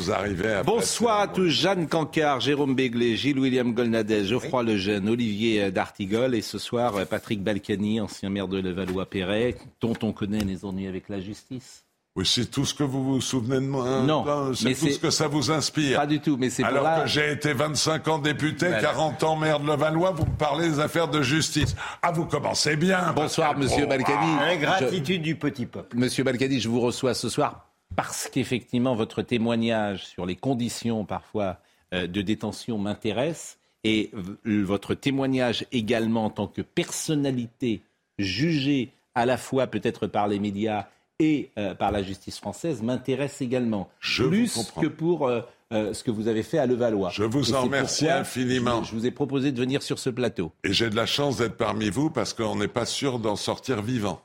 Vous 0.00 0.12
arrivez 0.12 0.52
à 0.52 0.62
Bonsoir 0.62 1.18
à 1.18 1.26
tous, 1.26 1.48
Jeanne 1.48 1.88
Cancard, 1.88 2.40
Jérôme 2.40 2.76
Béglé, 2.76 3.16
Gilles-William 3.16 3.72
Golnadez, 3.74 4.26
Geoffroy 4.26 4.62
Lejeune, 4.62 5.08
Olivier 5.08 5.72
D'Artigol 5.72 6.36
et 6.36 6.40
ce 6.40 6.56
soir 6.58 6.94
Patrick 7.10 7.42
Balkany, 7.42 8.00
ancien 8.00 8.30
maire 8.30 8.46
de 8.46 8.60
Levallois-Perret, 8.60 9.56
dont 9.80 9.94
on 10.02 10.12
connaît 10.12 10.44
les 10.44 10.64
ennuis 10.64 10.86
avec 10.86 11.08
la 11.08 11.20
justice. 11.20 11.82
Oui, 12.14 12.24
c'est 12.24 12.46
tout 12.48 12.64
ce 12.64 12.74
que 12.74 12.84
vous 12.84 13.02
vous 13.04 13.20
souvenez 13.20 13.56
de 13.56 13.66
moi. 13.70 13.88
hein, 13.88 14.04
Non, 14.04 14.54
c'est 14.54 14.74
tout 14.74 14.88
ce 14.88 14.98
que 15.00 15.10
ça 15.10 15.26
vous 15.26 15.50
inspire. 15.50 15.98
Pas 15.98 16.06
du 16.06 16.20
tout, 16.20 16.36
mais 16.38 16.48
c'est 16.50 16.62
pour 16.62 16.70
Alors 16.70 16.84
là... 16.84 17.00
que 17.02 17.08
j'ai 17.08 17.32
été 17.32 17.52
25 17.52 18.06
ans 18.08 18.18
député, 18.20 18.66
Voilà. 18.66 18.80
40 18.80 19.22
ans 19.24 19.36
maire 19.36 19.58
de 19.58 19.66
Levallois, 19.66 20.12
vous 20.12 20.26
me 20.26 20.36
parlez 20.36 20.68
des 20.68 20.78
affaires 20.78 21.08
de 21.08 21.22
justice. 21.22 21.74
Ah, 22.02 22.12
vous 22.12 22.24
commencez 22.24 22.76
bien. 22.76 23.12
Bonsoir, 23.16 23.54
Pascal 23.54 23.62
monsieur. 23.64 23.86
Balkany. 23.86 24.36
Ah, 24.40 24.44
Ingratitude 24.52 25.22
du 25.22 25.34
petit 25.34 25.66
peuple. 25.66 25.96
Monsieur 25.96 26.22
Balkany, 26.22 26.60
je 26.60 26.68
vous 26.68 26.80
reçois 26.80 27.14
ce 27.14 27.28
soir 27.28 27.67
parce 27.96 28.28
qu'effectivement, 28.28 28.94
votre 28.94 29.22
témoignage 29.22 30.06
sur 30.06 30.26
les 30.26 30.36
conditions 30.36 31.04
parfois 31.04 31.58
euh, 31.94 32.06
de 32.06 32.22
détention 32.22 32.78
m'intéresse 32.78 33.58
et 33.84 34.10
votre 34.44 34.94
témoignage 34.94 35.64
également 35.72 36.26
en 36.26 36.30
tant 36.30 36.46
que 36.48 36.62
personnalité 36.62 37.82
jugée 38.18 38.92
à 39.14 39.26
la 39.26 39.36
fois 39.36 39.66
peut-être 39.66 40.06
par 40.06 40.28
les 40.28 40.38
médias 40.38 40.86
et 41.20 41.50
euh, 41.58 41.74
par 41.74 41.90
la 41.90 42.02
justice 42.02 42.38
française 42.38 42.82
m'intéresse 42.82 43.40
également. 43.40 43.88
Je 44.00 44.24
plus 44.24 44.56
que 44.80 44.86
pour 44.86 45.26
euh, 45.26 45.40
euh, 45.72 45.92
ce 45.92 46.04
que 46.04 46.10
vous 46.10 46.28
avez 46.28 46.44
fait 46.44 46.58
à 46.58 46.66
Levallois. 46.66 47.10
Je 47.10 47.24
vous 47.24 47.50
Et 47.50 47.54
en 47.54 47.62
remercie 47.62 48.08
infiniment. 48.08 48.84
Je, 48.84 48.90
je 48.90 48.94
vous 48.94 49.06
ai 49.06 49.10
proposé 49.10 49.50
de 49.50 49.58
venir 49.58 49.82
sur 49.82 49.98
ce 49.98 50.10
plateau. 50.10 50.52
Et 50.62 50.72
j'ai 50.72 50.90
de 50.90 50.96
la 50.96 51.06
chance 51.06 51.38
d'être 51.38 51.56
parmi 51.56 51.90
vous 51.90 52.10
parce 52.10 52.34
qu'on 52.34 52.56
n'est 52.56 52.68
pas 52.68 52.86
sûr 52.86 53.18
d'en 53.18 53.36
sortir 53.36 53.82
vivant. 53.82 54.22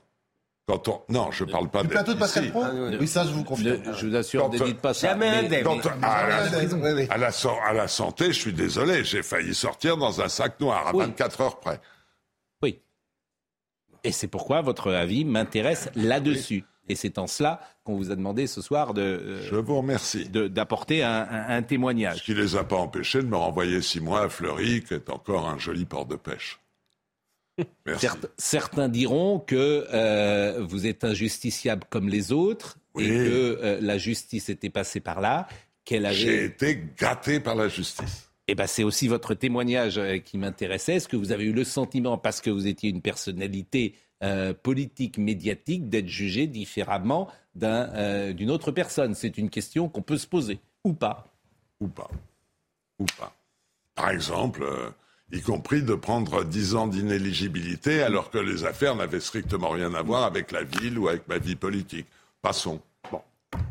Quand 0.65 0.87
on... 0.87 1.01
Non, 1.09 1.29
je 1.31 1.43
parle 1.43 1.69
pas 1.69 1.81
Du 1.81 1.89
d'être 1.89 1.97
plateau 1.97 2.13
de 2.13 2.19
Pascal 2.19 2.43
ici. 2.45 2.51
Pro 2.53 2.63
Oui, 2.99 3.07
ça, 3.07 3.25
je 3.25 3.31
vous 3.31 3.43
confirme. 3.43 3.81
Je, 3.85 3.91
je 3.93 4.07
vous 4.07 4.15
assure, 4.15 4.49
ne 4.49 4.57
dites 4.59 4.79
pas 4.79 4.93
ça. 4.93 5.09
Jamais 5.09 5.29
mais- 5.29 5.45
indemne. 5.47 5.63
Quand- 5.63 5.85
à, 6.01 6.27
la, 6.27 6.37
à 6.37 7.17
la 7.17 7.31
à 7.67 7.73
la 7.73 7.87
santé, 7.89 8.27
je 8.27 8.39
suis 8.39 8.53
désolé, 8.53 9.03
j'ai 9.03 9.23
failli 9.23 9.53
sortir 9.53 9.97
dans 9.97 10.21
un 10.21 10.29
sac 10.29 10.59
noir 10.61 10.87
à 10.87 10.95
Oui. 10.95 11.03
24 11.05 11.41
heures 11.41 11.59
près. 11.59 11.81
Oui. 12.61 12.79
Et 14.05 14.13
c'est 14.13 14.27
pourquoi 14.29 14.61
votre 14.61 14.91
avis 14.93 15.25
m'intéresse 15.25 15.89
là-dessus. 15.95 16.63
Et 16.89 16.95
c'est 16.95 17.17
en 17.17 17.27
cela 17.27 17.59
qu'on 17.83 17.95
vous 17.95 18.11
a 18.11 18.15
demandé 18.15 18.45
ce 18.47 18.61
soir 18.61 18.93
de, 18.93 19.01
euh, 19.01 19.41
Je 19.49 19.55
vous 19.55 19.77
remercie. 19.77 20.27
de- 20.29 20.47
d'apporter 20.47 21.01
un, 21.03 21.27
un- 21.29 21.49
un 21.57 21.61
Ce 21.61 21.67
témoignage. 21.67 22.23
qui 22.23 22.33
les 22.33 22.55
a 22.55 22.63
pas 22.63 22.75
empêchés 22.77 23.21
de 23.21 23.27
me 23.27 23.35
renvoyer 23.37 23.81
six 23.81 23.99
mois 24.01 24.23
à 24.23 24.29
Fleury, 24.29 24.81
qui 24.83 24.93
est 24.93 25.09
encore 25.09 25.47
un 25.49 25.57
joli 25.57 25.83
port 25.85 26.05
de 26.05 26.15
pêche. 26.17 26.59
Certes- 27.99 28.27
certains 28.37 28.89
diront 28.89 29.39
que 29.39 29.85
euh, 29.93 30.63
vous 30.63 30.87
êtes 30.87 31.03
injusticiable 31.03 31.83
comme 31.89 32.09
les 32.09 32.31
autres 32.31 32.77
Oui. 32.95 33.05
et 33.05 33.07
que 33.09 33.59
euh, 33.61 33.77
la 33.81 33.97
justice 33.97 34.49
était 34.49 34.69
passée 34.71 34.99
par 34.99 35.21
là, 35.21 35.47
qu'elle 35.85 36.11
J'ai 36.13 36.29
avait. 36.29 36.45
été 36.45 36.83
gâté 36.97 37.39
par 37.39 37.55
la 37.55 37.67
justice. 37.67 38.29
Eh 38.47 38.55
ben, 38.55 38.67
c'est 38.67 38.83
aussi 38.83 39.07
votre 39.07 39.35
témoignage 39.35 39.97
euh, 39.97 40.17
qui 40.17 40.37
m'intéressait. 40.37 40.95
Est-ce 40.95 41.07
que 41.07 41.15
vous 41.15 41.31
avez 41.31 41.45
eu 41.45 41.53
le 41.53 41.63
sentiment, 41.63 42.17
parce 42.17 42.41
que 42.41 42.49
vous 42.49 42.67
étiez 42.67 42.89
une 42.89 43.01
personnalité 43.01 43.95
euh, 44.23 44.53
politique, 44.53 45.17
médiatique, 45.17 45.89
d'être 45.89 46.07
jugé 46.07 46.47
différemment 46.47 47.29
d'un, 47.55 47.89
euh, 47.93 48.33
d'une 48.33 48.49
autre 48.51 48.71
personne? 48.71 49.13
C'est 49.15 49.37
une 49.37 49.49
question 49.49 49.87
qu'on 49.89 50.01
peut 50.01 50.17
se 50.17 50.27
poser, 50.27 50.59
ou 50.83 50.93
pas? 50.93 51.27
Ou 51.79 51.87
pas. 51.87 52.09
Ou 52.99 53.05
pas. 53.17 53.35
Par 53.95 54.09
exemple, 54.09 54.65
y 55.33 55.41
compris 55.41 55.81
de 55.81 55.95
prendre 55.95 56.43
10 56.45 56.75
ans 56.75 56.87
d'inéligibilité 56.87 58.03
alors 58.03 58.29
que 58.29 58.37
les 58.37 58.65
affaires 58.65 58.95
n'avaient 58.95 59.19
strictement 59.19 59.69
rien 59.69 59.93
à 59.95 60.01
voir 60.03 60.23
avec 60.23 60.51
la 60.51 60.63
ville 60.63 60.97
ou 60.99 61.07
avec 61.07 61.27
ma 61.27 61.37
vie 61.39 61.55
politique. 61.55 62.05
Passons. 62.41 62.79
Bon. 63.11 63.21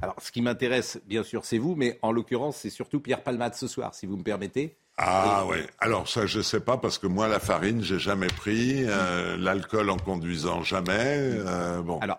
Alors, 0.03 0.17
ce 0.21 0.33
qui 0.33 0.43
m'intéresse, 0.43 1.01
bien 1.06 1.22
sûr, 1.22 1.45
c'est 1.45 1.59
vous, 1.59 1.75
mais 1.77 1.99
en 2.03 2.11
l'occurrence, 2.12 2.56
c'est 2.59 2.71
surtout 2.71 3.01
Pierre 3.01 3.22
Palmade 3.22 3.55
ce 3.55 3.69
soir, 3.69 3.95
si 3.95 4.06
vous 4.06 4.17
me 4.17 4.22
permettez. 4.22 4.77
Ah 4.99 5.47
ouais. 5.47 5.65
Alors 5.78 6.06
ça, 6.09 6.27
je 6.27 6.41
sais 6.43 6.61
pas 6.61 6.77
parce 6.77 6.99
que 6.99 7.06
moi, 7.06 7.27
la 7.28 7.39
farine, 7.41 7.83
j'ai 7.83 7.99
jamais 7.99 8.27
pris. 8.27 8.84
euh, 8.87 9.37
L'alcool 9.39 9.89
en 9.89 9.97
conduisant, 9.97 10.62
jamais. 10.62 10.93
euh, 10.97 11.81
bon. 11.81 11.99
Alors, 12.01 12.19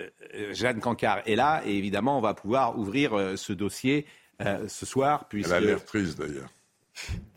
euh, 0.00 0.52
Jeanne 0.52 0.80
Cancard 0.80 1.20
est 1.26 1.36
là, 1.36 1.62
et 1.66 1.76
évidemment, 1.76 2.18
on 2.18 2.20
va 2.22 2.34
pouvoir 2.34 2.78
ouvrir 2.78 3.12
ce 3.36 3.52
dossier 3.52 4.06
euh, 4.40 4.66
ce 4.68 4.86
soir, 4.86 5.26
puisque 5.28 5.50
Elle 5.50 5.54
a 5.56 5.60
l'air 5.60 5.84
triste 5.84 6.18
d'ailleurs. 6.18 6.48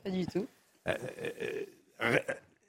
Pas 0.03 0.09
du 0.09 0.25
tout. 0.25 0.47
Euh, 0.87 2.19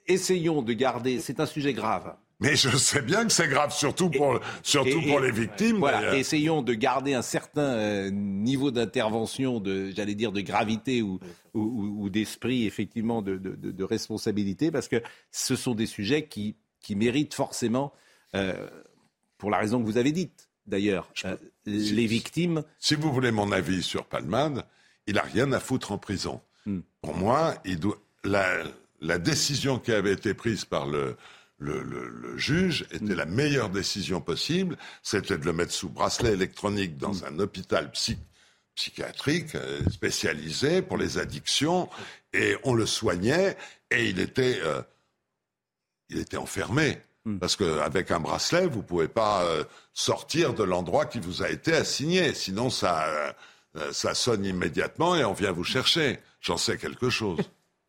essayons 0.07 0.61
de 0.61 0.73
garder. 0.73 1.19
C'est 1.19 1.39
un 1.39 1.45
sujet 1.45 1.73
grave. 1.73 2.15
Mais 2.41 2.57
je 2.57 2.69
sais 2.75 3.01
bien 3.01 3.25
que 3.25 3.31
c'est 3.31 3.47
grave, 3.47 3.73
surtout 3.73 4.09
pour, 4.09 4.41
surtout 4.61 4.99
Et- 5.01 5.07
pour 5.07 5.21
les 5.21 5.31
victimes. 5.31 5.77
Voilà, 5.77 6.17
essayons 6.17 6.61
de 6.61 6.73
garder 6.73 7.13
un 7.13 7.21
certain 7.21 7.61
euh, 7.61 8.09
niveau 8.11 8.71
d'intervention, 8.71 9.61
de, 9.61 9.91
j'allais 9.91 10.15
dire, 10.15 10.33
de 10.33 10.41
gravité 10.41 11.01
ou, 11.01 11.19
ou, 11.53 12.09
d'esprit, 12.09 12.65
effectivement, 12.65 13.21
de, 13.21 13.37
de- 13.37 13.83
responsabilité, 13.85 14.69
parce 14.69 14.89
que 14.89 15.01
ce 15.31 15.55
sont 15.55 15.75
des 15.75 15.85
sujets 15.85 16.27
qui, 16.27 16.57
qui 16.81 16.95
méritent 16.97 17.33
forcément, 17.33 17.93
euh, 18.35 18.67
pour 19.37 19.49
la 19.49 19.57
raison 19.57 19.79
que 19.79 19.85
vous 19.85 19.97
avez 19.97 20.11
dite, 20.11 20.49
d'ailleurs, 20.67 21.09
euh, 21.23 21.37
les 21.65 22.05
victimes. 22.05 22.63
Si 22.79 22.95
vous 22.95 23.13
voulez 23.13 23.31
mon 23.31 23.53
avis 23.53 23.81
sur 23.81 24.03
Palmade, 24.05 24.65
il 25.07 25.17
a 25.17 25.21
rien 25.21 25.53
à 25.53 25.61
foutre 25.61 25.93
en 25.93 25.97
prison. 25.97 26.41
Hmm. 26.65 26.79
Pour 27.01 27.15
moi, 27.15 27.55
il 27.63 27.79
doit, 27.79 27.97
la, 28.25 28.63
la 29.01 29.17
décision 29.17 29.79
qui 29.79 29.91
avait 29.93 30.13
été 30.13 30.33
prise 30.33 30.65
par 30.65 30.85
le, 30.87 31.15
le, 31.57 31.81
le- 31.83 32.09
le 32.09 32.37
juge 32.37 32.85
était 32.91 33.13
Hmm. 33.13 33.13
la 33.13 33.25
meilleure 33.25 33.69
décision 33.69 34.19
possible. 34.21 34.77
C'était 35.03 35.37
de 35.37 35.45
le 35.45 35.53
mettre 35.53 35.71
sous 35.73 35.89
bracelet 35.89 36.33
électronique 36.33 36.97
dans 36.97 37.13
Hmm. 37.13 37.25
un 37.29 37.39
hôpital 37.39 37.91
psy- 37.91 38.17
psychiatrique 38.75 39.55
euh, 39.55 39.79
spécialisé 39.89 40.81
pour 40.81 40.97
les 40.97 41.17
addictions, 41.17 41.89
et 42.33 42.57
on 42.63 42.73
le 42.73 42.85
soignait, 42.85 43.55
et 43.89 44.09
il 44.09 44.19
était, 44.19 44.59
euh, 44.63 44.81
il 46.09 46.17
était 46.19 46.37
enfermé. 46.37 46.97
Hmm. 47.25 47.39
Parce 47.39 47.55
qu'avec 47.55 48.11
un 48.11 48.19
bracelet, 48.19 48.67
vous 48.67 48.83
pouvez 48.83 49.07
pas 49.07 49.43
euh, 49.45 49.63
sortir 49.93 50.53
de 50.53 50.63
l'endroit 50.63 51.05
qui 51.05 51.19
vous 51.19 51.41
a 51.41 51.49
été 51.49 51.73
assigné. 51.73 52.33
Sinon, 52.33 52.69
ça, 52.69 53.05
euh, 53.77 53.91
ça 53.93 54.13
sonne 54.13 54.45
immédiatement 54.45 55.15
et 55.15 55.23
on 55.23 55.33
vient 55.33 55.51
vous 55.51 55.63
chercher. 55.63 56.19
J'en 56.41 56.57
sais 56.57 56.77
quelque 56.77 57.09
chose. 57.09 57.39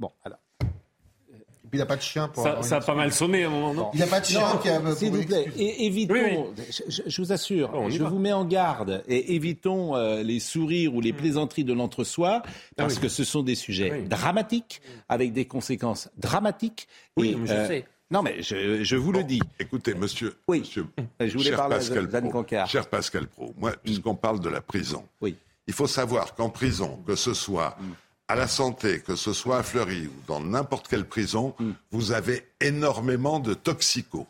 Bon, 0.01 0.11
alors. 0.25 0.39
Et 0.63 1.69
puis 1.69 1.79
il 1.79 1.79
n'a 1.79 1.87
pas 1.87 1.97
de 1.97 2.03
chien 2.03 2.29
pour. 2.29 2.43
Ça, 2.45 2.51
avoir 2.51 2.65
ça 2.65 2.77
a 2.77 2.81
pas 2.81 2.95
mal 2.95 3.13
sonné 3.13 3.43
à 3.43 3.49
un 3.49 3.51
moment, 3.51 3.75
non 3.75 3.91
Il 3.93 3.99
n'a 4.01 4.07
pas 4.07 4.21
de 4.21 4.27
chien 4.27 4.41
qui 4.63 4.69
a. 4.69 4.95
S'il 4.95 5.11
vous 5.11 5.25
plaît, 5.25 5.51
évitons, 5.57 6.15
Oui, 6.15 6.65
Je, 6.71 6.83
je- 6.89 7.03
je 7.07 7.23
vous 7.23 7.33
assure, 7.33 7.71
Bon, 7.71 7.87
on 7.87 7.89
y 7.89 7.93
je 7.93 8.03
va. 8.05 8.09
vous 8.09 8.19
mets 8.21 8.33
en 8.33 8.45
garde 8.45 9.03
et 9.09 9.35
évitons 9.35 9.97
euh, 9.97 10.23
les 10.23 10.39
sourires 10.39 10.95
ou 10.95 11.01
les 11.01 11.13
plaisanteries 11.13 11.65
de 11.65 11.73
l'entre-soi 11.73 12.43
parce 12.77 12.95
oui. 12.95 13.01
que 13.01 13.09
ce 13.09 13.25
sont 13.25 13.43
des 13.43 13.57
sujets 13.57 13.91
Oui. 13.93 14.09
dramatiques 14.09 14.81
avec 15.09 15.33
des 15.33 15.45
conséquences 15.47 16.09
dramatiques. 16.17 16.87
Oui, 17.17 17.31
Et, 17.33 17.37
mais 17.37 17.47
je 17.49 17.67
sais. 17.67 17.85
Non, 18.13 18.23
mais 18.23 18.41
je, 18.41 18.85
je 18.85 18.95
vous 18.97 19.11
le 19.11 19.25
dis. 19.25 19.41
Écoutez, 19.59 19.95
monsieur, 19.95 20.37
Oui. 20.47 20.61
monsieur 20.61 20.87
Je 21.19 21.33
voulais 21.37 21.49
cher 21.51 21.57
parler 21.57 21.75
à 21.75 21.79
Pascal 21.79 22.09
Jeanne 22.09 22.29
Pro, 22.31 22.45
cher 22.69 22.89
Pascal 22.89 23.27
Pro, 23.27 23.53
moi, 23.59 23.73
puisqu'on 23.83 24.15
parle 24.15 24.39
de 24.39 24.49
la 24.49 24.61
prison, 24.61 25.03
Oui. 25.21 25.35
il 25.67 25.75
faut 25.75 25.89
savoir 25.89 26.37
qu'en 26.37 26.49
prison, 26.49 27.03
que 27.05 27.17
ce 27.17 27.35
soit 27.35 27.77
à 28.29 28.35
la 28.35 28.49
santé, 28.49 29.01
que 29.01 29.17
ce 29.17 29.33
soit 29.33 29.59
à 29.59 29.63
Fleury 29.63 30.07
ou 30.07 30.23
dans 30.27 30.41
n'importe 30.41 30.89
quelle 30.89 31.07
prison, 31.07 31.55
vous 31.93 32.13
avez 32.13 32.47
énormément 32.61 33.39
de 33.39 33.55
toxicos 33.55 34.27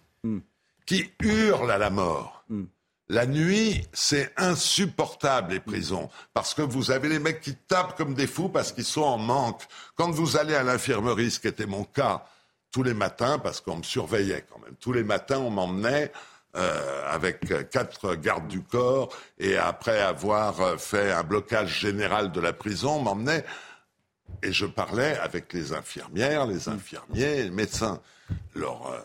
qui 0.85 1.11
hurlent 1.23 1.71
à 1.71 1.79
la 1.79 1.91
mort. 1.91 2.45
La 3.09 3.25
nuit, 3.25 3.87
c'est 3.93 4.33
insupportable 4.37 5.53
les 5.53 5.61
prisons 5.61 6.11
parce 6.35 6.55
que 6.55 6.63
vous 6.63 6.91
avez 6.91 7.09
les 7.09 7.21
mecs 7.21 7.41
qui 7.41 7.55
tapent 7.55 7.97
comme 7.97 8.15
des 8.15 8.27
fous 8.27 8.49
parce 8.49 8.73
qu'ils 8.73 8.85
sont 8.85 9.03
en 9.03 9.19
manque. 9.19 9.63
Quand 9.95 10.11
vous 10.11 10.37
allez 10.37 10.55
à 10.55 10.65
l'infirmerie, 10.65 11.31
ce 11.31 11.39
qui 11.39 11.47
était 11.47 11.67
mon 11.67 11.85
cas 11.85 12.25
tous 12.73 12.83
les 12.83 12.95
matins, 12.95 13.39
parce 13.39 13.61
qu'on 13.61 13.77
me 13.77 13.85
surveillait 13.85 14.45
quand 14.51 14.59
même, 14.59 14.75
tous 14.81 14.93
les 14.93 15.05
matins 15.05 15.39
on 15.39 15.51
m'emmenait 15.51 16.13
euh, 16.57 17.03
avec 17.07 17.51
euh, 17.53 17.63
quatre 17.63 18.17
gardes 18.17 18.49
du 18.49 18.61
corps 18.61 19.09
et 19.39 19.57
après 19.57 20.01
avoir 20.01 20.61
euh, 20.61 20.77
fait 20.77 21.13
un 21.13 21.23
blocage 21.23 21.79
général 21.79 22.33
de 22.33 22.41
la 22.41 22.53
prison, 22.53 22.97
on 22.97 23.03
m'emmenait 23.03 23.45
et 24.43 24.53
je 24.53 24.67
parlais 24.67 25.19
avec 25.19 25.53
les 25.53 25.73
infirmières, 25.73 26.47
les 26.47 26.69
infirmiers, 26.69 27.45
les 27.45 27.51
médecins. 27.51 28.01
Leur, 28.55 28.87
euh, 28.89 29.01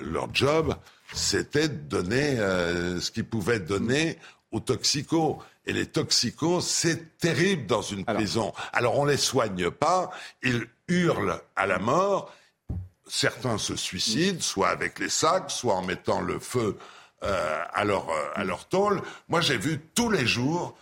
leur 0.00 0.34
job, 0.34 0.74
c'était 1.12 1.68
de 1.68 1.74
donner 1.74 2.38
euh, 2.38 3.00
ce 3.00 3.10
qu'ils 3.10 3.24
pouvaient 3.24 3.60
donner 3.60 4.18
aux 4.50 4.60
toxicos. 4.60 5.38
Et 5.66 5.72
les 5.72 5.86
toxicos, 5.86 6.66
c'est 6.66 7.18
terrible 7.18 7.66
dans 7.66 7.82
une 7.82 8.04
prison. 8.04 8.52
Alors 8.72 8.98
on 8.98 9.04
les 9.04 9.16
soigne 9.16 9.70
pas, 9.70 10.10
ils 10.42 10.66
hurlent 10.88 11.40
à 11.56 11.66
la 11.66 11.78
mort. 11.78 12.34
Certains 13.06 13.58
se 13.58 13.76
suicident, 13.76 14.40
soit 14.40 14.70
avec 14.70 14.98
les 14.98 15.08
sacs, 15.08 15.50
soit 15.50 15.74
en 15.74 15.82
mettant 15.82 16.20
le 16.20 16.38
feu 16.38 16.76
euh, 17.22 17.62
à, 17.72 17.84
leur, 17.84 18.08
à 18.34 18.42
leur 18.42 18.66
tôle. 18.66 19.00
Moi, 19.28 19.40
j'ai 19.40 19.58
vu 19.58 19.80
tous 19.94 20.10
les 20.10 20.26
jours 20.26 20.76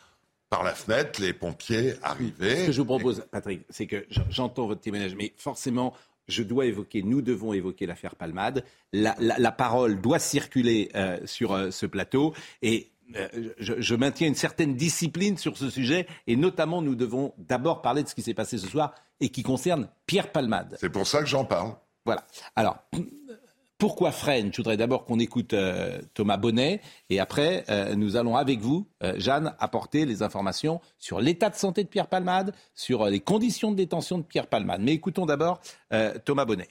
par 0.50 0.64
la 0.64 0.74
fenêtre 0.74 1.20
les 1.22 1.32
pompiers 1.32 1.94
arriver. 2.02 2.56
Ce 2.62 2.66
que 2.66 2.72
je 2.72 2.80
vous 2.80 2.86
propose, 2.86 3.24
Patrick, 3.30 3.62
c'est 3.70 3.86
que 3.86 4.04
j'entends 4.30 4.66
votre 4.66 4.80
témoignage, 4.80 5.14
mais 5.14 5.32
forcément, 5.36 5.94
je 6.28 6.42
dois 6.42 6.66
évoquer, 6.66 7.02
nous 7.02 7.22
devons 7.22 7.52
évoquer 7.52 7.86
l'affaire 7.86 8.16
Palmade. 8.16 8.64
La, 8.92 9.14
la- 9.20 9.38
la 9.38 9.52
parole 9.52 10.00
doit 10.00 10.18
circuler 10.18 10.90
euh, 10.96 11.18
sur 11.24 11.52
euh, 11.52 11.70
ce 11.70 11.86
plateau 11.86 12.34
et 12.62 12.90
euh, 13.16 13.28
je, 13.58 13.74
je 13.80 13.94
maintiens 13.94 14.28
une 14.28 14.34
certaine 14.34 14.74
discipline 14.76 15.38
sur 15.38 15.56
ce 15.56 15.70
sujet 15.70 16.06
et 16.26 16.36
notamment, 16.36 16.82
nous 16.82 16.94
devons 16.96 17.32
d'abord 17.38 17.80
parler 17.80 18.02
de 18.02 18.08
ce 18.08 18.14
qui 18.14 18.22
s'est 18.22 18.34
passé 18.34 18.58
ce 18.58 18.66
soir 18.68 18.92
et 19.20 19.28
qui 19.30 19.42
concerne 19.42 19.88
Pierre 20.06 20.30
Palmade. 20.32 20.76
C'est 20.80 20.90
pour 20.90 21.06
ça 21.06 21.20
que 21.20 21.26
j'en 21.26 21.44
parle. 21.44 21.74
Voilà. 22.04 22.24
Alors, 22.56 22.78
pourquoi 23.80 24.12
freine 24.12 24.50
Je 24.52 24.58
voudrais 24.58 24.76
d'abord 24.76 25.06
qu'on 25.06 25.18
écoute 25.18 25.54
euh, 25.54 25.98
Thomas 26.12 26.36
Bonnet 26.36 26.82
et 27.08 27.18
après, 27.18 27.64
euh, 27.70 27.94
nous 27.94 28.16
allons 28.16 28.36
avec 28.36 28.60
vous, 28.60 28.86
euh, 29.02 29.14
Jeanne, 29.16 29.54
apporter 29.58 30.04
les 30.04 30.22
informations 30.22 30.82
sur 30.98 31.18
l'état 31.18 31.48
de 31.48 31.56
santé 31.56 31.82
de 31.82 31.88
Pierre 31.88 32.06
Palmade, 32.06 32.54
sur 32.74 33.06
les 33.06 33.20
conditions 33.20 33.70
de 33.72 33.76
détention 33.76 34.18
de 34.18 34.22
Pierre 34.22 34.48
Palmade. 34.48 34.82
Mais 34.82 34.92
écoutons 34.92 35.24
d'abord 35.24 35.60
Thomas 36.26 36.44
Bonnet. 36.44 36.68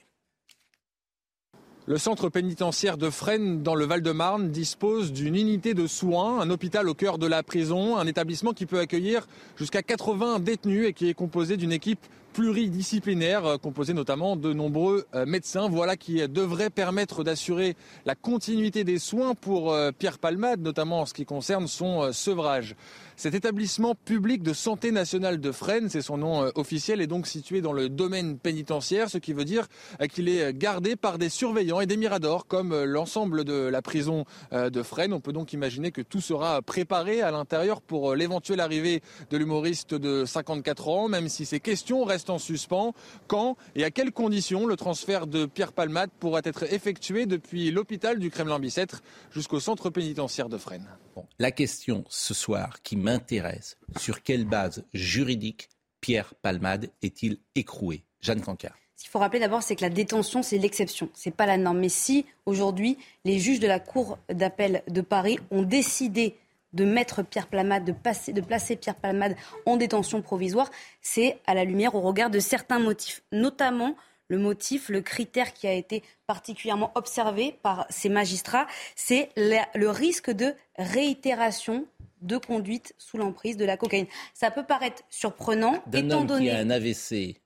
Le 1.86 1.98
centre 1.98 2.28
pénitentiaire 2.28 2.96
de 2.96 3.10
Fresnes, 3.10 3.64
dans 3.64 3.74
le 3.74 3.84
Val-de-Marne, 3.84 4.50
dispose 4.50 5.12
d'une 5.12 5.34
unité 5.34 5.74
de 5.74 5.88
soins, 5.88 6.40
un 6.40 6.48
hôpital 6.50 6.88
au 6.88 6.94
cœur 6.94 7.18
de 7.18 7.26
la 7.26 7.42
prison, 7.42 7.96
un 7.96 8.06
établissement 8.06 8.52
qui 8.52 8.66
peut 8.66 8.78
accueillir 8.78 9.26
jusqu'à 9.56 9.82
80 9.82 10.38
détenus 10.38 10.86
et 10.86 10.92
qui 10.92 11.08
est 11.08 11.14
composé 11.14 11.56
d'une 11.56 11.72
équipe 11.72 12.06
pluridisciplinaire, 12.40 13.44
euh, 13.44 13.58
composée 13.58 13.92
notamment 13.92 14.34
de 14.34 14.54
nombreux 14.54 15.04
euh, 15.14 15.26
médecins. 15.26 15.68
Voilà 15.68 15.98
qui 15.98 16.22
euh, 16.22 16.26
devrait 16.26 16.70
permettre 16.70 17.22
d'assurer 17.22 17.76
la 18.06 18.14
continuité 18.14 18.82
des 18.82 18.98
soins 18.98 19.34
pour 19.34 19.76
Pierre 19.98 20.18
Palmade, 20.18 20.62
notamment 20.62 21.02
en 21.02 21.06
ce 21.06 21.12
qui 21.12 21.26
concerne 21.26 21.66
son 21.66 22.12
sevrage. 22.12 22.76
Cet 23.16 23.34
établissement 23.34 23.94
public 23.94 24.42
de 24.42 24.54
santé 24.54 24.90
nationale 24.90 25.38
de 25.38 25.52
Fresnes, 25.52 25.90
c'est 25.90 26.00
son 26.00 26.16
nom 26.16 26.50
officiel, 26.54 27.02
est 27.02 27.06
donc 27.06 27.26
situé 27.26 27.60
dans 27.60 27.74
le 27.74 27.90
domaine 27.90 28.38
pénitentiaire, 28.38 29.10
ce 29.10 29.18
qui 29.18 29.34
veut 29.34 29.44
dire 29.44 29.66
qu'il 30.10 30.28
est 30.28 30.56
gardé 30.56 30.96
par 30.96 31.18
des 31.18 31.28
surveillants 31.28 31.80
et 31.80 31.86
des 31.86 31.98
miradors, 31.98 32.46
comme 32.46 32.84
l'ensemble 32.84 33.44
de 33.44 33.68
la 33.68 33.82
prison 33.82 34.24
de 34.52 34.82
Fresnes. 34.82 35.12
On 35.12 35.20
peut 35.20 35.34
donc 35.34 35.52
imaginer 35.52 35.90
que 35.92 36.00
tout 36.00 36.22
sera 36.22 36.62
préparé 36.62 37.20
à 37.20 37.30
l'intérieur 37.30 37.82
pour 37.82 38.14
l'éventuelle 38.14 38.60
arrivée 38.60 39.02
de 39.30 39.36
l'humoriste 39.36 39.94
de 39.94 40.24
54 40.24 40.88
ans, 40.88 41.08
même 41.08 41.28
si 41.28 41.44
ces 41.44 41.60
questions 41.60 42.04
restent 42.04 42.29
en 42.30 42.38
suspens. 42.38 42.94
Quand 43.26 43.56
et 43.74 43.84
à 43.84 43.90
quelles 43.90 44.12
conditions 44.12 44.66
le 44.66 44.76
transfert 44.76 45.26
de 45.26 45.46
Pierre 45.46 45.72
Palmade 45.72 46.10
pourra 46.18 46.40
être 46.44 46.72
effectué 46.72 47.26
depuis 47.26 47.70
l'hôpital 47.70 48.18
du 48.18 48.30
Kremlin-Bicêtre 48.30 49.02
jusqu'au 49.30 49.60
centre 49.60 49.90
pénitentiaire 49.90 50.48
de 50.48 50.58
Fresnes? 50.58 50.88
Bon, 51.14 51.26
la 51.38 51.50
question 51.50 52.04
ce 52.08 52.32
soir 52.34 52.82
qui 52.82 52.96
m'intéresse, 52.96 53.76
sur 53.98 54.22
quelle 54.22 54.44
base 54.44 54.84
juridique 54.94 55.68
Pierre 56.00 56.34
Palmade 56.40 56.90
est-il 57.02 57.38
écroué? 57.54 58.04
Jeanne 58.20 58.40
Cancard. 58.40 58.76
Ce 58.96 59.04
qu'il 59.04 59.12
faut 59.12 59.18
rappeler 59.18 59.40
d'abord, 59.40 59.62
c'est 59.62 59.76
que 59.76 59.82
la 59.82 59.88
détention, 59.88 60.42
c'est 60.42 60.58
l'exception, 60.58 61.08
c'est 61.14 61.34
pas 61.34 61.46
la 61.46 61.56
norme. 61.56 61.78
Mais 61.78 61.88
si 61.88 62.26
aujourd'hui, 62.44 62.98
les 63.24 63.38
juges 63.38 63.58
de 63.58 63.66
la 63.66 63.80
Cour 63.80 64.18
d'appel 64.28 64.82
de 64.88 65.00
Paris 65.00 65.38
ont 65.50 65.62
décidé 65.62 66.36
de 66.72 66.84
mettre 66.84 67.22
Pierre 67.22 67.48
Palmade, 67.48 67.84
de, 67.84 67.92
passer, 67.92 68.32
de 68.32 68.40
placer 68.40 68.76
Pierre 68.76 68.94
Palmade 68.94 69.36
en 69.66 69.76
détention 69.76 70.22
provisoire, 70.22 70.70
c'est 71.02 71.38
à 71.46 71.54
la 71.54 71.64
lumière 71.64 71.94
au 71.94 72.00
regard 72.00 72.30
de 72.30 72.38
certains 72.38 72.78
motifs, 72.78 73.22
notamment 73.32 73.96
le 74.28 74.38
motif, 74.38 74.88
le 74.88 75.00
critère 75.00 75.52
qui 75.52 75.66
a 75.66 75.72
été 75.72 76.04
particulièrement 76.26 76.92
observé 76.94 77.58
par 77.62 77.86
ces 77.90 78.08
magistrats, 78.08 78.68
c'est 78.94 79.30
le 79.36 79.88
risque 79.88 80.30
de 80.30 80.54
réitération 80.78 81.86
de 82.22 82.36
conduite 82.36 82.94
sous 82.98 83.16
l'emprise 83.16 83.56
de 83.56 83.64
la 83.64 83.76
cocaïne. 83.76 84.06
Ça 84.34 84.50
peut 84.50 84.64
paraître 84.64 85.02
surprenant, 85.10 85.82
D'un 85.86 86.06
étant 86.06 86.20
homme 86.20 86.26
donné... 86.26 86.44
qui 86.46 86.50
a 86.50 86.58
un 86.58 86.70
AVC, 86.70 87.40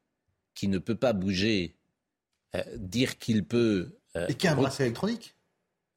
qui 0.54 0.68
ne 0.68 0.78
peut 0.78 0.94
pas 0.96 1.12
bouger, 1.14 1.74
euh, 2.54 2.62
dire 2.76 3.18
qu'il 3.18 3.44
peut... 3.46 3.96
euh, 4.16 4.26
Et 4.28 4.34
qui 4.34 4.46
a 4.46 4.52
un 4.52 4.56
bracelet 4.56 4.86
électronique. 4.86 5.34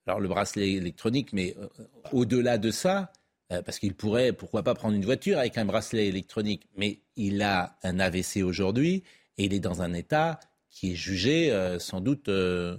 alors 0.06 0.20
le 0.20 0.28
bracelet 0.30 0.72
électronique, 0.74 1.34
mais 1.34 1.56
euh, 1.60 1.68
au-delà 2.14 2.58
de 2.58 2.72
ça, 2.72 3.12
euh, 3.52 3.62
parce 3.62 3.80
qu'il 3.80 3.94
pourrait, 3.94 4.34
pourquoi 4.34 4.64
pas 4.64 4.74
prendre 4.76 4.96
une 4.96 5.06
voiture 5.06 5.38
avec 5.40 5.58
un 5.58 5.66
bracelet 5.66 6.08
électronique, 6.08 6.68
mais 6.76 7.00
il 7.16 7.42
a 7.42 7.78
un 7.84 8.00
AVC 8.00 8.44
aujourd'hui 8.44 9.04
et 9.38 9.46
il 9.46 9.54
est 9.54 9.60
dans 9.60 9.82
un 9.82 9.94
état 9.94 10.40
qui 10.70 10.92
est 10.92 10.96
jugé 10.96 11.52
euh, 11.52 11.80
sans 11.80 12.02
doute 12.02 12.28
euh, 12.30 12.78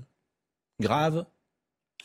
grave. 0.81 1.25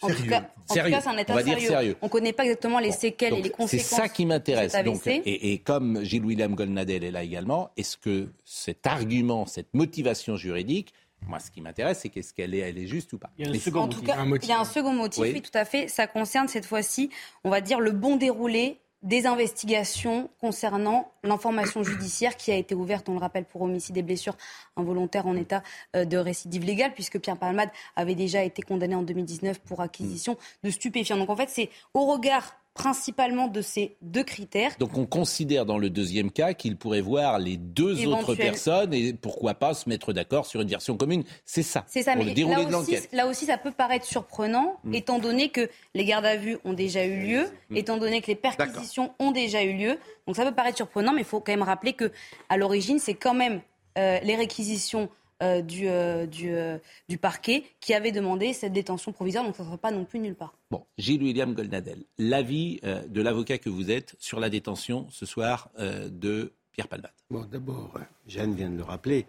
En 0.01 0.07
tout 0.07 0.13
Sérieux. 0.15 0.33
en 0.36 0.42
tout 0.75 0.92
cas, 0.92 1.01
c'est 1.01 1.07
un 1.07 1.18
état 1.18 1.33
On 1.33 1.36
va 1.36 1.44
dire 1.44 1.60
sérieux. 1.60 1.95
On 2.01 2.06
ne 2.06 2.12
connaît 2.12 2.33
pas 2.33 2.44
exactement 2.44 2.80
les 2.80 2.92
séquelles 2.92 3.33
et 3.33 3.38
les 3.38 3.44
C'est 3.44 3.50
conséquences. 3.51 3.86
ça 3.86 4.10
qui 4.10 4.25
m'intéresse. 4.25 4.74
Donc, 4.83 5.06
et, 5.07 5.54
et 5.54 5.57
comme 5.60 6.04
Gilles-William 6.04 6.56
Goldnadel 6.56 7.04
est 7.04 7.12
là 7.12 7.24
également, 7.24 7.69
est-ce 7.77 7.98
que 7.98 8.30
cet 8.44 8.88
argument, 8.88 9.45
cette 9.45 9.74
motivation 9.74 10.36
juridique, 10.36 10.94
moi, 11.28 11.40
ce 11.40 11.50
qui 11.52 11.62
m'intéresse, 11.62 12.00
c'est 12.02 12.10
qu'est-ce 12.10 12.34
qu'elle 12.34 12.54
est, 12.54 12.60
elle 12.60 12.78
est 12.78 12.88
juste 12.88 13.14
ou 13.14 13.18
pas 13.18 13.30
Il 13.38 13.46
y 13.46 13.50
a 13.50 13.52
un 13.52 13.60
second 13.60 13.81
En 13.81 13.88
tout 13.88 13.98
motif. 14.02 14.08
cas, 14.08 14.20
Un 14.20 14.25
motif. 14.25 14.48
il 14.48 14.52
y 14.52 14.56
a 14.56 14.60
un 14.60 14.66
second 14.66 14.94
motif, 14.94 15.22
Oui. 15.22 15.31
oui. 15.34 15.42
tout 15.42 15.58
à 15.58 15.66
fait. 15.66 15.88
Ça 15.88 16.08
concerne 16.08 16.48
cette 16.48 16.66
fois-ci, 16.66 17.10
on 17.44 17.50
va 17.50 17.62
dire, 17.62 17.80
le 17.80 17.92
bon 17.92 18.16
déroulé 18.18 18.80
des 19.02 19.25
investigations 19.25 20.30
concernant 20.40 21.12
l'information 21.24 21.84
judiciaire 21.84 22.38
qui 22.38 22.52
a 22.52 22.56
été 22.56 22.74
ouverte, 22.74 23.10
on 23.10 23.14
le 23.14 23.20
rappelle, 23.20 23.44
pour 23.44 23.62
homicide 23.64 23.98
et 23.98 24.02
blessures 24.02 24.38
involontaires 24.78 25.28
en 25.28 25.36
état 25.36 25.62
euh, 25.96 26.06
de 26.06 26.16
récidive 26.18 26.64
légale, 26.64 26.94
puisque 26.94 27.20
Pierre 27.20 27.38
Palmade 27.38 27.70
avait 27.98 28.16
déjà 28.16 28.44
été 28.44 28.62
condamné 28.62 28.96
en 28.96 29.04
2019 29.04 29.60
pour 29.60 29.81
acquisition 29.81 30.38
de 30.64 30.70
stupéfiants. 30.70 31.18
Donc 31.18 31.30
en 31.30 31.36
fait, 31.36 31.50
c'est 31.50 31.70
au 31.94 32.06
regard 32.06 32.56
principalement 32.74 33.48
de 33.48 33.62
ces 33.62 33.98
deux 34.02 34.24
critères 34.24 34.72
Donc 34.80 34.98
on 34.98 35.06
considère 35.06 35.66
dans 35.66 35.78
le 35.78 35.90
deuxième 35.90 36.31
cas 36.31 36.54
qu'il 36.54 36.75
pourrait 36.75 37.02
voir 37.02 37.38
les 37.40 37.58
deux 37.58 38.06
autres 38.08 38.34
personnes 38.36 38.94
et 38.94 39.14
pourquoi 39.14 39.54
pas 39.54 39.74
se 39.74 39.88
mettre 39.88 40.12
d'accord 40.12 40.46
sur 40.46 40.62
une 40.62 40.68
version 40.68 40.98
commune. 40.98 41.24
C'est 41.46 41.62
ça. 41.64 41.86
C'est 41.88 42.02
ça, 42.04 42.14
pour 42.14 42.24
mais 42.24 42.30
le 42.30 42.36
déroulé 42.36 42.56
là 42.56 42.70
de 42.70 42.75
aussi, 42.75 42.92
l'enquête. 42.94 43.10
là 43.14 43.28
aussi, 43.28 43.46
ça 43.46 43.58
peut 43.58 43.72
paraître 43.72 44.06
surprenant, 44.06 44.78
Mm. 44.84 44.94
étant 44.96 45.20
donné 45.20 45.50
que 45.50 45.70
les 45.94 46.04
gardes 46.06 46.25
à 46.25 46.36
vue 46.36 46.58
ont 46.66 46.74
déjà 46.74 47.06
eu 47.06 47.20
lieu, 47.28 47.46
étant 47.75 47.98
donné 47.98 48.22
que 48.22 48.28
les 48.28 48.36
perquisitions 48.36 49.14
ont 49.20 49.31
déjà 49.31 49.64
eu 49.64 49.74
lieu. 49.74 49.98
Donc 50.27 50.36
ça 50.36 50.44
peut 50.46 50.53
paraître 50.56 50.77
surprenant, 50.77 51.13
mais 51.13 51.22
il 51.22 51.25
faut 51.25 51.39
quand 51.39 51.51
même 51.51 51.62
rappeler 51.62 51.94
que 51.94 52.12
à 52.50 52.58
l'origine, 52.58 52.98
c'est 53.00 53.13
quand 53.13 53.34
même 53.36 53.62
euh, 53.98 54.20
les 54.24 54.36
réquisitions 54.36 55.10
du, 55.42 55.88
euh, 55.88 56.25
du, 56.25 56.54
euh, 56.54 56.78
du 57.10 57.18
parquet 57.18 57.63
qui 57.80 57.94
avaient 57.94 58.12
demandé 58.12 58.54
cette 58.54 58.74
détention 58.74 59.12
provisoire, 59.12 59.44
donc 59.44 59.56
ça 59.56 59.63
ne 59.63 59.68
sera 59.68 59.78
pas 59.78 59.92
non 59.92 60.06
plus 60.06 60.20
nulle 60.20 60.36
part. 60.36 60.54
Bon, 60.72 60.86
Gilles-William 60.98 61.54
Goldnadel, 61.54 62.04
l'avis 62.18 62.80
euh, 62.84 63.06
de 63.08 63.22
l'avocat 63.22 63.58
que 63.58 63.70
vous 63.70 63.92
êtes 63.92 64.16
sur 64.20 64.40
la 64.40 64.50
détention 64.50 65.08
ce 65.10 65.25
soir 65.25 65.70
euh, 65.80 66.10
de 66.10 66.54
Pierre 66.72 66.88
Palmade? 66.88 67.12
Bon, 67.30 67.46
d'abord, 67.46 67.92
euh, 67.96 68.00
Jeanne 68.28 68.54
vient 68.56 68.70
de 68.70 68.78
le 68.78 68.84
rappeler. 68.84 69.25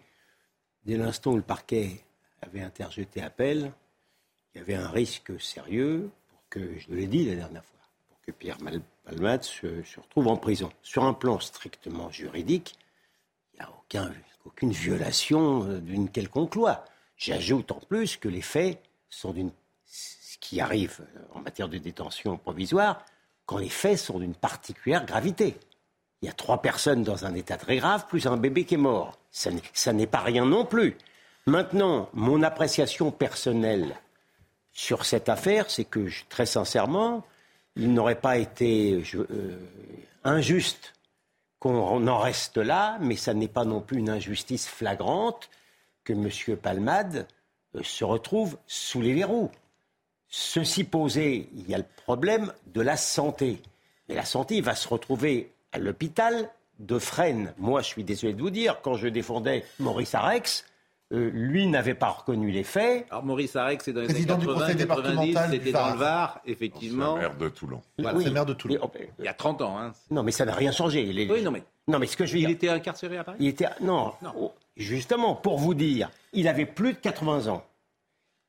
Dès 0.85 0.97
l'instant 0.97 1.33
où 1.33 1.37
le 1.37 1.43
parquet 1.43 2.05
avait 2.43 2.63
interjeté 2.63 3.23
appel, 3.23 3.73
il 4.55 4.59
y 4.59 4.61
avait 4.61 4.75
un 4.75 4.89
risque 4.89 5.41
sérieux 5.41 6.11
pour 6.29 6.43
que, 6.49 6.79
je 6.79 6.95
l'ai 6.95 7.07
dit 7.07 7.25
la 7.27 7.37
dernière 7.37 7.65
fois, 7.65 7.81
pour 8.09 8.21
que 8.21 8.31
Pierre 8.31 8.59
Palmade 9.05 9.43
se, 9.43 9.83
se 9.83 10.01
retrouve 10.01 10.29
en 10.29 10.37
prison. 10.37 10.71
Sur 10.83 11.05
un 11.05 11.15
plan 11.15 11.41
strictement 11.41 12.11
juridique, 12.11 12.77
il 13.53 13.61
n'y 13.61 13.67
a 13.67 13.71
aucun, 13.71 14.13
aucune 14.45 14.73
violation 14.73 15.65
euh, 15.65 15.81
d'une 15.81 16.09
quelconque 16.11 16.55
loi. 16.55 16.85
J'ajoute 17.17 17.71
en 17.73 17.81
plus 17.89 18.17
que 18.17 18.29
les 18.29 18.43
faits 18.43 18.81
sont 19.09 19.33
d'une. 19.33 19.51
Ce 19.87 20.37
qui 20.41 20.61
arrive 20.61 21.01
euh, 21.17 21.21
en 21.35 21.41
matière 21.41 21.69
de 21.69 21.79
détention 21.79 22.37
provisoire, 22.37 23.05
quand 23.47 23.59
les 23.59 23.69
faits 23.69 23.99
sont 23.99 24.19
d'une 24.19 24.35
particulière 24.35 25.05
gravité. 25.07 25.57
Il 26.23 26.27
y 26.27 26.29
a 26.31 26.33
trois 26.33 26.63
personnes 26.63 27.03
dans 27.03 27.27
un 27.27 27.35
état 27.35 27.57
très 27.59 27.77
grave, 27.77 28.07
plus 28.09 28.27
un 28.27 28.37
bébé 28.39 28.65
qui 28.65 28.75
est 28.75 28.79
mort. 28.79 29.19
Ça 29.31 29.51
n'est- 29.93 30.07
pas 30.07 30.21
rien 30.21 30.47
non 30.47 30.65
plus. 30.65 30.97
Maintenant, 31.47 32.09
mon 32.15 32.43
appréciation 32.43 33.11
personnelle 33.11 33.95
sur 34.73 35.05
cette 35.05 35.29
affaire, 35.29 35.71
c'est 35.71 35.85
que, 35.85 36.09
très 36.31 36.47
sincèrement, 36.47 37.25
il 37.77 37.93
n'aurait 37.93 38.21
pas 38.21 38.39
été 38.39 39.03
euh, 39.15 39.59
injuste 40.25 40.95
qu'on 41.64 42.06
en 42.09 42.18
reste 42.18 42.59
là, 42.59 42.99
mais 43.00 43.16
ça 43.16 43.33
n'est 43.33 43.49
pas 43.49 43.64
non 43.64 43.80
plus 43.80 43.97
une 43.97 44.11
injustice 44.11 44.68
flagrante 44.68 45.49
que 46.04 46.12
M. 46.12 46.59
Palmade 46.59 47.26
euh, 47.75 47.80
se 47.83 48.04
retrouve 48.04 48.59
sous 48.66 49.00
les 49.00 49.14
verrous. 49.14 49.50
Ceci 50.28 50.85
posé, 50.85 51.49
il 51.54 51.66
y 51.66 51.75
a 51.75 51.78
le 51.78 51.87
problème 52.04 52.52
de 52.66 52.83
la 52.83 52.99
santé. 52.99 53.62
Mais 54.11 54.14
la 54.14 54.26
santé, 54.26 54.61
va 54.61 54.75
se 54.75 54.87
retrouver 54.87 55.54
à 55.73 55.78
l'hôpital 55.78 56.50
de 56.80 56.99
Fresnes. 56.99 57.54
Moi, 57.56 57.80
je 57.80 57.87
suis 57.87 58.04
désolé 58.04 58.35
de 58.35 58.42
vous 58.42 58.50
dire, 58.50 58.83
quand 58.83 58.97
je 58.97 59.09
défendais 59.09 59.64
Maurice 59.78 60.14
Arex, 60.14 60.66
euh, 61.14 61.30
lui 61.33 61.66
n'avait 61.68 61.94
pas 61.94 62.09
reconnu 62.09 62.50
les 62.50 62.64
faits. 62.64 63.06
Alors 63.11 63.25
Maurice 63.25 63.54
Arec, 63.56 63.80
c'est 63.83 63.92
dans 63.92 64.00
les 64.00 64.06
années 64.06 64.14
Président 64.14 64.37
du 64.38 64.47
80, 64.47 64.61
conseil 64.66 64.76
90, 64.76 64.78
départemental 65.04 65.50
du 65.50 65.56
c'était 65.59 65.73
dans 65.73 65.90
le 65.92 65.97
Var, 65.99 66.40
C'est 66.44 66.50
effectivement. 66.52 67.14
le 67.14 67.21
maire 67.21 67.37
de 67.37 67.49
Toulon. 67.49 67.80
Voilà. 67.99 68.18
C'est 68.18 68.25
le 68.26 68.30
maire 68.33 68.47
de 68.47 68.52
Toulon. 68.54 68.75
Mais, 68.75 68.80
oh, 68.83 69.12
Il 69.21 69.25
y 69.25 69.28
a 69.28 69.35
30 69.35 69.62
ans. 69.62 69.78
Hein. 69.78 69.92
non, 70.11 70.23
mais 70.23 70.33
ça 70.33 70.44
n'a 70.44 70.54
rien 70.54 70.73
changé. 70.73 71.04
Les- 71.04 71.30
Oui, 71.30 71.42
non, 71.42 71.50
mais 71.50 71.62
Non, 71.88 71.99
mais 71.99 72.06
ce 72.06 72.16
que 72.16 72.26
je 72.26 72.33
veux 72.33 72.38
il 72.38 72.47
dire, 72.47 72.50
était 72.56 72.68
incarcéré 72.68 73.16
à 73.18 73.25
Paris 73.25 73.37
il 73.40 73.49
était 73.49 73.66
non, 73.80 74.12
Non. 74.23 74.52
justement 74.76 75.35
pour 75.35 75.59
vous 75.59 75.75
dire, 75.75 76.11
il 76.33 76.49
avait 76.49 76.66
plus 76.66 76.92
de 76.94 76.99
80 76.99 77.47
ans. 77.49 77.64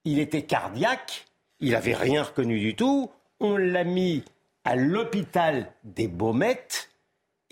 Il 0.06 0.20
était 0.20 0.44
cardiaque, 0.44 1.26
il 1.60 1.76
avait 1.76 1.96
rien 1.96 2.24
reconnu 2.24 2.60
du 2.60 2.76
tout. 2.76 3.12
On 3.40 3.58
l'a 3.58 3.84
mis 3.84 4.24
à 4.64 4.76
l'hôpital 4.76 5.72
des 5.84 6.08
Baumettes 6.08 6.90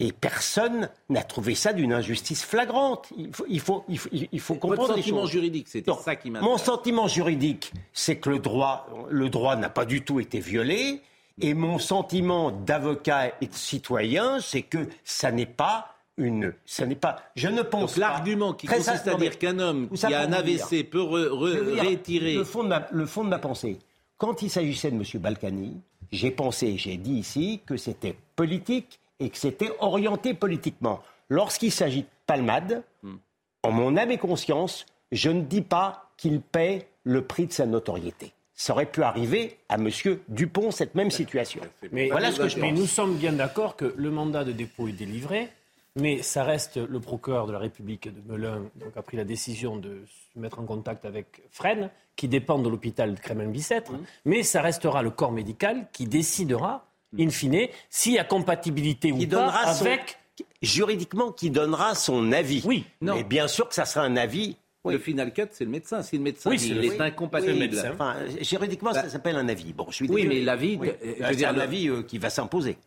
et 0.05 0.11
personne 0.11 0.89
n'a 1.07 1.23
trouvé 1.23 1.55
ça 1.55 1.71
d'une 1.71 1.93
injustice 1.93 2.43
flagrante. 2.43 3.07
Il 3.17 3.33
faut, 3.33 3.45
il 3.47 3.59
faut, 3.61 3.85
il 3.87 3.97
faut, 3.97 4.09
il 4.11 4.39
faut 4.41 4.53
Votre 4.55 4.67
comprendre 4.67 4.95
les 4.95 5.01
sentiment 5.01 5.21
choses. 5.21 5.31
juridique, 5.31 5.67
c'était 5.69 5.91
ça 6.03 6.15
qui 6.17 6.29
Mon 6.29 6.57
sentiment 6.57 7.07
juridique, 7.07 7.71
c'est 7.93 8.17
que 8.17 8.29
le 8.29 8.39
droit, 8.39 8.87
le 9.09 9.29
droit 9.29 9.55
n'a 9.55 9.69
pas 9.69 9.85
du 9.85 10.03
tout 10.03 10.19
été 10.19 10.39
violé. 10.39 11.01
Et 11.41 11.53
mon 11.53 11.79
sentiment 11.79 12.51
d'avocat 12.51 13.29
et 13.41 13.47
de 13.47 13.53
citoyen, 13.55 14.39
c'est 14.41 14.61
que 14.61 14.87
ça 15.05 15.31
n'est 15.31 15.45
pas 15.47 15.95
une, 16.17 16.53
ça 16.65 16.85
n'est 16.85 16.95
pas. 16.95 17.23
Je 17.35 17.47
ne 17.47 17.61
pense 17.63 17.93
Donc 17.93 17.97
l'argument 17.97 18.53
qui 18.53 18.67
consiste 18.67 19.07
à 19.07 19.15
dire 19.15 19.39
qu'un 19.39 19.57
homme 19.57 19.89
qui 19.89 20.05
a 20.13 20.21
un. 20.21 20.31
AVC 20.33 20.83
peut 20.83 20.99
re- 21.01 21.29
re- 21.29 21.53
Je 21.53 21.57
veux 21.59 21.73
dire, 21.75 21.83
réitérer 21.83 22.33
Le 22.35 22.43
fond, 22.43 22.63
de 22.63 22.67
ma, 22.67 22.85
le 22.91 23.05
fond 23.05 23.23
de 23.23 23.29
ma 23.29 23.39
pensée. 23.39 23.79
Quand 24.17 24.41
il 24.43 24.49
s'agissait 24.49 24.91
de 24.91 24.95
M. 24.97 25.03
Balkany, 25.21 25.81
j'ai 26.11 26.29
pensé, 26.29 26.77
j'ai 26.77 26.97
dit 26.97 27.13
ici 27.15 27.61
que 27.65 27.77
c'était 27.77 28.15
politique 28.35 28.99
et 29.19 29.29
que 29.29 29.37
c'était 29.37 29.71
orienté 29.79 30.33
politiquement. 30.33 31.01
Lorsqu'il 31.29 31.71
s'agit 31.71 32.01
de 32.03 32.07
Palmade, 32.25 32.83
Hmm. 33.03 33.15
en 33.63 33.71
mon 33.71 33.97
âme 33.97 34.11
et 34.11 34.17
conscience, 34.17 34.85
je 35.11 35.29
ne 35.29 35.41
dis 35.41 35.61
pas 35.61 36.09
qu'il 36.17 36.41
paie 36.41 36.87
le 37.03 37.21
prix 37.23 37.47
de 37.47 37.53
sa 37.53 37.65
notoriété. 37.65 38.33
Ça 38.55 38.73
aurait 38.73 38.85
pu 38.85 39.01
arriver 39.03 39.57
à 39.67 39.75
M. 39.75 39.89
Dupont, 40.29 40.71
cette 40.71 40.95
même 40.95 41.11
situation. 41.11 41.61
Mais, 41.91 42.07
Voilà 42.09 42.31
ce 42.31 42.39
que 42.39 42.47
je 42.47 42.59
mais 42.59 42.71
nous 42.71 42.85
sommes 42.85 43.15
bien 43.15 43.33
d'accord 43.33 43.75
que 43.75 43.93
le 43.97 44.11
mandat 44.11 44.43
de 44.43 44.51
dépôt 44.51 44.87
est 44.87 44.93
délivré, 44.93 45.49
mais 45.95 46.21
ça 46.21 46.43
reste 46.43 46.77
le 46.77 46.99
procureur 46.99 47.45
de 47.47 47.51
la 47.51 47.59
République 47.59 48.07
de 48.07 48.31
Melun 48.31 48.61
donc 48.75 48.95
a 48.95 49.01
pris 49.01 49.17
la 49.17 49.25
décision 49.25 49.75
de 49.77 50.03
se 50.33 50.39
mettre 50.39 50.59
en 50.59 50.65
contact 50.65 51.03
avec 51.05 51.41
Fresnes, 51.51 51.89
qui 52.15 52.27
dépend 52.27 52.59
de 52.59 52.69
l'hôpital 52.69 53.15
de 53.15 53.19
Crémen-Bicêtre, 53.19 53.91
mais 54.25 54.43
ça 54.43 54.61
restera 54.61 55.01
le 55.01 55.09
corps 55.09 55.31
médical 55.31 55.87
qui 55.91 56.05
décidera, 56.05 56.85
in 57.19 57.29
fine, 57.29 57.67
s'il 57.89 58.13
y 58.13 58.19
a 58.19 58.23
compatibilité 58.23 59.11
ou 59.11 59.17
Qui 59.17 59.27
pas 59.27 59.35
donnera 59.37 59.73
son- 59.73 59.85
avec... 59.85 60.17
Juridiquement, 60.61 61.31
qui 61.31 61.49
donnera 61.51 61.93
son 61.93 62.31
avis. 62.31 62.61
Oui, 62.65 62.85
non. 63.01 63.15
Mais 63.15 63.23
bien 63.23 63.47
sûr 63.47 63.67
que 63.69 63.75
ça 63.75 63.85
sera 63.85 64.05
un 64.05 64.15
avis. 64.17 64.55
Le 64.85 64.97
final 64.97 65.31
cut, 65.31 65.43
c'est 65.51 65.63
le 65.63 65.69
médecin. 65.69 66.01
Si 66.01 66.17
le 66.17 66.23
médecin 66.23 66.49
Oui, 66.49 66.57
il 66.61 66.75
le- 66.75 66.83
est 66.85 66.89
oui. 66.89 66.95
incompatible, 66.99 67.53
Oui, 67.53 67.59
médecin. 67.59 67.91
Enfin, 67.93 68.15
juridiquement, 68.41 68.93
ça 68.93 69.07
s'appelle 69.09 69.35
un 69.37 69.47
avis. 69.47 69.71
Bon, 69.73 69.85
je 69.89 69.95
suis 69.95 70.07
Bah. 70.07 70.13
Oui, 70.15 70.25
mais 70.27 70.41
l'avis, 70.41 70.77
Oui. 70.79 70.87
de- 70.87 70.95
je 71.01 71.07
veux 71.07 71.15
c'est 71.29 71.35
dire, 71.35 71.49
un 71.49 71.57
avis 71.59 71.87
euh, 71.87 72.01
qui 72.03 72.17
va 72.17 72.29
s'imposer. 72.29 72.77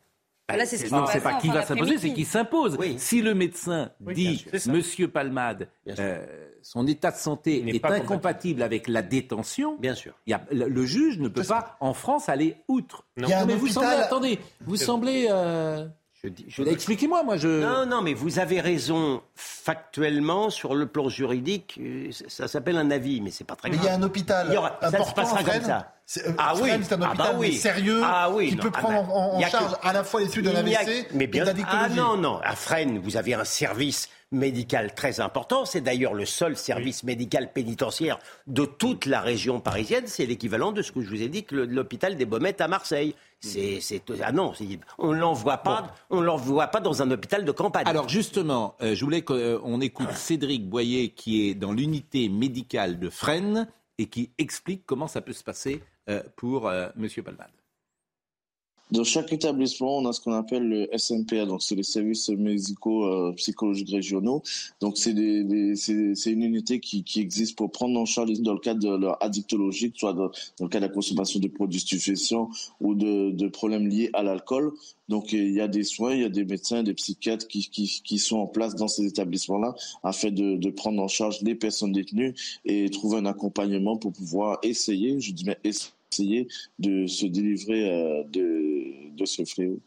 Là, 0.54 0.64
c'est 0.66 0.76
ce 0.76 0.92
non, 0.95 1.06
c'est 1.06 1.21
pas 1.23 1.35
qui 1.40 1.49
va 1.49 1.62
s'imposer, 1.62 1.99
c'est 1.99 2.12
qui 2.12 2.25
s'impose. 2.25 2.76
Oui. 2.78 2.97
Si 2.99 3.23
le 3.23 3.35
médecin 3.35 3.90
dit. 4.00 4.45
Monsieur 4.66 5.09
Palmade, 5.09 5.68
euh, 5.99 6.26
son 6.69 6.85
état 6.89 7.13
de 7.13 7.17
santé 7.17 7.63
est 7.69 7.79
pas 7.79 7.93
incompatible 7.93 8.61
avec 8.61 8.89
la 8.89 9.01
détention, 9.03 9.77
Bien 9.79 9.95
sûr. 9.95 10.15
il 10.27 10.31
y 10.31 10.35
a- 10.35 10.45
le, 10.51 10.67
le 10.69 10.85
juge 10.85 11.19
ne 11.21 11.29
peut 11.29 11.45
pas, 11.45 11.77
en 11.79 11.95
France, 11.95 12.29
aller 12.29 12.57
outre. 12.67 13.05
Un 13.23 13.45
mais 13.47 13.55
vous 13.55 13.69
semblez, 13.69 13.89
attendez, 13.89 14.41
vous 14.63 14.77
semblez. 14.77 15.29
euh, 15.31 15.87
Je 16.25 16.29
dis- 16.31 16.45
je- 16.49 16.63
Expliquez-moi, 16.63 17.23
moi, 17.23 17.37
je. 17.37 17.47
Non, 17.63 17.87
non, 17.87 18.03
mais 18.03 18.15
vous 18.15 18.39
avez 18.39 18.61
raison 18.61 19.23
factuellement 19.35 20.49
sur 20.51 20.75
le 20.75 20.87
plan 20.87 21.09
juridique. 21.09 21.79
euh, 21.81 22.11
Ça, 22.29 22.49
s'appelle 22.49 22.77
un 22.79 22.91
avis, 22.91 23.21
mais 23.21 23.31
c'est 23.31 23.45
pas 23.45 23.57
très 23.57 23.69
Mais 23.69 23.77
il 23.77 23.81
grave. 23.81 23.91
y 23.93 23.95
a 23.95 23.99
un 23.99 24.03
hôpital 24.03 24.47
Il 24.49 24.55
y 24.55 24.57
aura- 24.57 24.79
ça 24.81 24.91
se 24.91 24.95
important 24.97 25.23
passera 25.23 25.39
à 25.39 25.43
comme 25.43 25.53
Fresnes. 25.53 25.65
ça. 25.67 25.93
C'est, 26.07 26.27
euh, 26.29 26.33
Ah 26.39 26.55
oui. 26.55 26.71
C'est 26.83 26.93
un 26.95 27.03
Ah 27.03 27.09
hôpital 27.09 27.17
bah 27.17 27.35
oui. 27.39 27.49
mais 27.51 27.57
sérieux 27.57 28.01
Ah 28.05 28.31
oui, 28.31 28.49
qui 28.51 28.57
non, 28.57 28.63
peut 28.63 28.71
ah 28.75 28.79
prendre 28.81 29.03
bah, 29.09 29.13
en, 29.13 29.41
charge 29.43 29.73
que- 29.81 29.87
à 29.89 29.93
la 29.93 30.05
fois 30.05 30.21
l'étude 30.21 30.45
de 30.45 30.51
Il 30.51 30.65
n'y 30.65 30.75
a- 30.77 30.83
l'AVC 30.85 31.07
mais 31.15 31.25
et 31.25 31.27
de 31.27 31.39
la 31.41 31.53
ah 31.69 31.89
non, 31.89 32.17
non, 32.17 32.41
à 32.43 32.55
Fresnes, 32.55 32.99
vous 32.99 33.17
avez 33.17 33.35
un 33.35 33.45
service 33.45 34.09
médical 34.33 34.95
très 34.95 35.21
important. 35.21 35.65
C'est 35.65 35.81
d'ailleurs 35.81 36.15
le 36.15 36.25
seul 36.27 36.57
service 36.57 37.03
médical 37.05 37.53
pénitentiaire 37.53 38.19
de 38.47 38.65
toute 38.65 39.07
la 39.07 39.21
région 39.21 39.61
parisienne. 39.61 40.05
C'est 40.07 40.27
l'équivalent 40.27 40.73
de 40.73 40.83
ce 40.83 40.93
que 40.93 41.01
je 41.01 41.09
vous 41.09 41.23
ai 41.23 41.29
dit 41.29 41.45
que 41.45 41.55
l'hôpital 41.57 42.17
des 42.17 42.25
Baumettes 42.25 42.61
à 42.61 42.69
Marseille. 42.69 43.15
C'est, 43.40 43.81
c'est- 43.81 44.02
ah 44.23 44.33
non, 44.33 44.55
c'est- 44.55 44.81
on 44.99 45.12
l'envoie 45.12 45.59
pas, 45.59 45.95
on 46.11 46.21
l'envoie 46.21 46.66
pas 46.69 46.81
dans 46.81 47.02
un 47.02 47.11
hôpital 47.11 47.45
de 47.45 47.52
campagne. 47.52 47.85
Alors 47.87 48.09
justement, 48.09 48.76
euh, 48.81 48.95
je 48.95 49.05
voulais 49.05 49.23
qu'on 49.23 49.81
écoute 49.81 50.11
Cédric 50.12 50.69
Boyer 50.69 51.11
qui 51.11 51.49
est 51.49 51.55
dans 51.55 51.73
l'unité 51.73 52.28
médicale 52.28 52.99
de 52.99 53.11
Fresnes 53.11 53.69
et 53.99 54.07
qui 54.07 54.31
explique 54.38 54.85
comment 54.87 55.07
ça 55.09 55.21
peut 55.21 55.33
se 55.33 55.45
passer 55.45 55.83
euh, 56.09 56.23
pour 56.37 56.66
euh, 56.69 56.88
Monsieur 56.97 57.23
Palmade. 57.23 57.50
Dans 58.93 59.02
chaque 59.02 59.33
établissement, 59.33 59.99
on 59.99 60.07
a 60.07 60.12
ce 60.12 60.21
qu'on 60.21 60.33
appelle 60.33 60.62
le 60.69 60.88
SMPA, 60.97 61.45
donc 61.45 61.61
c'est 61.61 61.75
les 61.75 61.83
services 61.83 62.28
médicaux 62.28 63.05
euh, 63.05 63.33
psychologiques 63.33 63.90
régionaux. 63.90 64.45
Donc 64.81 64.97
c'est 64.97 65.11
une 65.11 66.43
unité 66.43 66.78
qui, 66.78 67.05
existe 67.16 67.57
pour 67.57 67.73
prendre 67.73 67.99
en 67.99 68.05
charge 68.05 68.38
dans 68.40 68.52
le 68.52 68.61
cadre 68.61 68.78
de 68.81 68.97
leur 68.97 69.21
addictologie, 69.21 69.93
soit 69.97 70.12
dans, 70.12 70.31
le 70.61 70.69
cas 70.69 70.78
de 70.78 70.87
la 70.87 70.88
consommation 70.88 71.40
de 71.40 71.49
produits 71.49 71.81
stupéfiants 71.81 72.49
ou 72.81 72.95
de, 72.95 73.49
problèmes 73.49 73.88
liés 73.88 74.11
à 74.12 74.23
l'alcool. 74.23 74.73
Donc 75.09 75.33
il 75.33 75.50
y 75.50 75.61
a 75.61 75.66
des 75.66 75.83
soins, 75.83 76.14
il 76.14 76.21
y 76.21 76.25
a 76.25 76.28
des 76.28 76.45
médecins, 76.45 76.85
des 76.85 76.95
psychiatres 76.95 77.49
qui 77.49 78.19
sont 78.19 78.38
en 78.38 78.47
place 78.47 78.76
dans 78.76 78.88
ces 78.88 79.05
établissements-là 79.05 79.75
afin 80.05 80.31
de, 80.31 80.57
de 80.57 80.71
prendre 80.71 81.02
en 81.02 81.09
charge 81.09 81.40
les 81.43 81.57
personnes 81.57 81.93
détenues 81.93 82.35
et 82.64 82.88
trouver 82.90 83.19
un 83.19 83.26
accompagnement 83.26 83.97
pour 83.97 84.12
pouvoir 84.12 84.59
essayer, 84.62 85.21
je 85.21 85.33
dis 85.33 85.45
bien 85.45 85.57
essayer 85.64 85.87
de 86.78 87.07
se 87.07 87.26
délivrer 87.26 87.90
euh, 87.90 88.25
de, 88.33 88.66
de 89.17 89.25
ce 89.25 89.45
fléau. 89.45 89.81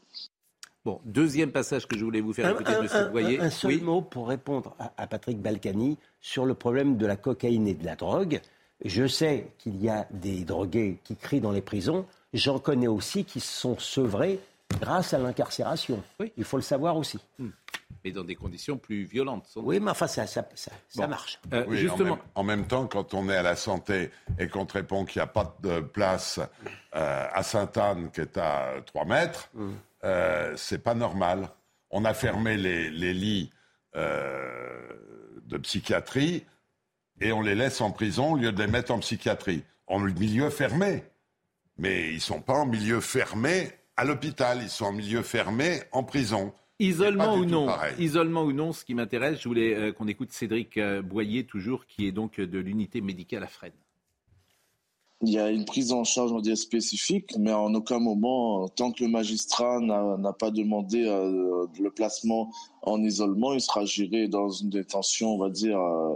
Bon, 0.85 1.01
deuxième 1.05 1.51
passage 1.51 1.87
que 1.87 1.97
je 1.97 2.03
voulais 2.03 2.21
vous 2.21 2.33
faire 2.33 2.47
Un, 2.47 2.51
écouter 2.53 2.81
Monsieur 2.81 2.97
un- 2.97 3.09
Boyer. 3.09 3.39
un- 3.39 3.43
un 3.45 3.49
seul 3.49 3.71
oui. 3.75 3.81
mot 3.81 4.01
pour 4.01 4.27
répondre 4.29 4.75
à, 4.79 4.93
à 4.97 5.07
Patrick 5.07 5.39
Balkany 5.41 5.97
sur 6.21 6.45
le 6.45 6.53
problème 6.53 6.97
de 6.97 7.05
la 7.05 7.15
cocaïne 7.17 7.67
et 7.67 7.73
de 7.73 7.85
la 7.85 7.95
drogue. 7.95 8.41
Je 8.85 9.05
sais 9.07 9.51
qu'il 9.57 9.81
y 9.83 9.89
a 9.89 10.07
des 10.11 10.45
drogués 10.45 10.99
qui 11.03 11.15
crient 11.17 11.41
dans 11.41 11.51
les 11.51 11.61
prisons. 11.61 12.05
J'en 12.33 12.59
connais 12.59 12.87
aussi 12.87 13.25
qui 13.25 13.39
se 13.41 13.51
sont 13.51 13.77
sevrés 13.77 14.39
grâce 14.79 15.13
à 15.13 15.19
l'incarcération. 15.19 16.03
Oui. 16.19 16.31
Il 16.37 16.43
faut 16.43 16.57
le 16.57 16.63
savoir 16.63 16.95
aussi. 16.97 17.19
mais 18.03 18.11
dans 18.11 18.23
des 18.23 18.35
conditions 18.35 18.77
plus 18.77 19.03
violentes. 19.03 19.47
Oui, 19.57 19.79
mais 19.79 19.91
enfin, 19.91 20.07
ça, 20.07 20.25
ça, 20.27 20.47
ça, 20.55 20.71
ça 20.87 21.01
Bon. 21.03 21.07
marche. 21.09 21.39
Euh, 21.53 21.65
Oui, 21.67 21.77
justement, 21.77 22.13
En 22.13 22.15
même, 22.15 22.23
en 22.35 22.43
même 22.61 22.67
temps, 22.67 22.87
quand 22.87 23.13
on 23.13 23.29
est 23.29 23.35
à 23.35 23.41
la 23.43 23.55
santé 23.55 24.09
et 24.37 24.47
qu'on 24.47 24.65
te 24.65 24.73
répond 24.73 25.03
qu'il 25.05 25.19
n'y 25.19 25.23
a 25.23 25.27
pas 25.27 25.57
de 25.61 25.81
place 25.81 26.39
euh, 26.95 27.27
à 27.33 27.43
Sainte-Anne, 27.43 28.09
qui 28.11 28.21
est 28.21 28.37
à 28.37 28.75
3 28.85 29.05
mètres, 29.05 29.49
euh, 30.05 30.53
c'est 30.55 30.81
pas 30.83 30.93
normal. 30.95 31.49
On 31.91 32.05
a 32.05 32.13
fermé 32.13 32.55
les, 32.55 32.89
les 32.89 33.13
lits 33.13 33.49
euh, 33.95 34.79
de 35.45 35.57
psychiatrie 35.57 36.45
et 37.19 37.31
on 37.33 37.41
les 37.41 37.55
laisse 37.55 37.81
en 37.81 37.91
prison 37.91 38.33
au 38.33 38.37
lieu 38.37 38.51
de 38.51 38.61
les 38.63 38.69
mettre 38.71 38.91
en 38.93 38.99
psychiatrie. 38.99 39.63
En 39.87 39.99
milieu 39.99 40.49
fermé. 40.51 41.03
Mais 41.77 42.09
ils 42.09 42.15
ne 42.15 42.19
sont 42.19 42.41
pas 42.41 42.53
en 42.53 42.65
milieu 42.65 43.01
fermé 43.01 43.71
à 43.99 44.05
l'hôpital, 44.05 44.59
ils 44.61 44.69
sont 44.69 44.85
en 44.85 44.93
milieu 44.93 45.21
fermé 45.23 45.81
en 45.91 46.03
prison. 46.05 46.53
isolement 46.79 47.35
ou 47.35 47.43
non, 47.43 47.65
pareil. 47.65 47.95
isolement 47.99 48.43
ou 48.43 48.53
non, 48.53 48.71
ce 48.71 48.85
qui 48.85 48.93
m'intéresse, 48.93 49.41
je 49.41 49.47
voulais 49.49 49.75
euh, 49.75 49.91
qu'on 49.91 50.07
écoute 50.07 50.31
Cédric 50.31 50.77
euh, 50.77 51.01
Boyer 51.01 51.45
toujours, 51.45 51.85
qui 51.85 52.07
est 52.07 52.13
donc 52.13 52.39
euh, 52.39 52.47
de 52.47 52.59
l'unité 52.59 53.01
médicale 53.01 53.43
à 53.43 53.47
Fresnes. 53.47 53.73
Il 55.21 55.33
y 55.33 55.37
a 55.37 55.51
une 55.51 55.65
prise 55.65 55.91
en 55.91 56.05
charge, 56.05 56.31
on 56.31 56.39
dire, 56.39 56.57
spécifique, 56.57 57.33
mais 57.37 57.51
en 57.51 57.73
aucun 57.73 57.99
moment, 57.99 58.69
tant 58.69 58.93
que 58.93 59.03
le 59.03 59.09
magistrat 59.09 59.81
n'a 59.81 60.15
n'a 60.17 60.31
pas 60.31 60.49
demandé 60.49 61.03
euh, 61.05 61.67
le 61.77 61.91
placement 61.91 62.49
en 62.83 63.03
isolement, 63.03 63.51
il 63.51 63.59
sera 63.59 63.83
géré 63.83 64.29
dans 64.29 64.49
une 64.49 64.69
détention, 64.69 65.35
on 65.35 65.37
va 65.37 65.49
dire, 65.49 65.77
euh, 65.77 66.15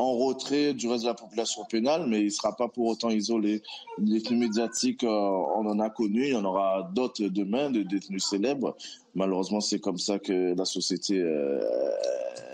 en 0.00 0.16
retrait 0.16 0.72
du 0.72 0.88
reste 0.88 1.04
de 1.04 1.08
la 1.08 1.14
population 1.14 1.64
pénale, 1.64 2.06
mais 2.06 2.20
il 2.20 2.26
ne 2.26 2.30
sera 2.30 2.56
pas 2.56 2.68
pour 2.68 2.86
autant 2.86 3.10
isolé. 3.10 3.62
Les 3.98 4.14
détenus 4.14 4.40
médiatiques, 4.40 5.04
euh, 5.04 5.08
on 5.08 5.66
en 5.66 5.78
a 5.78 5.90
connu, 5.90 6.24
il 6.24 6.32
y 6.32 6.36
en 6.36 6.44
aura 6.44 6.88
d'autres 6.94 7.22
demain, 7.24 7.70
de 7.70 7.82
détenus 7.82 8.24
célèbres. 8.24 8.76
Malheureusement, 9.14 9.60
c'est 9.60 9.78
comme 9.78 9.98
ça 9.98 10.18
que 10.18 10.54
la 10.56 10.64
société 10.64 11.20
euh, 11.20 11.60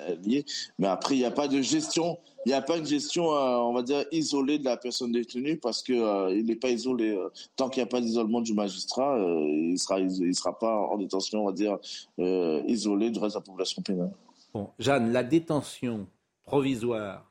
est 0.09 0.26
liée. 0.26 0.45
Mais 0.81 0.88
après, 0.88 1.15
il 1.15 1.19
n'y 1.19 1.25
a 1.25 1.31
pas 1.31 1.49
de 1.49 1.61
gestion 1.62 2.19
il 2.45 2.50
n'y 2.50 2.55
a 2.55 2.62
pas 2.62 2.76
une 2.76 2.87
gestion, 2.87 3.35
euh, 3.35 3.57
on 3.57 3.73
va 3.73 3.83
dire, 3.83 4.05
isolée 4.12 4.61
de 4.61 4.65
la 4.65 4.76
personne 4.76 5.11
détenue 5.11 5.57
parce 5.57 5.83
que 5.83 5.93
euh, 5.93 6.33
il 6.33 6.47
n'est 6.47 6.55
pas 6.55 6.71
isolé. 6.71 7.19
tant 7.57 7.69
qu'il 7.69 7.83
n'y 7.83 7.88
a 7.88 7.91
pas 7.91 8.00
d'isolement 8.00 8.41
du 8.41 8.55
magistrat, 8.55 9.19
il 9.19 9.76
sera, 9.81 9.99
il 9.99 10.33
sera 10.33 10.57
pas 10.57 10.76
en 10.76 10.97
détention, 10.97 11.43
on 11.43 11.47
va 11.47 11.53
dire, 11.53 11.76
isolé 12.69 13.11
du 13.11 13.19
reste 13.19 13.35
de 13.35 13.41
la 13.41 13.45
population 13.45 13.83
pénale. 13.83 14.12
Bon, 14.55 14.71
Jeanne, 14.79 15.12
la 15.12 15.25
détention 15.25 16.07
provisoire 16.45 17.25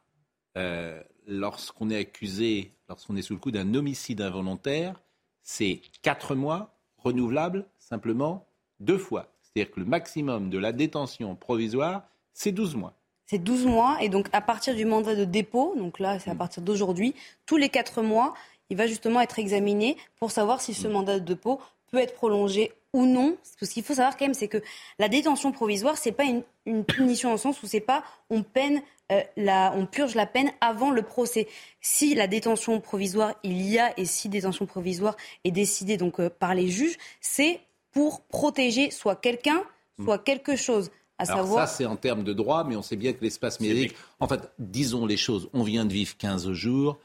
euh, 0.58 1.02
lorsqu'on 1.28 1.90
est 1.90 1.98
accusé, 1.98 2.72
lorsqu'on 2.90 3.16
est 3.16 3.22
sous 3.22 3.34
le 3.34 3.40
coup 3.40 3.52
d'un 3.52 3.74
homicide 3.74 4.22
involontaire, 4.22 5.02
c'est 5.44 5.82
4 6.02 6.36
mois, 6.36 6.76
renouvelable 6.98 7.66
simplement 7.80 8.48
deux 8.80 8.98
fois. 8.98 9.28
C'est-à-dire 9.42 9.72
que 9.74 9.80
le 9.80 9.86
maximum 9.86 10.50
de 10.50 10.58
la 10.58 10.72
détention 10.72 11.36
provisoire, 11.36 12.04
c'est 12.34 12.52
12 12.52 12.76
mois. 12.76 12.94
c'est 13.26 13.40
12 13.40 13.66
mois. 13.66 13.98
Et 14.02 14.10
donc, 14.10 14.28
à 14.34 14.42
partir 14.42 14.76
du 14.76 14.86
mandat 14.86 15.16
de 15.16 15.26
dépôt, 15.26 15.74
donc 15.78 16.00
là, 16.00 16.20
c'est 16.20 16.30
à 16.30 16.36
partir 16.36 16.62
d'aujourd'hui, 16.62 17.16
tous 17.46 17.58
les 17.58 17.70
4 17.70 18.02
mois, 18.02 18.34
il 18.70 18.78
va 18.78 18.88
justement 18.88 19.22
être 19.22 19.40
examiné 19.40 19.98
pour 20.20 20.32
savoir 20.32 20.62
si 20.62 20.74
ce 20.74 20.88
mandat 20.88 21.20
de 21.20 21.26
dépôt 21.26 21.62
peut 21.92 21.98
être 21.98 22.14
prolongé 22.14 22.72
ou 22.96 23.06
non. 23.06 23.38
Ce 23.44 23.72
qu'il 23.72 23.84
faut 23.84 23.96
savoir 23.96 24.16
quand 24.16 24.26
même, 24.26 24.34
c'est 24.34 24.48
que 24.48 24.62
la 25.00 25.10
détention 25.10 25.52
provisoire, 25.52 25.98
c'est 25.98 26.14
pas 26.14 26.24
une, 26.24 26.44
une 26.66 26.86
punition 26.86 27.34
au 27.34 27.38
sens 27.38 27.62
où 27.62 27.68
c'est 27.68 27.82
pas 27.82 28.04
on 28.30 28.42
peine 28.42 28.82
euh, 29.12 29.22
la, 29.36 29.74
on 29.76 29.86
purge 29.86 30.16
la 30.16 30.26
peine 30.26 30.50
avant 30.62 30.92
le 30.92 31.04
procès. 31.04 31.48
Si 31.82 32.16
la 32.16 32.26
détention 32.28 32.80
provisoire 32.80 33.36
il 33.44 33.62
y 33.62 33.78
a 33.78 33.94
et 34.00 34.06
si 34.06 34.30
détention 34.30 34.66
provisoire 34.66 35.16
est 35.44 35.52
décidée 35.52 35.98
donc 35.98 36.20
euh, 36.20 36.30
par 36.30 36.56
les 36.56 36.70
juges, 36.70 36.98
c'est 37.20 37.60
pour 37.92 38.22
protéger 38.22 38.92
soit 38.92 39.18
quelqu'un, 39.18 39.62
soit 40.04 40.18
quelque 40.18 40.56
chose. 40.56 40.90
À 41.18 41.24
Alors 41.24 41.46
savoir, 41.46 41.68
ça, 41.68 41.76
c'est 41.76 41.86
en 41.86 41.96
termes 41.96 42.24
de 42.24 42.34
droit, 42.34 42.66
mais 42.66 42.76
on 42.76 42.82
sait 42.82 42.98
bien 42.98 43.14
que 43.14 43.22
l'espace 43.22 43.62
médiatique... 43.62 43.96
En 44.20 44.28
fait, 44.28 44.42
disons 44.60 45.06
les 45.06 45.16
choses, 45.16 45.50
on 45.54 45.64
vient 45.64 45.86
de 45.86 45.94
vivre 45.94 46.18
15 46.18 46.52
jours 46.52 46.98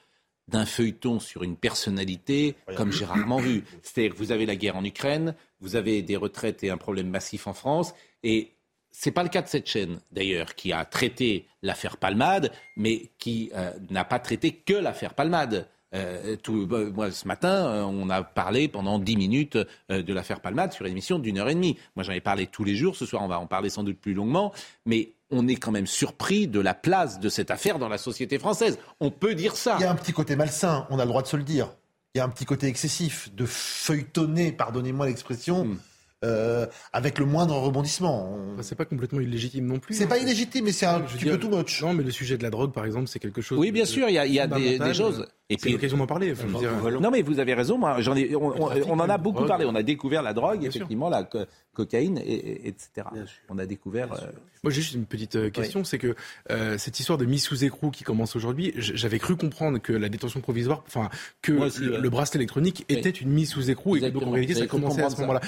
d'un 0.51 0.67
feuilleton 0.67 1.21
sur 1.21 1.43
une 1.43 1.57
personnalité 1.57 2.57
comme 2.77 2.93
j'ai 2.93 3.05
rarement 3.05 3.39
vu. 3.39 3.65
C'est-à-dire 3.83 4.13
que 4.13 4.19
vous 4.19 4.33
avez 4.33 4.47
la 4.47 4.57
guerre 4.57 4.77
en 4.77 4.85
Ukraine, 4.85 5.35
vous 5.61 5.77
avez 5.77 6.03
des 6.03 6.17
retraites 6.17 6.63
et 6.65 6.71
un 6.71 6.77
problème 6.77 7.09
massif 7.09 7.47
en 7.47 7.55
France, 7.55 7.95
et 8.23 8.53
c'est 8.93 9.13
pas 9.13 9.23
le 9.23 9.29
cas 9.29 9.43
de 9.43 9.49
cette 9.49 9.69
chaîne, 9.69 10.01
d'ailleurs, 10.11 10.55
qui 10.55 10.73
a 10.73 10.85
traité 10.85 11.47
l'affaire 11.63 11.97
Palmade, 11.97 12.51
mais 12.77 13.13
qui 13.19 13.51
euh, 13.55 13.73
n'a 13.89 14.05
pas 14.05 14.19
traité 14.19 14.53
que 14.53 14.75
l'affaire 14.75 15.15
Palmade. 15.15 15.69
Euh, 15.95 16.37
tout, 16.37 16.67
bah, 16.67 16.85
moi, 16.93 17.11
ce 17.11 17.27
matin, 17.27 17.67
euh, 17.67 17.83
on 17.83 18.11
a 18.11 18.23
parlé 18.23 18.69
pendant 18.69 18.99
10 18.99 19.17
minutes 19.17 19.59
euh, 19.91 20.03
de 20.03 20.15
l'affaire 20.15 20.41
Palmade 20.41 20.73
sur 20.73 20.87
une 20.87 20.93
émission 20.93 21.19
d'une 21.19 21.39
heure 21.39 21.49
et 21.49 21.55
demie. 21.55 21.77
Moi, 21.97 22.05
j'en 22.05 22.13
ai 22.13 22.21
parlé 22.21 22.47
tous 22.47 22.65
les 22.65 22.77
jours. 22.77 22.97
Ce 22.97 23.07
soir, 23.07 23.23
on 23.23 23.29
va 23.29 23.41
en 23.41 23.47
parler 23.47 23.71
sans 23.71 23.83
doute 23.83 23.99
plus 23.99 24.15
longuement. 24.15 24.53
Mais 24.87 25.13
on 25.31 25.49
est 25.49 25.57
quand 25.57 25.71
même 25.71 25.87
surpris 25.87 26.49
de 26.49 26.61
la 26.61 26.75
place 26.75 27.21
de 27.21 27.29
cette 27.29 27.51
affaire 27.51 27.79
dans 27.79 27.89
la 27.89 27.99
société 27.99 28.39
française. 28.39 28.79
On 29.01 29.11
peut 29.11 29.35
dire 29.35 29.57
ça. 29.57 29.77
Il 29.79 29.83
y 29.83 29.87
a 29.87 29.91
un 29.91 29.95
petit 29.97 30.13
côté 30.13 30.37
malsain, 30.37 30.87
on 30.91 30.99
a 30.99 31.05
le 31.05 31.09
droit 31.09 31.23
de 31.23 31.29
se 31.29 31.37
le 31.37 31.43
dire. 31.43 31.71
Il 32.15 32.19
y 32.19 32.21
a 32.21 32.25
un 32.25 32.29
petit 32.29 32.45
côté 32.45 32.67
excessif 32.67 33.33
de 33.35 33.47
feuilletonner, 33.47 34.53
pardonnez-moi 34.53 35.07
l'expression, 35.07 35.65
Hmm. 35.65 35.77
Euh, 36.25 36.67
avec 36.93 37.19
le 37.19 37.25
moindre 37.27 37.57
rebondissement. 37.57 38.33
On- 38.35 38.51
Enfin, 38.55 38.63
c'est 38.63 38.75
pas 38.75 38.85
complètement 38.85 39.21
illégitime 39.21 39.67
non 39.67 39.79
plus. 39.79 39.95
C'est 39.95 40.05
hein. 40.05 40.09
pas 40.09 40.19
illégitime, 40.19 40.65
mais 40.67 40.73
c'est 40.73 40.87
un 40.87 41.01
petit 41.01 41.19
dire, 41.19 41.33
peu 41.33 41.39
too 41.39 41.57
much. 41.57 41.81
Non, 41.83 41.95
mais 41.95 42.03
le 42.03 42.11
sujet 42.11 42.37
de 42.37 42.43
la 42.43 42.51
drogue, 42.51 42.73
par 42.73 42.85
exemple, 42.85 43.07
c'est 43.09 43.19
quelque 43.21 43.41
chose. 43.41 43.59
Oui, 43.59 43.71
bien 43.73 43.85
de- 43.85 43.89
sûr, 43.89 44.09
il 44.09 44.15
y 44.15 44.19
a, 44.19 44.27
il 44.27 44.33
y 44.35 44.41
a 44.41 44.47
des, 44.47 44.79
choses. 44.95 45.27
Et 45.49 45.57
C'est 45.59 45.71
l'occasion 45.71 45.97
d'en 45.97 46.07
parler. 46.07 46.33
dire. 46.33 47.01
Non, 47.01 47.11
mais 47.11 47.23
vous 47.23 47.39
avez 47.41 47.55
raison. 47.55 47.79
Moi, 47.79 48.01
j'en 48.01 48.15
ai, 48.17 48.35
on, 48.37 48.49
on- 48.49 48.67
trafic 48.67 48.85
on 48.89 48.99
en 49.01 49.09
a 49.09 49.19
beaucoup 49.19 49.39
drogue. 49.39 49.49
parlé. 49.49 49.65
On 49.67 49.75
a 49.75 49.83
découvert 49.83 50.23
la 50.23 50.33
drogue, 50.35 50.61
Bien 50.61 50.71
sûr. 50.71 50.81
effectivement, 50.83 51.09
la 51.09 51.25
co- 51.25 51.39
cocaïne, 51.73 52.19
et, 52.19 52.33
et- 52.35 52.69
etc. 52.69 53.07
On 53.49 53.59
a 53.59 53.67
découvert. 53.67 54.13
euh, 54.13 54.27
Moi, 54.63 54.73
j'ai 54.73 54.83
juste 54.83 54.95
une 54.95 55.07
petite 55.07 55.37
euh, 55.37 55.51
question, 55.51 55.85
c'est 55.85 55.99
que 55.99 56.15
euh, 56.51 56.77
cette 56.79 57.01
histoire 57.01 57.19
de 57.19 57.25
mise 57.25 57.43
sous 57.43 57.65
écrou 57.65 57.91
qui 57.91 58.05
commence 58.05 58.37
aujourd'hui, 58.37 58.73
j'avais 58.77 59.19
cru 59.19 59.37
comprendre 59.37 59.79
que 59.79 59.93
la 59.93 60.09
détention 60.09 60.41
provisoire, 60.41 60.85
enfin 60.87 61.09
que 61.43 61.53
aussi, 61.53 61.81
le, 61.81 61.93
ouais. 61.93 61.99
le 61.99 62.11
bracelet 62.11 62.39
électronique 62.39 62.85
Oui. 62.91 62.97
était 62.97 63.09
une 63.11 63.31
mise 63.31 63.51
sous 63.51 63.71
écrou 63.71 63.97
et 63.97 64.01
que 64.01 64.07
donc 64.09 64.25
en 64.25 64.31
réalité 64.33 64.55
ça 64.55 64.67
commençait 64.67 65.03
à 65.03 65.11
ce 65.11 65.19
moment-là. 65.21 65.41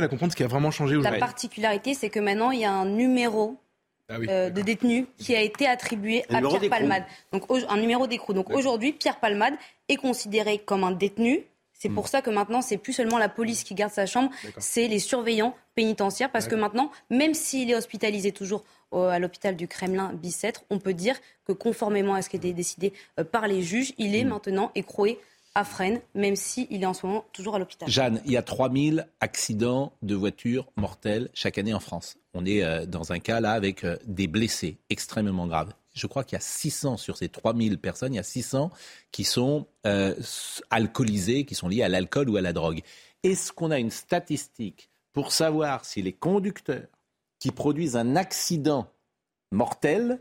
Mal 0.00 0.06
à 0.06 0.08
comprendre 0.08 0.32
ce 0.32 0.36
qui 0.36 0.44
a 0.44 0.46
vraiment 0.48 0.70
changé 0.70 0.94
la 0.94 1.00
aujourd'hui. 1.00 1.20
particularité, 1.20 1.92
c'est 1.94 2.08
que 2.08 2.20
maintenant, 2.20 2.50
il 2.52 2.60
y 2.60 2.64
a 2.64 2.72
un 2.72 2.86
numéro 2.86 3.56
Ah 4.08 4.16
oui. 4.18 4.26
euh, 4.30 4.48
de 4.48 4.62
détenu 4.62 5.06
qui 5.18 5.36
a 5.36 5.42
été 5.42 5.66
attribué 5.66 6.24
Un 6.30 6.36
à 6.42 6.48
Pierre. 6.48 6.70
Palmade. 6.70 7.04
Donc 7.32 7.50
au- 7.50 7.58
un 7.68 7.76
numéro 7.76 8.06
d'écrou. 8.06 8.32
Donc 8.32 8.48
aujourd'hui, 8.50 8.92
Pierre 8.92 9.20
Palmade 9.20 9.54
est 9.90 9.96
considéré 9.96 10.58
comme 10.58 10.84
un 10.84 10.90
détenu. 10.92 11.44
C'est 11.74 11.90
Hmm. 11.90 11.94
pour 11.94 12.08
ça 12.08 12.22
que 12.22 12.30
maintenant, 12.30 12.62
c'est 12.62 12.76
plus 12.78 12.92
seulement 12.94 13.18
la 13.18 13.28
police 13.28 13.62
qui 13.62 13.74
garde 13.74 13.92
sa 13.92 14.06
chambre, 14.06 14.30
c'est 14.58 14.88
les 14.88 14.98
surveillants 15.00 15.54
pénitentiaires. 15.74 16.30
Parce 16.30 16.46
que 16.48 16.54
maintenant, 16.54 16.90
même 17.10 17.34
s'il 17.34 17.70
est 17.70 17.74
hospitalisé 17.74 18.32
toujours 18.32 18.64
au- 18.90 19.02
à 19.02 19.18
l'hôpital 19.18 19.54
du 19.54 19.68
Kremlin 19.68 20.12
Bicêtre, 20.14 20.62
on 20.70 20.78
peut 20.78 20.94
dire 20.94 21.16
que 21.46 21.52
conformément 21.52 22.14
à 22.14 22.22
ce 22.22 22.28
qui 22.30 22.36
a 22.36 22.38
été 22.38 22.52
décidé 22.54 22.92
euh, 23.18 23.24
par 23.24 23.46
les 23.48 23.60
juges, 23.62 23.92
il 23.98 24.12
Hmm. 24.12 24.14
est 24.14 24.24
maintenant 24.24 24.70
écroué 24.74 25.18
à 25.54 25.64
Fresnes, 25.64 26.00
même 26.14 26.36
s'il 26.36 26.82
est 26.82 26.86
en 26.86 26.94
ce 26.94 27.06
moment 27.06 27.24
toujours 27.32 27.56
à 27.56 27.58
l'hôpital. 27.58 27.88
Jeanne, 27.88 28.22
il 28.24 28.32
y 28.32 28.36
a 28.36 28.42
3000 28.42 29.08
accidents 29.20 29.92
de 30.02 30.14
voitures 30.14 30.70
mortels 30.76 31.28
chaque 31.34 31.58
année 31.58 31.74
en 31.74 31.80
France. 31.80 32.16
On 32.34 32.44
est 32.46 32.62
euh, 32.62 32.86
dans 32.86 33.12
un 33.12 33.18
cas 33.18 33.40
là 33.40 33.52
avec 33.52 33.84
euh, 33.84 33.96
des 34.06 34.28
blessés 34.28 34.78
extrêmement 34.90 35.46
graves. 35.46 35.72
Je 35.92 36.06
crois 36.06 36.22
qu'il 36.22 36.36
y 36.36 36.38
a 36.38 36.44
600 36.44 36.98
sur 36.98 37.16
ces 37.16 37.28
3000 37.28 37.78
personnes, 37.78 38.14
il 38.14 38.16
y 38.16 38.20
a 38.20 38.24
600 38.24 38.70
qui 39.10 39.24
sont 39.24 39.66
euh, 39.86 40.14
alcoolisés, 40.70 41.44
qui 41.44 41.56
sont 41.56 41.68
liés 41.68 41.82
à 41.82 41.88
l'alcool 41.88 42.30
ou 42.30 42.36
à 42.36 42.40
la 42.40 42.52
drogue. 42.52 42.82
Est-ce 43.24 43.52
qu'on 43.52 43.72
a 43.72 43.78
une 43.78 43.90
statistique 43.90 44.88
pour 45.12 45.32
savoir 45.32 45.84
si 45.84 46.00
les 46.00 46.12
conducteurs 46.12 46.86
qui 47.40 47.50
produisent 47.50 47.96
un 47.96 48.14
accident 48.14 48.86
mortel 49.50 50.20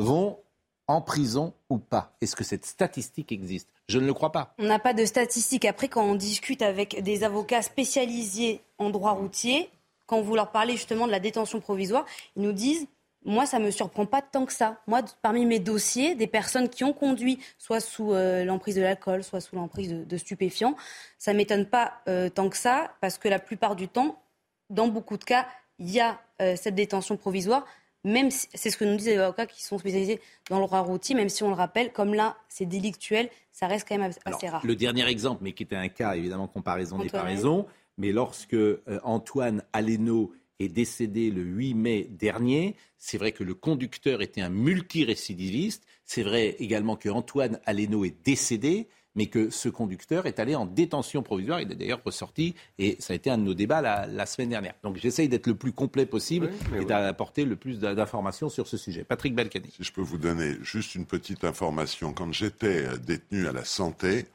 vont 0.00 0.40
en 0.88 1.00
prison 1.00 1.54
ou 1.70 1.78
pas? 1.78 2.16
Est-ce 2.20 2.34
que 2.34 2.44
cette 2.44 2.66
statistique 2.66 3.30
existe? 3.30 3.68
Je 3.88 3.98
ne 3.98 4.06
le 4.06 4.14
crois 4.14 4.32
pas. 4.32 4.54
On 4.58 4.64
n'a 4.64 4.78
pas 4.78 4.94
de 4.94 5.04
statistiques. 5.04 5.64
Après, 5.64 5.88
quand 5.88 6.04
on 6.04 6.14
discute 6.14 6.62
avec 6.62 7.02
des 7.02 7.22
avocats 7.22 7.62
spécialisés 7.62 8.60
en 8.78 8.90
droit 8.90 9.12
routier, 9.12 9.68
quand 10.06 10.20
vous 10.20 10.34
leur 10.34 10.50
parlez 10.50 10.72
justement 10.72 11.06
de 11.06 11.12
la 11.12 11.20
détention 11.20 11.60
provisoire, 11.60 12.06
ils 12.36 12.42
nous 12.42 12.52
disent 12.52 12.86
moi, 13.24 13.46
ça 13.46 13.58
me 13.58 13.70
surprend 13.70 14.04
pas 14.04 14.20
tant 14.20 14.44
que 14.44 14.52
ça. 14.52 14.82
Moi, 14.86 15.00
parmi 15.22 15.46
mes 15.46 15.58
dossiers, 15.58 16.14
des 16.14 16.26
personnes 16.26 16.68
qui 16.68 16.84
ont 16.84 16.92
conduit 16.92 17.38
soit 17.58 17.80
sous 17.80 18.12
euh, 18.12 18.44
l'emprise 18.44 18.76
de 18.76 18.82
l'alcool, 18.82 19.24
soit 19.24 19.40
sous 19.40 19.56
l'emprise 19.56 19.94
de, 19.94 20.16
stupéfiants, 20.18 20.76
ça 21.18 21.32
m'étonne 21.32 21.64
pas 21.64 22.02
euh, 22.06 22.28
tant 22.28 22.50
que 22.50 22.56
ça, 22.56 22.94
parce 23.00 23.16
que 23.16 23.28
la 23.28 23.38
plupart 23.38 23.76
du 23.76 23.88
temps, 23.88 24.22
dans 24.68 24.88
beaucoup 24.88 25.16
de 25.16 25.24
cas, 25.24 25.46
il 25.78 25.90
y 25.90 26.00
a 26.00 26.20
euh, 26.42 26.54
cette 26.56 26.74
détention 26.74 27.16
provisoire. 27.16 27.64
Même 28.04 28.30
si, 28.30 28.46
c'est 28.54 28.70
ce 28.70 28.76
que 28.76 28.84
nous 28.84 28.96
disent 28.96 29.06
les 29.06 29.18
avocats 29.18 29.46
qui 29.46 29.64
sont 29.64 29.78
spécialisés 29.78 30.20
dans 30.50 30.60
le 30.60 30.66
droit 30.66 30.80
routier, 30.80 31.14
même 31.14 31.30
si 31.30 31.42
on 31.42 31.48
le 31.48 31.54
rappelle, 31.54 31.92
comme 31.92 32.14
là, 32.14 32.36
c'est 32.48 32.66
délictuel, 32.66 33.30
ça 33.50 33.66
reste 33.66 33.88
quand 33.88 33.96
même 33.96 34.10
assez 34.10 34.20
Alors, 34.24 34.40
rare. 34.40 34.60
Le 34.64 34.76
dernier 34.76 35.06
exemple, 35.06 35.42
mais 35.42 35.52
qui 35.52 35.62
était 35.62 35.76
un 35.76 35.88
cas, 35.88 36.14
évidemment, 36.14 36.46
comparaison 36.46 36.98
des 36.98 37.08
paraisons, 37.08 37.66
mais 37.96 38.12
lorsque 38.12 38.54
euh, 38.54 38.80
Antoine 39.04 39.62
Aleno 39.72 40.32
est 40.60 40.68
décédé 40.68 41.30
le 41.30 41.42
8 41.42 41.74
mai 41.74 42.08
dernier, 42.10 42.76
c'est 42.98 43.18
vrai 43.18 43.32
que 43.32 43.44
le 43.44 43.54
conducteur 43.54 44.22
était 44.22 44.40
un 44.40 44.50
multirécidiviste. 44.50 45.84
C'est 46.04 46.22
vrai 46.22 46.56
également 46.58 46.96
que 46.96 47.08
Antoine 47.08 47.60
Aleno 47.64 48.04
est 48.04 48.16
décédé, 48.24 48.88
mais 49.16 49.26
que 49.26 49.48
ce 49.50 49.68
conducteur 49.68 50.26
est 50.26 50.38
allé 50.40 50.54
en 50.56 50.66
détention 50.66 51.22
provisoire. 51.22 51.60
Il 51.60 51.70
est 51.70 51.76
d'ailleurs 51.76 52.00
ressorti, 52.04 52.54
et 52.78 52.96
ça 52.98 53.12
a 53.12 53.16
été 53.16 53.30
un 53.30 53.38
de 53.38 53.42
nos 53.44 53.54
débats 53.54 53.80
la, 53.80 54.06
la 54.06 54.26
semaine 54.26 54.48
dernière. 54.50 54.74
Donc 54.82 54.96
j'essaye 54.96 55.28
d'être 55.28 55.46
le 55.46 55.54
plus 55.54 55.72
complet 55.72 56.04
possible 56.06 56.50
et 56.76 56.84
d'apporter 56.84 57.44
le 57.44 57.56
plus 57.56 57.78
d'informations 57.78 58.48
sur 58.48 58.66
ce 58.66 58.76
sujet. 58.76 59.04
Patrick 59.04 59.34
Balkany. 59.34 59.70
Si 59.76 59.84
je 59.84 59.92
peux 59.92 60.00
vous 60.02 60.18
donner 60.18 60.56
juste 60.62 60.94
une 60.96 61.06
petite 61.06 61.44
information. 61.44 62.12
Quand 62.12 62.32
j'étais 62.32 62.86
euh, 62.86 62.96
détenu 62.96 63.46
à 63.46 63.52
la 63.52 63.64
santé, 63.64 64.26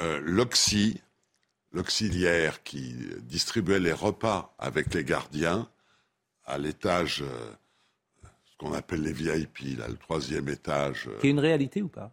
euh, 0.00 0.20
l'Oxy, 0.22 1.00
l'auxiliaire 1.72 2.62
qui 2.62 2.94
distribuait 3.22 3.80
les 3.80 3.92
repas 3.92 4.54
avec 4.58 4.92
les 4.94 5.04
gardiens 5.04 5.68
à 6.44 6.58
l'étage, 6.58 7.22
euh, 7.22 7.50
ce 8.44 8.56
qu'on 8.58 8.72
appelle 8.74 9.02
les 9.02 9.12
VIP, 9.12 9.78
là, 9.78 9.88
le 9.88 9.96
troisième 9.96 10.48
étage. 10.48 11.08
euh, 11.08 11.18
Qui 11.20 11.28
est 11.28 11.30
une 11.30 11.38
réalité 11.40 11.80
ou 11.82 11.88
pas? 11.88 12.12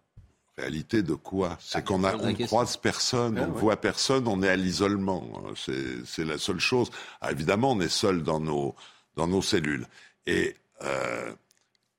Réalité 0.59 1.03
de 1.03 1.13
quoi 1.13 1.57
C'est 1.61 1.85
qu'on 1.85 2.01
question. 2.01 2.45
croise 2.47 2.75
personne, 2.75 3.39
on 3.39 3.47
ne 3.47 3.57
voit 3.57 3.79
personne, 3.79 4.27
on 4.27 4.43
est 4.43 4.49
à 4.49 4.57
l'isolement. 4.57 5.25
C'est, 5.55 6.05
c'est 6.05 6.25
la 6.25 6.37
seule 6.37 6.59
chose. 6.59 6.91
Ah, 7.21 7.31
évidemment, 7.31 7.71
on 7.71 7.79
est 7.79 7.87
seul 7.87 8.23
dans 8.23 8.41
nos, 8.41 8.75
dans 9.15 9.27
nos 9.27 9.41
cellules. 9.41 9.87
Et 10.25 10.57
euh, 10.81 11.33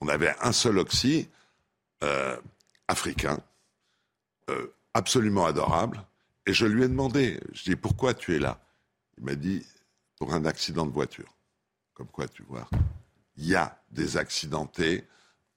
on 0.02 0.08
avait 0.08 0.34
un 0.42 0.52
seul 0.52 0.78
oxy, 0.78 1.28
euh, 2.04 2.36
africain, 2.86 3.38
euh, 4.50 4.66
absolument 4.92 5.46
adorable. 5.46 6.04
Et 6.44 6.52
je 6.52 6.66
lui 6.66 6.84
ai 6.84 6.88
demandé, 6.88 7.40
je 7.52 7.64
dis, 7.64 7.76
pourquoi 7.76 8.12
tu 8.12 8.36
es 8.36 8.38
là? 8.38 8.60
Il 9.16 9.24
m'a 9.24 9.36
dit, 9.36 9.64
pour 10.18 10.34
un 10.34 10.44
accident 10.44 10.84
de 10.84 10.92
voiture. 10.92 11.34
Comme 11.94 12.08
quoi, 12.08 12.28
tu 12.28 12.42
vois, 12.42 12.68
il 13.36 13.46
y 13.46 13.54
a 13.54 13.80
des 13.90 14.18
accidentés 14.18 15.04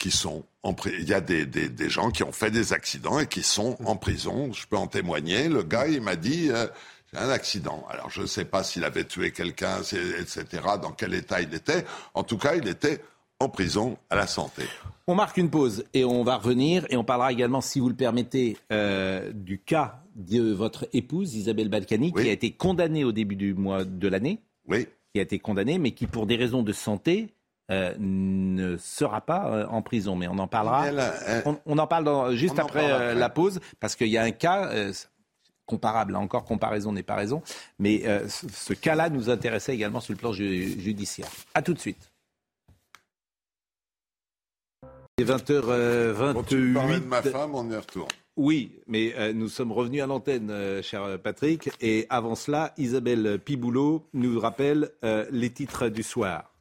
qui 0.04 0.12
sont 0.12 0.44
en 0.64 0.74
prison. 0.74 0.98
Il 1.00 1.08
y 1.08 1.14
a 1.14 1.22
des, 1.22 1.46
des, 1.46 1.70
des 1.70 1.90
gens 1.90 2.12
qui 2.12 2.24
ont 2.24 2.34
fait 2.34 2.52
des 2.52 2.74
accidents 2.74 3.20
et 3.20 3.26
qui 3.28 3.42
sont 3.42 3.78
en 3.86 3.96
prison. 3.96 4.52
Je 4.52 4.68
peux 4.68 4.76
en 4.76 4.88
témoigner. 4.88 5.48
Le 5.48 5.64
gars, 5.64 5.88
il 5.88 6.02
m'a 6.02 6.18
dit, 6.18 6.50
euh, 6.52 6.68
un 7.14 7.30
accident. 7.30 7.86
Alors, 7.90 8.10
je 8.10 8.22
ne 8.24 8.26
sais 8.26 8.44
pas 8.44 8.64
s'il 8.66 8.84
avait 8.84 9.06
tué 9.06 9.32
quelqu'un, 9.32 9.78
etc., 9.80 10.44
dans 10.82 10.92
quel 10.92 11.14
état 11.14 11.40
il 11.42 11.54
était. 11.54 11.86
En 12.16 12.24
tout 12.24 12.38
cas, 12.38 12.56
il 12.56 12.68
était 12.68 13.00
en 13.40 13.48
prison 13.48 13.98
à 14.10 14.18
la 14.18 14.28
santé. 14.28 14.64
On 15.08 15.16
marque 15.16 15.38
une 15.38 15.50
pause 15.50 15.86
et 15.94 16.04
on 16.04 16.22
va 16.26 16.36
revenir 16.36 16.86
et 16.90 16.98
on 16.98 17.06
parlera 17.06 17.32
également, 17.32 17.62
si 17.62 17.80
vous 17.80 17.88
le 17.88 17.96
permettez, 17.96 18.58
euh, 18.74 19.32
du 19.34 19.60
cas 19.60 20.02
de 20.16 20.52
votre 20.52 20.86
épouse 20.92 21.34
Isabelle 21.36 21.70
Balkany 21.70 22.12
Oui. 22.14 22.24
qui 22.24 22.30
a 22.30 22.34
été 22.34 22.52
condamnée 22.52 23.06
au 23.06 23.14
début 23.14 23.38
du 23.38 23.54
mois 23.54 23.86
de 23.86 24.08
l'année, 24.10 24.42
Oui. 24.68 24.86
qui 25.14 25.20
a 25.20 25.24
été 25.24 25.40
condamnée, 25.40 25.78
mais 25.78 25.92
qui 25.92 26.08
pour 26.08 26.26
des 26.26 26.36
raisons 26.36 26.62
de 26.62 26.74
santé 26.74 27.30
euh, 27.72 27.94
ne 28.00 28.78
sera 28.78 29.22
pas 29.22 29.48
euh, 29.48 29.66
en 29.68 29.82
prison. 29.82 30.16
Mais 30.16 30.28
on 30.28 30.38
en 30.40 30.48
parlera. 30.48 30.88
Elle- 30.88 31.44
On, 31.46 31.58
on 31.66 31.78
en 31.78 31.88
parle 31.88 32.04
dans- 32.04 32.32
juste 32.32 32.56
On 32.58 32.62
après, 32.64 32.92
euh, 32.92 33.14
la 33.14 33.30
pause 33.30 33.60
parce 33.80 33.96
qu'il 33.96 34.08
y 34.10 34.18
a 34.18 34.24
un 34.24 34.32
cas. 34.32 34.68
euh, 34.72 34.92
comparable, 35.66 36.12
là 36.12 36.20
encore 36.20 36.44
comparaison 36.44 36.92
n'est 36.92 37.04
pas 37.04 37.16
raison, 37.16 37.42
mais 37.80 38.02
euh, 38.06 38.28
ce, 38.28 38.48
ce 38.50 38.74
cas-là 38.74 39.08
nous 39.10 39.30
intéressait 39.30 39.74
également 39.74 40.02
sur 40.02 40.12
le 40.12 40.18
plan 40.18 40.34
ju- 40.34 40.78
judiciaire. 40.78 41.30
À 41.54 41.62
tout 41.62 41.74
de 41.74 41.80
suite. 41.80 42.12
20h28. 45.22 46.46
Tu 46.48 46.74
parlais 46.74 47.00
de 47.00 47.06
ma 47.06 47.22
femme, 47.22 47.56
on 47.56 47.70
y 47.72 47.76
retourne. 47.76 48.10
Oui, 48.36 48.80
mais 48.88 49.14
euh, 49.18 49.32
nous 49.32 49.48
sommes 49.48 49.72
revenus 49.72 50.02
à 50.02 50.08
l'antenne, 50.08 50.50
euh, 50.50 50.82
cher 50.82 51.20
Patrick. 51.24 51.70
Et 51.82 52.08
avant 52.10 52.36
cela, 52.36 52.74
Isabelle 52.78 53.40
Piboulot 53.40 54.08
nous 54.14 54.40
rappelle 54.40 54.90
euh, 55.06 55.26
les 55.32 55.52
titres 55.52 55.88
du 55.90 56.04
soir. 56.04 56.53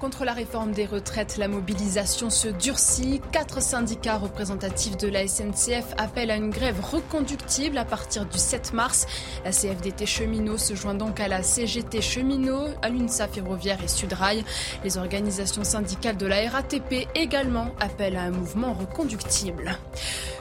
Contre 0.00 0.24
la 0.24 0.32
réforme 0.32 0.72
des 0.72 0.86
retraites, 0.86 1.36
la 1.36 1.46
mobilisation 1.46 2.30
se 2.30 2.48
durcit. 2.48 3.20
Quatre 3.32 3.60
syndicats 3.60 4.16
représentatifs 4.16 4.96
de 4.96 5.08
la 5.08 5.28
SNCF 5.28 5.94
appellent 5.98 6.30
à 6.30 6.36
une 6.36 6.48
grève 6.48 6.82
reconductible 6.82 7.76
à 7.76 7.84
partir 7.84 8.24
du 8.24 8.38
7 8.38 8.72
mars. 8.72 9.06
La 9.44 9.50
CFDT 9.50 10.06
cheminot 10.06 10.56
se 10.56 10.74
joint 10.74 10.94
donc 10.94 11.20
à 11.20 11.28
la 11.28 11.42
CGT 11.42 12.00
cheminot, 12.00 12.68
à 12.80 12.88
l'UNSA 12.88 13.28
ferroviaire 13.28 13.84
et 13.84 13.88
Sudrail. 13.88 14.42
Les 14.84 14.96
organisations 14.96 15.64
syndicales 15.64 16.16
de 16.16 16.26
la 16.26 16.48
RATP 16.48 17.06
également 17.14 17.66
appellent 17.78 18.16
à 18.16 18.22
un 18.22 18.30
mouvement 18.30 18.72
reconductible. 18.72 19.78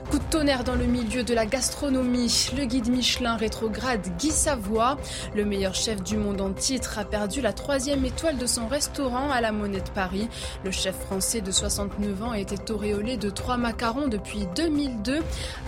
Coup 0.10 0.19
de 0.19 0.24
tonnerre 0.24 0.63
dans 0.63 0.76
le 0.76 0.86
milieu 0.86 1.24
de 1.24 1.36
la 1.36 1.45
gastronomie. 1.45 2.50
Le 2.58 2.65
guide 2.65 2.88
Michelin 2.88 3.36
rétrograde 3.36 4.08
Guy 4.17 4.32
Savoie. 4.32 4.98
Le 5.36 5.45
meilleur 5.45 5.76
chef 5.76 6.02
du 6.02 6.17
monde 6.17 6.41
en 6.41 6.52
titre 6.52 6.98
a 6.98 7.06
perdu 7.06 7.41
la 7.41 7.54
troisième 7.54 8.04
étoile 8.06 8.38
de 8.38 8.48
son 8.48 8.67
restaurant 8.67 9.30
à 9.30 9.39
la 9.39 9.49
Monnaie 9.52 9.82
de 9.82 9.90
Paris. 9.90 10.28
Le 10.64 10.72
chef 10.72 10.96
français 11.00 11.42
de 11.42 11.52
69 11.52 12.24
ans 12.24 12.34
était 12.34 12.72
auréolé 12.72 13.18
de 13.18 13.30
trois 13.30 13.58
macarons 13.58 14.08
depuis 14.08 14.48
2002. 14.56 15.20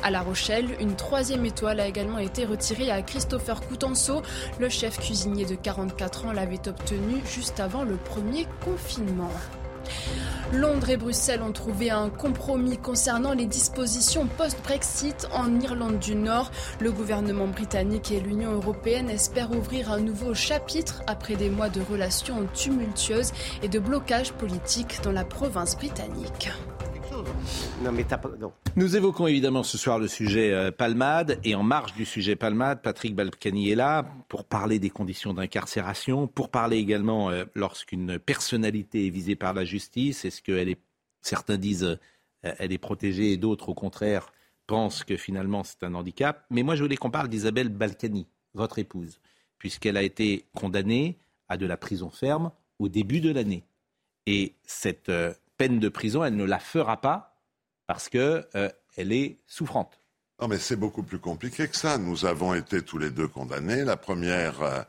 À 0.04 0.12
La 0.12 0.22
Rochelle, 0.22 0.76
une 0.80 0.96
troisième 0.96 1.46
étoile 1.46 1.80
a 1.80 1.88
également 1.88 2.20
été 2.20 2.46
retirée 2.46 2.92
à 2.92 3.02
Christopher 3.02 3.62
Coutenceau. 3.62 4.22
Le 4.60 4.70
chef 4.70 5.00
cuisinier 5.00 5.46
de 5.46 5.56
44 5.56 6.26
ans 6.26 6.34
l'avait 6.34 6.68
obtenu 6.68 7.22
juste 7.26 7.60
avant 7.60 7.84
le 7.84 7.96
premier 7.96 8.48
confinement. 8.64 9.32
Londres 10.54 10.90
et 10.90 10.98
Bruxelles 10.98 11.42
ont 11.42 11.54
trouvé 11.54 11.92
un 11.92 12.10
compromis 12.10 12.78
concernant 12.78 13.34
les 13.34 13.46
dispositions 13.46 14.28
post-Brexit 14.38 15.30
en 15.34 15.62
Irlande 15.62 16.00
du 16.00 16.14
Nord. 16.14 16.52
Le 16.80 16.92
gouvernement 16.92 17.48
britannique 17.48 18.12
et 18.12 18.20
l'Union 18.20 18.52
européenne 18.52 19.10
espèrent 19.10 19.52
ouvrir 19.52 19.92
un 19.92 20.00
nouveau 20.00 20.34
chapitre 20.34 21.04
après 21.08 21.36
des 21.36 21.50
mois 21.50 21.70
de 21.70 21.82
relations 21.82 22.48
tumultueuses 22.54 23.32
et 23.64 23.70
de 23.70 23.80
blocage 23.80 24.34
politique 24.34 25.00
dans 25.04 25.14
la 25.14 25.24
province 25.24 25.78
britannique. 25.78 26.50
Nous 28.76 28.96
évoquons 28.96 29.28
évidemment 29.28 29.64
ce 29.64 29.78
soir 29.78 30.00
le 30.00 30.08
sujet 30.08 30.52
euh, 30.52 30.72
Palmade 30.72 31.40
et 31.44 31.56
en 31.56 31.64
marge 31.64 31.94
du 31.94 32.06
sujet 32.06 32.36
Palmade, 32.36 32.82
Patrick 32.82 33.16
Balkany 33.16 33.72
est 33.72 33.76
là 33.76 34.06
pour 34.30 34.46
parler 34.46 34.80
des 34.80 34.90
conditions 34.90 35.34
d'incarcération, 35.34 36.28
pour 36.28 36.50
parler 36.50 36.78
également 36.78 37.30
euh, 37.30 37.46
lorsqu'une 37.56 38.20
personnalité 38.20 39.08
est 39.08 39.10
visée 39.10 39.36
par 39.36 39.54
la 39.54 39.66
justice, 39.66 40.26
est-ce 40.26 40.42
qu'elle 40.42 40.70
est, 40.70 40.80
certains 41.22 41.58
disent, 41.58 41.84
euh, 41.84 41.98
elle 42.42 42.72
est 42.72 42.78
protégée 42.78 43.32
et 43.32 43.38
d'autres 43.38 43.70
au 43.70 43.74
contraire 43.74 44.32
pensent 44.68 45.04
que 45.04 45.18
finalement 45.18 45.64
c'est 45.64 45.84
un 45.84 45.96
handicap. 45.96 46.46
Mais 46.50 46.64
moi 46.64 46.76
je 46.76 46.84
voulais 46.84 46.98
qu'on 46.98 47.12
parle 47.12 47.30
d'Isabelle 47.30 47.70
Balkany, 47.70 48.28
votre 48.54 48.80
épouse, 48.80 49.20
puisqu'elle 49.58 49.98
a 49.98 50.04
été 50.04 50.46
condamnée 50.56 51.18
à 51.50 51.58
de 51.58 51.66
la 51.66 51.78
prison 51.78 52.10
ferme 52.10 52.52
au 52.80 52.90
début 52.90 53.22
de 53.22 53.32
l'année. 53.32 53.64
Et 54.28 54.54
cette 54.64 55.12
peine 55.62 55.80
de 55.80 55.90
prison, 55.90 56.24
elle 56.24 56.38
ne 56.38 56.44
la 56.44 56.58
fera 56.58 57.00
pas 57.02 57.40
parce 57.86 58.10
qu'elle 58.10 58.48
euh, 58.56 58.70
est 58.98 59.38
souffrante. 59.46 60.00
Non, 60.42 60.48
mais 60.48 60.58
c'est 60.58 60.76
beaucoup 60.76 61.04
plus 61.04 61.20
compliqué 61.20 61.68
que 61.68 61.76
ça. 61.76 62.00
Nous 62.00 62.26
avons 62.26 62.56
été 62.56 62.82
tous 62.82 62.98
les 62.98 63.12
deux 63.12 63.28
condamnés. 63.28 63.84
La 63.84 63.96
première, 63.96 64.64
euh, 64.64 64.82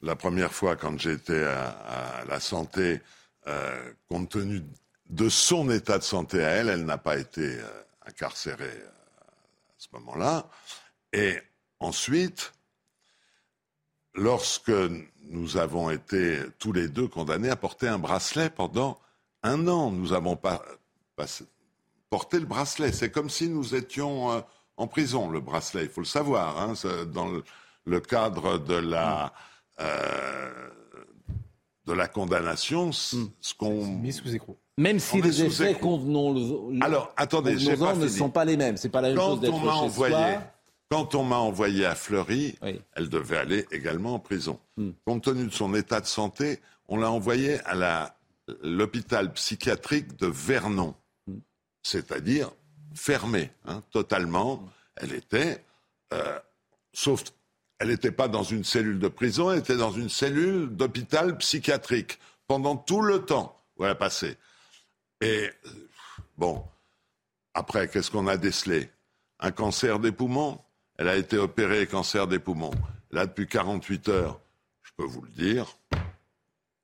la 0.00 0.16
première 0.16 0.50
fois, 0.50 0.76
quand 0.76 0.98
j'étais 0.98 1.44
à, 1.44 2.24
la 2.26 2.40
santé, 2.40 3.02
euh, 3.48 3.92
compte 4.08 4.30
tenu 4.30 4.62
de 5.10 5.28
son 5.28 5.70
état 5.70 5.98
de 5.98 6.04
santé 6.04 6.42
à 6.42 6.48
elle, 6.48 6.70
elle 6.70 6.86
n'a 6.86 6.96
pas 6.96 7.18
été 7.18 7.58
incarcérée 8.06 8.64
à 8.64 9.74
ce 9.76 9.88
moment-là. 9.92 10.48
Et 11.12 11.36
ensuite, 11.80 12.54
lorsque 14.14 14.72
nous 15.24 15.58
avons 15.58 15.90
été 15.90 16.38
tous 16.58 16.72
les 16.72 16.88
deux 16.88 17.08
condamnés 17.08 17.50
à 17.50 17.56
porter 17.56 17.88
un 17.88 17.98
bracelet 17.98 18.48
pendant 18.48 18.98
un 19.44 19.68
an, 19.68 19.92
nous 19.92 20.12
avons 20.12 20.34
pas, 20.36 20.62
porté 22.10 22.40
le 22.40 22.46
bracelet. 22.46 22.92
C'est 22.92 23.10
comme 23.10 23.30
si 23.30 23.48
nous 23.48 23.74
étions 23.74 24.32
euh, 24.32 24.40
en 24.76 24.86
prison, 24.88 25.30
le 25.30 25.40
bracelet. 25.40 25.84
Il 25.84 25.88
faut 25.90 26.00
le 26.00 26.06
savoir. 26.06 26.58
Hein, 26.60 26.72
dans 27.12 27.28
le, 27.86 28.00
cadre 28.00 28.58
de 28.58 28.74
la, 28.74 29.32
euh, 29.80 30.68
de 31.86 31.92
la 31.92 32.08
condamnation, 32.08 32.88
hmm. 32.88 33.28
ce 33.40 33.54
qu'on. 33.54 33.86
Mis 33.86 34.12
sous 34.12 34.34
écrou. 34.34 34.56
Même 34.76 34.98
si 34.98 35.22
les 35.22 35.44
effets 35.44 35.74
convenons 35.74 36.34
Alors, 36.80 37.12
attendez, 37.16 37.54
ne 37.54 38.08
sont 38.08 38.30
pas 38.30 38.44
les 38.44 38.56
mêmes. 38.56 38.76
C'est 38.76 38.88
pas 38.88 39.02
la 39.02 39.08
même 39.10 39.18
chose 39.18 39.40
d'être 39.40 39.60
chez 39.60 39.68
envoyé, 39.68 40.38
Quand 40.90 41.14
on 41.14 41.22
m'a 41.22 41.36
envoyé 41.36 41.84
à 41.84 41.94
Fleury, 41.94 42.58
elle 42.94 43.08
devait 43.08 43.36
aller 43.36 43.66
également 43.70 44.14
en 44.14 44.18
prison. 44.18 44.58
Hmm. 44.76 44.90
Compte 45.04 45.24
tenu 45.24 45.46
de 45.46 45.52
son 45.52 45.74
état 45.74 46.00
de 46.00 46.06
santé, 46.06 46.60
on 46.88 46.96
l'a 46.96 47.10
envoyée 47.10 47.60
à 47.66 47.74
la 47.74 48.16
l'hôpital 48.62 49.32
psychiatrique 49.32 50.16
de 50.16 50.26
Vernon, 50.26 50.94
c'est-à-dire 51.82 52.50
fermé 52.94 53.50
hein, 53.66 53.82
totalement. 53.90 54.68
Elle 54.96 55.12
était, 55.12 55.64
euh, 56.12 56.38
sauf, 56.92 57.24
elle 57.78 57.88
n'était 57.88 58.12
pas 58.12 58.28
dans 58.28 58.42
une 58.42 58.64
cellule 58.64 58.98
de 58.98 59.08
prison, 59.08 59.50
elle 59.50 59.58
était 59.58 59.76
dans 59.76 59.92
une 59.92 60.08
cellule 60.08 60.68
d'hôpital 60.68 61.36
psychiatrique 61.38 62.18
pendant 62.46 62.76
tout 62.76 63.00
le 63.00 63.24
temps 63.24 63.60
où 63.76 63.84
elle 63.84 63.90
a 63.90 63.96
passé. 63.96 64.36
Et 65.20 65.50
bon, 66.36 66.64
après, 67.54 67.88
qu'est-ce 67.88 68.10
qu'on 68.10 68.26
a 68.26 68.36
décelé? 68.36 68.90
Un 69.40 69.50
cancer 69.50 69.98
des 69.98 70.12
poumons? 70.12 70.60
Elle 70.96 71.08
a 71.08 71.16
été 71.16 71.38
opérée 71.38 71.86
cancer 71.86 72.26
des 72.28 72.38
poumons. 72.38 72.74
Là, 73.10 73.26
depuis 73.26 73.48
48 73.48 74.08
heures, 74.08 74.40
je 74.82 74.90
peux 74.96 75.04
vous 75.04 75.22
le 75.22 75.30
dire, 75.30 75.76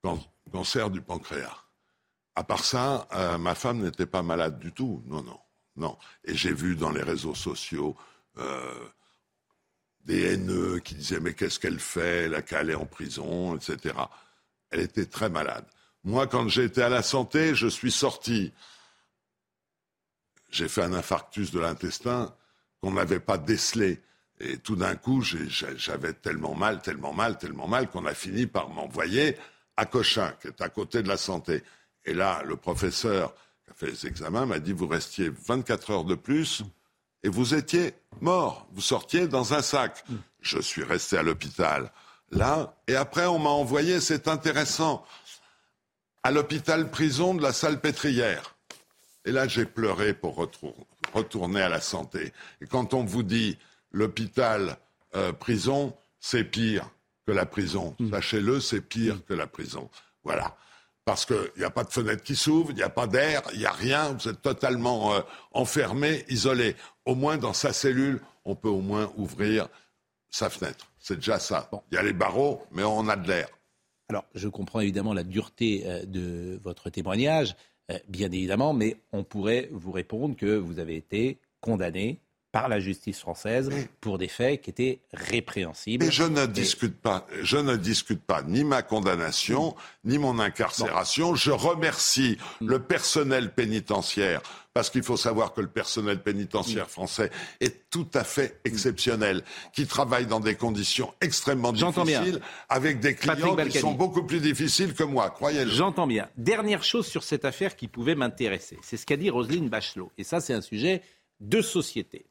quand, 0.02 0.18
cancer 0.50 0.90
du 0.90 1.00
pancréas. 1.00 1.64
À 2.34 2.44
part 2.44 2.64
ça, 2.64 3.08
euh, 3.12 3.38
ma 3.38 3.54
femme 3.54 3.82
n'était 3.82 4.06
pas 4.06 4.22
malade 4.22 4.58
du 4.58 4.72
tout. 4.72 5.02
Non, 5.06 5.22
non, 5.22 5.40
non. 5.76 5.98
Et 6.24 6.34
j'ai 6.34 6.52
vu 6.52 6.76
dans 6.76 6.90
les 6.90 7.02
réseaux 7.02 7.34
sociaux 7.34 7.96
euh, 8.38 8.88
des 10.04 10.34
haineux 10.34 10.78
qui 10.80 10.94
disaient 10.94 11.20
mais 11.20 11.34
qu'est-ce 11.34 11.58
qu'elle 11.58 11.80
fait, 11.80 12.24
elle 12.24 12.34
a 12.34 12.42
qu'à 12.42 12.60
aller 12.60 12.74
en 12.74 12.86
prison, 12.86 13.56
etc. 13.56 13.94
Elle 14.70 14.80
était 14.80 15.06
très 15.06 15.28
malade. 15.28 15.64
Moi, 16.04 16.26
quand 16.26 16.48
j'étais 16.48 16.82
à 16.82 16.88
la 16.88 17.02
santé, 17.02 17.54
je 17.54 17.66
suis 17.66 17.92
sorti. 17.92 18.52
J'ai 20.48 20.68
fait 20.68 20.82
un 20.82 20.94
infarctus 20.94 21.50
de 21.50 21.60
l'intestin 21.60 22.34
qu'on 22.80 22.92
n'avait 22.92 23.20
pas 23.20 23.38
décelé. 23.38 24.00
Et 24.40 24.56
tout 24.56 24.76
d'un 24.76 24.96
coup, 24.96 25.20
j'avais 25.22 26.14
tellement 26.14 26.54
mal, 26.54 26.80
tellement 26.80 27.12
mal, 27.12 27.36
tellement 27.36 27.68
mal 27.68 27.90
qu'on 27.90 28.06
a 28.06 28.14
fini 28.14 28.46
par 28.46 28.70
m'envoyer 28.70 29.36
à 29.80 29.86
Cochin, 29.86 30.34
qui 30.42 30.48
est 30.48 30.60
à 30.60 30.68
côté 30.68 31.02
de 31.02 31.08
la 31.08 31.16
santé. 31.16 31.62
Et 32.04 32.12
là, 32.12 32.42
le 32.44 32.56
professeur 32.56 33.34
qui 33.64 33.70
a 33.70 33.74
fait 33.74 33.86
les 33.86 34.06
examens 34.06 34.44
m'a 34.44 34.58
dit, 34.58 34.72
vous 34.72 34.86
restiez 34.86 35.30
24 35.30 35.90
heures 35.90 36.04
de 36.04 36.14
plus 36.14 36.62
et 37.22 37.30
vous 37.30 37.54
étiez 37.54 37.94
mort. 38.20 38.68
Vous 38.72 38.82
sortiez 38.82 39.26
dans 39.26 39.54
un 39.54 39.62
sac. 39.62 40.04
Je 40.42 40.60
suis 40.60 40.84
resté 40.84 41.16
à 41.16 41.22
l'hôpital. 41.22 41.90
Là, 42.30 42.76
et 42.88 42.94
après, 42.94 43.24
on 43.24 43.38
m'a 43.38 43.48
envoyé, 43.48 44.00
c'est 44.00 44.28
intéressant, 44.28 45.02
à 46.22 46.30
l'hôpital 46.30 46.90
prison 46.90 47.34
de 47.34 47.40
la 47.40 47.54
Salpêtrière. 47.54 48.56
Et 49.24 49.32
là, 49.32 49.48
j'ai 49.48 49.64
pleuré 49.64 50.12
pour 50.12 50.46
retourner 51.14 51.62
à 51.62 51.70
la 51.70 51.80
santé. 51.80 52.34
Et 52.60 52.66
quand 52.66 52.92
on 52.92 53.04
vous 53.04 53.22
dit 53.22 53.56
l'hôpital 53.92 54.76
euh, 55.14 55.32
prison, 55.32 55.96
c'est 56.20 56.44
pire 56.44 56.86
que 57.30 57.36
la 57.36 57.46
prison. 57.46 57.94
Hmm. 58.00 58.10
Sachez-le, 58.10 58.60
c'est 58.60 58.80
pire 58.80 59.24
que 59.24 59.34
la 59.34 59.46
prison. 59.46 59.88
Voilà. 60.24 60.56
Parce 61.04 61.24
qu'il 61.24 61.52
n'y 61.56 61.64
a 61.64 61.70
pas 61.70 61.84
de 61.84 61.90
fenêtre 61.90 62.22
qui 62.24 62.34
s'ouvre, 62.34 62.70
il 62.70 62.76
n'y 62.76 62.82
a 62.82 62.90
pas 62.90 63.06
d'air, 63.06 63.42
il 63.52 63.60
n'y 63.60 63.66
a 63.66 63.72
rien, 63.72 64.12
vous 64.12 64.28
êtes 64.28 64.42
totalement 64.42 65.14
euh, 65.14 65.20
enfermé, 65.52 66.24
isolé. 66.28 66.74
Au 67.04 67.14
moins, 67.14 67.38
dans 67.38 67.52
sa 67.52 67.72
cellule, 67.72 68.20
on 68.44 68.56
peut 68.56 68.68
au 68.68 68.80
moins 68.80 69.12
ouvrir 69.16 69.68
sa 70.28 70.50
fenêtre. 70.50 70.92
C'est 70.98 71.16
déjà 71.16 71.38
ça. 71.38 71.70
Il 71.90 71.94
y 71.94 71.98
a 71.98 72.02
les 72.02 72.12
barreaux, 72.12 72.62
mais 72.72 72.82
on 72.82 73.08
a 73.08 73.16
de 73.16 73.28
l'air. 73.28 73.48
Alors, 74.08 74.24
je 74.34 74.48
comprends 74.48 74.80
évidemment 74.80 75.14
la 75.14 75.22
dureté 75.22 75.84
euh, 75.86 76.04
de 76.04 76.60
votre 76.64 76.90
témoignage, 76.90 77.54
euh, 77.92 77.98
bien 78.08 78.30
évidemment, 78.32 78.72
mais 78.72 78.96
on 79.12 79.22
pourrait 79.22 79.68
vous 79.70 79.92
répondre 79.92 80.34
que 80.34 80.56
vous 80.56 80.80
avez 80.80 80.96
été 80.96 81.38
condamné 81.60 82.18
par 82.52 82.68
la 82.68 82.80
justice 82.80 83.20
française 83.20 83.70
pour 84.00 84.18
des 84.18 84.28
faits 84.28 84.62
qui 84.62 84.70
étaient 84.70 85.00
répréhensibles. 85.12 86.04
Mais 86.04 86.10
je 86.10 86.24
ne 86.24 86.46
discute 86.46 86.96
pas, 86.96 87.26
je 87.42 87.56
ne 87.56 87.76
discute 87.76 88.22
pas 88.22 88.42
ni 88.42 88.64
ma 88.64 88.82
condamnation, 88.82 89.76
ni 90.04 90.18
mon 90.18 90.38
incarcération. 90.38 91.34
Je 91.34 91.52
remercie 91.52 92.38
le 92.60 92.80
personnel 92.80 93.52
pénitentiaire 93.52 94.42
parce 94.72 94.90
qu'il 94.90 95.02
faut 95.02 95.16
savoir 95.16 95.52
que 95.52 95.60
le 95.60 95.68
personnel 95.68 96.22
pénitentiaire 96.22 96.88
français 96.88 97.30
est 97.60 97.90
tout 97.90 98.06
à 98.14 98.22
fait 98.22 98.60
exceptionnel, 98.64 99.42
qui 99.72 99.86
travaille 99.86 100.26
dans 100.26 100.38
des 100.38 100.54
conditions 100.54 101.12
extrêmement 101.20 101.72
bien. 101.72 101.90
difficiles, 101.90 102.40
avec 102.68 103.00
des 103.00 103.14
clients 103.14 103.56
qui 103.56 103.78
sont 103.78 103.92
beaucoup 103.92 104.22
plus 104.22 104.40
difficiles 104.40 104.94
que 104.94 105.02
moi, 105.02 105.30
croyez-le. 105.30 105.70
J'entends 105.70 106.06
bien. 106.06 106.28
Dernière 106.36 106.84
chose 106.84 107.06
sur 107.06 107.24
cette 107.24 107.44
affaire 107.44 107.74
qui 107.74 107.88
pouvait 107.88 108.14
m'intéresser, 108.14 108.78
c'est 108.82 108.96
ce 108.96 109.06
qu'a 109.06 109.16
dit 109.16 109.28
Roselyne 109.28 109.68
Bachelot. 109.68 110.12
Et 110.18 110.24
ça, 110.24 110.40
c'est 110.40 110.54
un 110.54 110.60
sujet 110.60 111.02
de 111.40 111.60
société. 111.62 112.26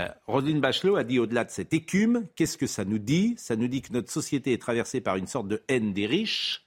Euh, 0.00 0.60
Bachelot 0.60 0.96
a 0.96 1.04
dit 1.04 1.18
au-delà 1.18 1.44
de 1.44 1.50
cette 1.50 1.72
écume, 1.72 2.26
qu'est-ce 2.34 2.58
que 2.58 2.66
ça 2.66 2.84
nous 2.84 2.98
dit? 2.98 3.34
Ça 3.38 3.56
nous 3.56 3.68
dit 3.68 3.82
que 3.82 3.92
notre 3.92 4.10
société 4.10 4.52
est 4.52 4.60
traversée 4.60 5.00
par 5.00 5.16
une 5.16 5.26
sorte 5.26 5.48
de 5.48 5.62
haine 5.68 5.92
des 5.92 6.06
riches. 6.06 6.64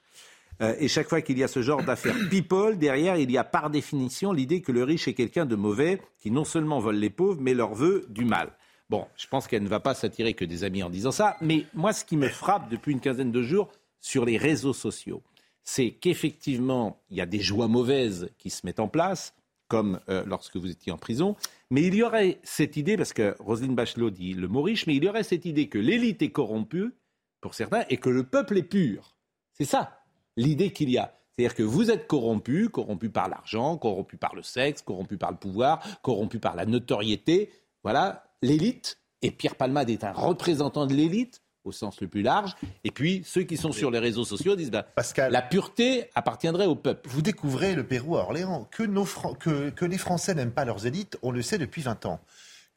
Euh, 0.61 0.75
et 0.79 0.87
chaque 0.87 1.09
fois 1.09 1.21
qu'il 1.21 1.37
y 1.37 1.43
a 1.43 1.47
ce 1.47 1.61
genre 1.61 1.83
d'affaires 1.83 2.15
people, 2.29 2.77
derrière, 2.77 3.17
il 3.17 3.29
y 3.29 3.37
a 3.37 3.43
par 3.43 3.69
définition 3.69 4.31
l'idée 4.31 4.61
que 4.61 4.71
le 4.71 4.83
riche 4.83 5.07
est 5.07 5.13
quelqu'un 5.13 5.45
de 5.45 5.55
mauvais, 5.55 6.01
qui 6.19 6.31
non 6.31 6.45
seulement 6.45 6.79
vole 6.79 6.95
les 6.95 7.09
pauvres, 7.09 7.39
mais 7.41 7.53
leur 7.53 7.73
veut 7.73 8.05
du 8.09 8.25
mal. 8.25 8.51
Bon, 8.89 9.05
je 9.17 9.27
pense 9.27 9.47
qu'elle 9.47 9.63
ne 9.63 9.67
va 9.67 9.81
pas 9.81 9.93
s'attirer 9.93 10.33
que 10.33 10.45
des 10.45 10.63
amis 10.63 10.81
en 10.81 10.89
disant 10.89 11.11
ça, 11.11 11.35
mais 11.41 11.65
moi, 11.73 11.91
ce 11.91 12.05
qui 12.05 12.15
me 12.15 12.29
frappe 12.29 12.69
depuis 12.69 12.93
une 12.93 13.01
quinzaine 13.01 13.31
de 13.31 13.43
jours 13.43 13.69
sur 13.99 14.23
les 14.23 14.37
réseaux 14.37 14.73
sociaux, 14.73 15.21
c'est 15.63 15.91
qu'effectivement, 15.91 17.01
il 17.09 17.17
y 17.17 17.21
a 17.21 17.25
des 17.25 17.41
joies 17.41 17.67
mauvaises 17.67 18.29
qui 18.37 18.49
se 18.49 18.65
mettent 18.65 18.79
en 18.79 18.87
place, 18.87 19.33
comme 19.67 19.99
euh, 20.07 20.23
lorsque 20.25 20.55
vous 20.55 20.71
étiez 20.71 20.93
en 20.93 20.97
prison, 20.97 21.35
mais 21.69 21.83
il 21.83 21.95
y 21.95 22.03
aurait 22.03 22.39
cette 22.43 22.77
idée, 22.77 22.97
parce 22.97 23.13
que 23.13 23.35
Roselyne 23.39 23.75
Bachelot 23.75 24.09
dit 24.09 24.33
le 24.33 24.47
mot 24.47 24.61
riche, 24.61 24.87
mais 24.87 24.95
il 24.95 25.03
y 25.03 25.09
aurait 25.09 25.23
cette 25.23 25.45
idée 25.45 25.67
que 25.67 25.77
l'élite 25.77 26.21
est 26.21 26.31
corrompue, 26.31 26.95
pour 27.41 27.53
certains, 27.53 27.83
et 27.89 27.97
que 27.97 28.09
le 28.09 28.23
peuple 28.23 28.57
est 28.57 28.63
pur. 28.63 29.15
C'est 29.53 29.65
ça, 29.65 29.99
l'idée 30.35 30.71
qu'il 30.71 30.89
y 30.89 30.97
a. 30.97 31.13
C'est-à-dire 31.37 31.55
que 31.55 31.63
vous 31.63 31.91
êtes 31.91 32.07
corrompu, 32.07 32.69
corrompu 32.69 33.09
par 33.09 33.29
l'argent, 33.29 33.77
corrompu 33.77 34.17
par 34.17 34.33
le 34.33 34.41
sexe, 34.41 34.81
corrompu 34.81 35.17
par 35.17 35.31
le 35.31 35.37
pouvoir, 35.37 36.01
corrompu 36.01 36.39
par 36.39 36.55
la 36.55 36.65
notoriété. 36.65 37.51
Voilà, 37.83 38.23
l'élite, 38.41 38.99
et 39.21 39.31
Pierre 39.31 39.55
Palmade 39.55 39.89
est 39.89 40.03
un 40.03 40.13
représentant 40.13 40.87
de 40.87 40.93
l'élite, 40.93 41.41
au 41.67 41.71
sens 41.71 42.01
le 42.01 42.07
plus 42.07 42.21
large. 42.21 42.55
Et 42.83 42.91
puis, 42.91 43.21
ceux 43.25 43.43
qui 43.43 43.57
sont 43.57 43.71
sur 43.71 43.91
les 43.91 43.99
réseaux 43.99 44.25
sociaux 44.25 44.55
disent 44.55 44.71
ben, 44.71 44.83
la 45.29 45.41
pureté 45.41 46.09
appartiendrait 46.15 46.65
au 46.65 46.75
peuple. 46.75 47.07
Vous 47.09 47.21
découvrez 47.21 47.75
le 47.75 47.85
Pérou 47.85 48.17
à 48.17 48.21
Orléans. 48.21 48.67
Que, 48.71 48.83
nos 48.83 49.05
Fran- 49.05 49.33
que, 49.33 49.69
que 49.69 49.85
les 49.85 49.97
Français 49.97 50.33
n'aiment 50.33 50.51
pas 50.51 50.65
leurs 50.65 50.85
élites, 50.85 51.17
on 51.21 51.31
le 51.31 51.41
sait 51.41 51.57
depuis 51.57 51.81
20 51.81 52.05
ans. 52.05 52.19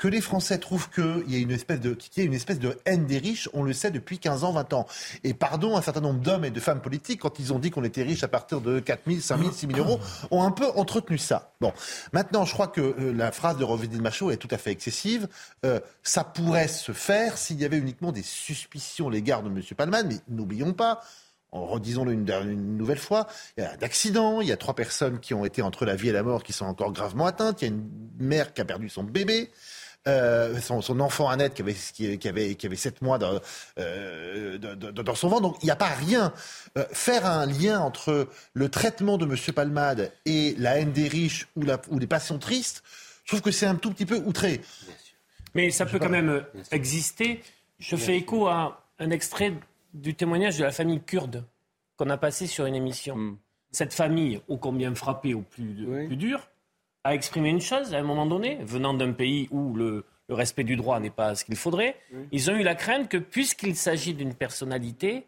Que 0.00 0.08
les 0.08 0.22
Français 0.22 0.56
trouvent 0.56 0.88
qu'il 0.88 1.24
y 1.28 1.34
a 1.34 1.38
une 1.38 1.50
espèce 1.50 1.78
de, 1.78 1.92
qu'il 1.92 2.22
y 2.22 2.24
a 2.24 2.26
une 2.26 2.32
espèce 2.32 2.58
de 2.58 2.78
haine 2.86 3.04
des 3.04 3.18
riches, 3.18 3.50
on 3.52 3.62
le 3.62 3.74
sait 3.74 3.90
depuis 3.90 4.18
15 4.18 4.44
ans, 4.44 4.52
20 4.52 4.72
ans. 4.72 4.86
Et 5.24 5.34
pardon, 5.34 5.76
un 5.76 5.82
certain 5.82 6.00
nombre 6.00 6.20
d'hommes 6.20 6.46
et 6.46 6.50
de 6.50 6.58
femmes 6.58 6.80
politiques, 6.80 7.20
quand 7.20 7.38
ils 7.38 7.52
ont 7.52 7.58
dit 7.58 7.70
qu'on 7.70 7.84
était 7.84 8.02
riche 8.02 8.24
à 8.24 8.28
partir 8.28 8.62
de 8.62 8.80
4 8.80 9.02
000, 9.06 9.20
5 9.20 9.38
000, 9.38 9.52
6 9.52 9.66
000 9.66 9.78
euros, 9.78 10.00
ont 10.30 10.42
un 10.42 10.52
peu 10.52 10.64
entretenu 10.74 11.18
ça. 11.18 11.52
Bon. 11.60 11.74
Maintenant, 12.14 12.46
je 12.46 12.54
crois 12.54 12.68
que 12.68 12.80
euh, 12.80 13.12
la 13.12 13.30
phrase 13.30 13.58
de 13.58 13.64
Roselyne 13.64 14.00
Machaut 14.00 14.30
est 14.30 14.38
tout 14.38 14.48
à 14.50 14.56
fait 14.56 14.70
excessive. 14.70 15.28
Euh, 15.66 15.80
ça 16.02 16.24
pourrait 16.24 16.68
se 16.68 16.92
faire 16.92 17.36
s'il 17.36 17.60
y 17.60 17.66
avait 17.66 17.76
uniquement 17.76 18.10
des 18.10 18.22
suspicions 18.22 19.08
à 19.08 19.10
l'égard 19.10 19.42
de 19.42 19.50
M. 19.50 19.60
Palman, 19.76 20.06
mais 20.08 20.16
n'oublions 20.30 20.72
pas, 20.72 21.02
en 21.52 21.66
redisons-le 21.66 22.12
une, 22.12 22.26
une 22.30 22.78
nouvelle 22.78 22.98
fois, 22.98 23.26
il 23.58 23.64
y 23.64 23.66
a 23.66 23.76
d'accidents, 23.76 24.40
il 24.40 24.48
y 24.48 24.52
a 24.52 24.56
trois 24.56 24.74
personnes 24.74 25.20
qui 25.20 25.34
ont 25.34 25.44
été 25.44 25.60
entre 25.60 25.84
la 25.84 25.94
vie 25.94 26.08
et 26.08 26.12
la 26.12 26.22
mort 26.22 26.42
qui 26.42 26.54
sont 26.54 26.64
encore 26.64 26.90
gravement 26.90 27.26
atteintes, 27.26 27.60
il 27.60 27.64
y 27.66 27.70
a 27.70 27.74
une 27.74 27.86
mère 28.18 28.54
qui 28.54 28.62
a 28.62 28.64
perdu 28.64 28.88
son 28.88 29.04
bébé. 29.04 29.50
Euh, 30.08 30.58
son, 30.60 30.80
son 30.80 30.98
enfant 31.00 31.28
Annette 31.28 31.54
qui 31.54 31.62
avait, 31.62 31.74
qui, 31.74 32.18
qui 32.18 32.28
avait, 32.28 32.54
qui 32.54 32.66
avait 32.66 32.76
7 32.76 33.02
mois 33.02 33.18
dans, 33.18 33.38
euh, 33.78 34.56
de- 34.58 34.74
dans 34.90 35.14
son 35.14 35.28
ventre. 35.28 35.42
Donc 35.42 35.56
il 35.62 35.66
n'y 35.66 35.70
a 35.70 35.76
pas 35.76 35.88
rien. 35.90 36.32
Euh, 36.78 36.84
faire 36.92 37.26
un 37.26 37.46
lien 37.46 37.80
entre 37.80 38.28
le 38.54 38.68
traitement 38.68 39.18
de 39.18 39.26
M. 39.26 39.36
Palmade 39.54 40.12
et 40.24 40.54
la 40.58 40.78
haine 40.78 40.92
des 40.92 41.08
riches 41.08 41.48
ou, 41.56 41.62
la, 41.62 41.80
ou 41.90 41.98
les 41.98 42.06
passions 42.06 42.38
tristes, 42.38 42.82
je 43.24 43.30
trouve 43.32 43.42
que 43.42 43.50
c'est 43.50 43.66
un 43.66 43.76
tout 43.76 43.90
petit 43.92 44.06
peu 44.06 44.16
outré. 44.24 44.60
Mais 45.54 45.70
ça 45.70 45.84
peut 45.86 45.98
quand 45.98 46.08
même 46.08 46.44
exister. 46.70 47.42
Je 47.78 47.96
fais 47.96 48.16
écho 48.16 48.46
à 48.46 48.86
un 48.98 49.10
extrait 49.10 49.54
du 49.94 50.14
témoignage 50.14 50.58
de 50.58 50.64
la 50.64 50.70
famille 50.72 51.00
kurde 51.00 51.44
qu'on 51.96 52.08
a 52.10 52.16
passé 52.16 52.46
sur 52.46 52.66
une 52.66 52.74
émission. 52.74 53.16
Hmm. 53.16 53.36
Cette 53.72 53.92
famille, 53.92 54.40
ô 54.48 54.56
combien 54.56 54.94
frappée 54.94 55.34
au 55.34 55.42
plus, 55.42 55.86
au 55.86 56.06
plus 56.06 56.16
dur, 56.16 56.48
a 57.04 57.14
exprimé 57.14 57.48
une 57.48 57.60
chose 57.60 57.94
à 57.94 57.98
un 57.98 58.02
moment 58.02 58.26
donné, 58.26 58.58
venant 58.62 58.94
d'un 58.94 59.12
pays 59.12 59.48
où 59.50 59.74
le, 59.74 60.04
le 60.28 60.34
respect 60.34 60.64
du 60.64 60.76
droit 60.76 61.00
n'est 61.00 61.10
pas 61.10 61.34
ce 61.34 61.44
qu'il 61.44 61.56
faudrait. 61.56 61.96
Ils 62.32 62.50
ont 62.50 62.54
eu 62.54 62.62
la 62.62 62.74
crainte 62.74 63.08
que, 63.08 63.16
puisqu'il 63.16 63.74
s'agit 63.76 64.14
d'une 64.14 64.34
personnalité, 64.34 65.26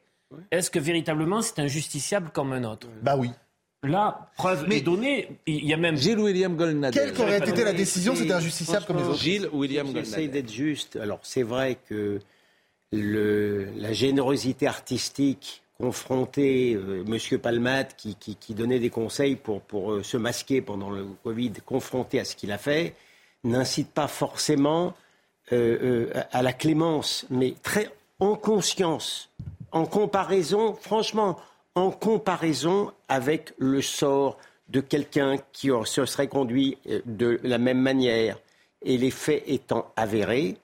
est-ce 0.50 0.70
que 0.70 0.78
véritablement 0.78 1.42
c'est 1.42 1.58
un 1.60 1.66
justiciable 1.66 2.30
comme 2.30 2.52
un 2.52 2.64
autre? 2.64 2.88
Bah 3.02 3.16
oui. 3.16 3.30
Là, 3.84 4.30
preuve 4.36 4.70
est 4.70 4.80
donnée. 4.80 5.28
Il 5.46 5.64
y 5.66 5.74
a 5.74 5.76
même. 5.76 5.96
Gilles 5.96 6.20
William 6.20 6.54
Goldnadel. 6.56 7.02
Quelle 7.02 7.14
qu'aurait 7.14 7.38
été 7.38 7.64
la 7.64 7.72
décision, 7.72 8.14
c'était 8.14 8.32
injusticiable 8.32 8.86
comme 8.86 8.98
les 8.98 9.02
autres? 9.04 9.18
Gilles 9.18 9.48
William 9.52 9.86
J'essaie 9.88 10.00
Goldnadel. 10.02 10.30
d'être 10.30 10.52
juste. 10.52 10.96
Alors, 10.96 11.18
c'est 11.22 11.42
vrai 11.42 11.78
que 11.88 12.20
le, 12.92 13.70
la 13.76 13.92
générosité 13.92 14.68
artistique 14.68 15.62
confrontée, 15.82 16.74
euh, 16.74 17.02
Monsieur 17.08 17.38
Palmade, 17.38 17.88
qui, 17.96 18.54
donnait 18.54 18.78
des 18.78 18.88
conseils 18.88 19.34
pour, 19.34 19.90
euh, 19.90 20.04
se 20.04 20.16
masquer 20.16 20.60
pendant 20.60 20.90
le 20.90 21.04
Covid, 21.24 21.54
confronté 21.66 22.20
à 22.20 22.24
ce 22.24 22.36
qu'il 22.36 22.52
a 22.52 22.58
fait, 22.58 22.94
n'incite 23.42 23.90
pas 23.90 24.06
forcément 24.06 24.94
euh, 25.50 26.06
euh, 26.14 26.22
à 26.30 26.40
la 26.42 26.52
clémence, 26.52 27.26
mais 27.30 27.54
très 27.64 27.90
en 28.20 28.36
conscience, 28.36 29.28
en 29.72 29.84
comparaison, 29.84 30.74
franchement, 30.74 31.36
en 31.74 31.90
comparaison 31.90 32.92
avec 33.08 33.52
le 33.58 33.82
sort 33.82 34.38
de 34.68 34.80
quelqu'un 34.80 35.36
qui 35.52 35.70
se 35.84 36.06
serait 36.06 36.28
conduit 36.28 36.78
de 37.06 37.40
la 37.42 37.58
même 37.58 37.80
manière, 37.80 38.38
et 38.82 38.96
les 38.96 39.10
faits 39.10 39.42
étant 39.48 39.90
avérés, 39.96 40.58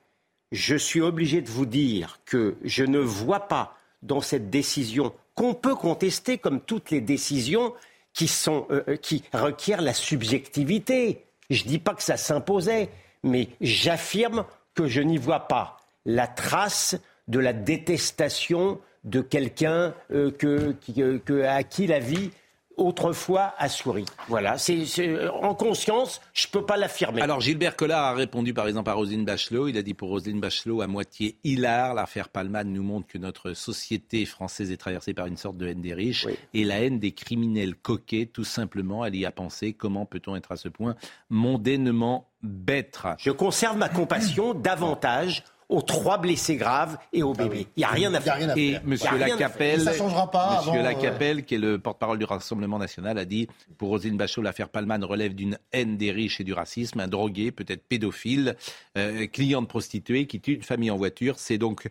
je 0.53 0.77
suis 0.77 1.01
obligé 1.01 1.43
de 1.43 1.51
vous 1.51 1.67
dire 1.67 2.21
que 2.25 2.55
je 2.63 2.85
ne 2.85 3.01
vois 3.01 3.49
pas 3.49 3.78
dans 4.03 4.21
cette 4.21 4.51
décision 4.51 5.13
qu'on 5.35 5.55
peut 5.55 5.75
contester 5.75 6.39
comme 6.39 6.61
toutes 6.61 6.91
les 6.91 7.01
décisions 7.01 7.73
qui, 8.13 8.27
sont, 8.29 8.67
euh, 8.71 8.83
euh, 8.89 8.97
qui 8.97 9.23
requièrent 9.33 9.83
la 9.83 9.95
subjectivité. 9.95 11.25
Je 11.51 11.63
ne 11.65 11.69
dis 11.69 11.79
pas 11.79 11.95
que 11.95 12.03
ça 12.03 12.17
s'imposait, 12.17 12.89
mais 13.23 13.49
j'affirme 13.61 14.45
que 14.75 14.87
je 14.87 15.01
n'y 15.01 15.19
vois 15.19 15.41
pas 15.49 15.77
la 16.05 16.27
trace 16.27 16.97
de 17.29 17.39
la 17.39 17.53
détestation 17.53 18.81
de 19.05 19.21
quelqu'un 19.21 19.95
euh, 20.11 20.31
que, 20.31 20.73
qui- 20.81 20.95
que- 21.25 21.43
à 21.45 21.63
qui 21.63 21.87
la 21.87 21.99
vie 21.99 22.31
autrefois 22.79 23.55
a 23.59 23.69
souri. 23.69 24.05
Voilà, 24.29 24.57
c'est 24.59 24.87
c'est- 24.87 25.29
en 25.29 25.55
conscience, 25.55 26.21
je 26.33 26.47
ne 26.47 26.53
peux 26.53 26.65
pas 26.65 26.77
l'affirmer. 26.77 27.21
Alors 27.21 27.41
Gilbert 27.41 27.77
Collard 27.77 28.05
a 28.05 28.15
répondu 28.15 28.55
par 28.55 28.67
exemple 28.69 28.89
à 28.91 28.95
Roselyne 28.95 29.25
Bachelot. 29.25 29.69
Il 29.69 29.77
a 29.77 29.83
dit 29.83 29.95
pour 29.95 30.09
Roselyne 30.09 30.41
Bachelot 30.41 30.81
à 30.81 30.87
moitié 30.87 31.37
hilar, 31.45 31.95
l'affaire 31.95 32.29
Palmade 32.29 32.69
nous 32.69 32.83
montre 32.83 33.07
que 33.09 33.19
notre 33.19 33.53
société 33.53 34.25
française 34.25 34.71
est 34.71 34.77
traversée 34.77 35.13
par 35.15 35.27
une 35.27 35.37
sorte 35.37 35.57
de 35.57 35.67
haine 35.67 35.83
des 35.83 35.95
riches 35.95 36.27
et 36.55 36.65
la 36.65 36.81
haine 36.81 36.99
des 36.99 37.13
criminels 37.13 37.75
coquets, 37.75 38.27
tout 38.27 38.45
simplement. 38.45 39.05
Elle 39.05 39.17
y 39.17 39.27
a 39.27 39.31
pensé. 39.33 39.73
Comment 39.73 40.07
peut-on 40.07 40.37
être 40.37 40.53
à 40.53 40.57
ce 40.57 40.69
point 40.69 40.95
mondainement 41.29 42.29
bête? 42.43 42.99
Je 43.19 43.31
conserve 43.31 43.77
ma 43.77 43.89
compassion 43.89 44.55
davantage 44.55 45.43
aux 45.69 45.83
trois 45.83 46.19
blessés 46.19 46.57
graves 46.57 46.99
et 47.13 47.23
au 47.23 47.33
bébé. 47.33 47.67
Il 47.77 47.81
n'y 47.81 47.85
a 47.85 47.89
rien 47.89 48.13
à 48.15 48.21
faire. 48.21 48.57
Et 48.57 48.79
Monsieur 48.85 49.11
faire. 49.11 49.79
Monsieur 49.79 50.01
avant, 50.01 50.83
Lacapelle, 50.83 51.45
qui 51.45 51.55
est 51.57 51.59
le 51.59 51.79
porte-parole 51.79 52.19
du 52.19 52.25
Rassemblement 52.25 52.79
national, 52.79 53.19
a 53.19 53.25
dit 53.25 53.49
pour 53.77 53.91
Roselyne 53.91 54.17
Bachelot, 54.17 54.43
l'affaire 54.43 54.69
Palman 54.69 55.05
relève 55.05 55.35
d'une 55.35 55.59
haine 55.73 55.97
des 55.97 56.11
riches 56.11 56.41
et 56.41 56.45
du 56.45 56.53
racisme. 56.53 57.01
Un 57.01 57.09
drogué, 57.09 57.51
peut-être 57.51 57.87
pédophile, 57.87 58.57
euh, 58.97 59.27
client 59.27 59.63
de 59.63 59.67
prostituée 59.67 60.27
qui 60.27 60.41
tue 60.41 60.55
une 60.55 60.63
famille 60.63 60.91
en 60.91 60.97
voiture. 60.97 61.39
C'est 61.39 61.59
donc, 61.59 61.89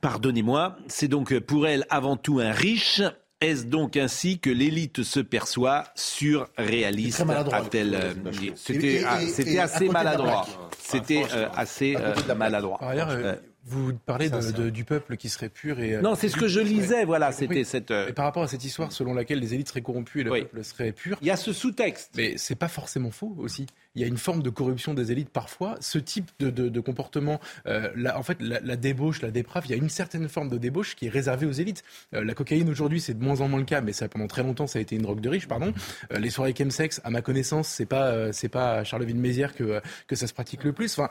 pardonnez-moi, 0.00 0.76
c'est 0.86 1.08
donc 1.08 1.38
pour 1.40 1.66
elle 1.66 1.84
avant 1.90 2.16
tout 2.16 2.38
un 2.38 2.52
riche. 2.52 3.02
Est-ce 3.42 3.64
donc 3.66 3.96
ainsi 3.98 4.38
que 4.38 4.48
l'élite 4.48 5.02
se 5.02 5.20
perçoit 5.20 5.84
surréaliste 5.94 7.20
a-t-elle 7.52 7.94
euh, 7.94 8.14
C'était 8.56 9.02
ah, 9.06 9.18
assez 9.62 9.88
maladroit. 9.88 10.44
plaque. 10.46 10.70
C'était 10.78 11.22
euh, 11.34 11.48
assez 11.54 11.96
euh, 11.96 12.14
maladroit. 12.34 12.78
Par 12.78 12.88
ailleurs, 12.90 13.10
euh, 13.10 13.34
vous 13.64 13.92
parlez 14.06 14.30
de- 14.30 14.52
de- 14.52 14.70
du 14.70 14.84
peuple 14.84 15.16
qui 15.16 15.28
serait 15.28 15.48
pur 15.48 15.80
et. 15.80 16.00
Non, 16.00 16.14
c'est 16.14 16.28
ce 16.28 16.36
que 16.36 16.48
je 16.48 16.60
lisais, 16.60 17.04
voilà, 17.04 17.30
c'était 17.32 17.64
cette, 17.64 17.90
euh, 17.90 18.08
Et 18.08 18.12
par 18.12 18.24
rapport 18.24 18.44
à 18.44 18.48
cette 18.48 18.64
histoire 18.64 18.92
selon 18.92 19.12
laquelle 19.12 19.40
les 19.40 19.52
élites 19.54 19.68
seraient 19.68 19.82
corrompues 19.82 20.20
et 20.20 20.24
le 20.24 20.30
Oui. 20.30 20.40
peuple 20.42 20.64
serait 20.64 20.92
pur. 20.92 21.18
Il 21.20 21.26
y 21.26 21.30
a 21.30 21.36
ce 21.36 21.52
sous-texte. 21.52 22.12
Mais 22.16 22.34
c'est 22.38 22.54
pas 22.54 22.68
forcément 22.68 23.10
faux 23.10 23.34
aussi. 23.38 23.66
Il 23.96 24.02
y 24.02 24.04
a 24.04 24.08
une 24.08 24.18
forme 24.18 24.42
de 24.42 24.50
corruption 24.50 24.94
des 24.94 25.10
élites 25.10 25.30
parfois. 25.30 25.74
Ce 25.80 25.98
type 25.98 26.30
de, 26.38 26.50
de, 26.50 26.80
comportement, 26.80 27.40
euh, 27.66 27.88
en 28.14 28.22
fait, 28.22 28.36
la, 28.40 28.76
débauche, 28.76 29.22
la 29.22 29.30
déprave, 29.30 29.64
il 29.66 29.70
y 29.70 29.74
a 29.74 29.76
une 29.76 29.88
certaine 29.88 30.28
forme 30.28 30.50
de 30.50 30.58
débauche 30.58 30.94
qui 30.94 31.06
est 31.06 31.08
réservée 31.08 31.46
aux 31.46 31.52
élites. 31.52 31.82
Euh, 32.14 32.22
la 32.22 32.34
cocaïne 32.34 32.68
aujourd'hui, 32.68 33.00
c'est 33.00 33.14
de 33.14 33.24
moins 33.24 33.40
en 33.40 33.48
moins 33.48 33.58
le 33.58 33.64
cas, 33.64 33.80
mais 33.80 33.92
ça 33.92 34.08
pendant 34.08 34.26
très 34.26 34.42
longtemps, 34.42 34.66
ça 34.66 34.78
a 34.78 34.82
été 34.82 34.96
une 34.96 35.02
drogue 35.02 35.20
de 35.20 35.30
riche, 35.30 35.48
pardon. 35.48 35.72
Euh, 36.12 36.18
les 36.18 36.28
soirées 36.28 36.54
chemsex, 36.56 37.00
à 37.04 37.10
ma 37.10 37.22
connaissance, 37.22 37.68
c'est 37.68 37.86
pas 37.86 38.32
c'est 38.32 38.48
pas 38.48 38.74
à 38.74 38.84
Charleville-Mézières 38.84 39.54
que 39.54 39.80
que 40.06 40.14
ça 40.14 40.26
se 40.26 40.34
pratique 40.34 40.62
le 40.64 40.72
plus. 40.72 40.98
Enfin, 40.98 41.08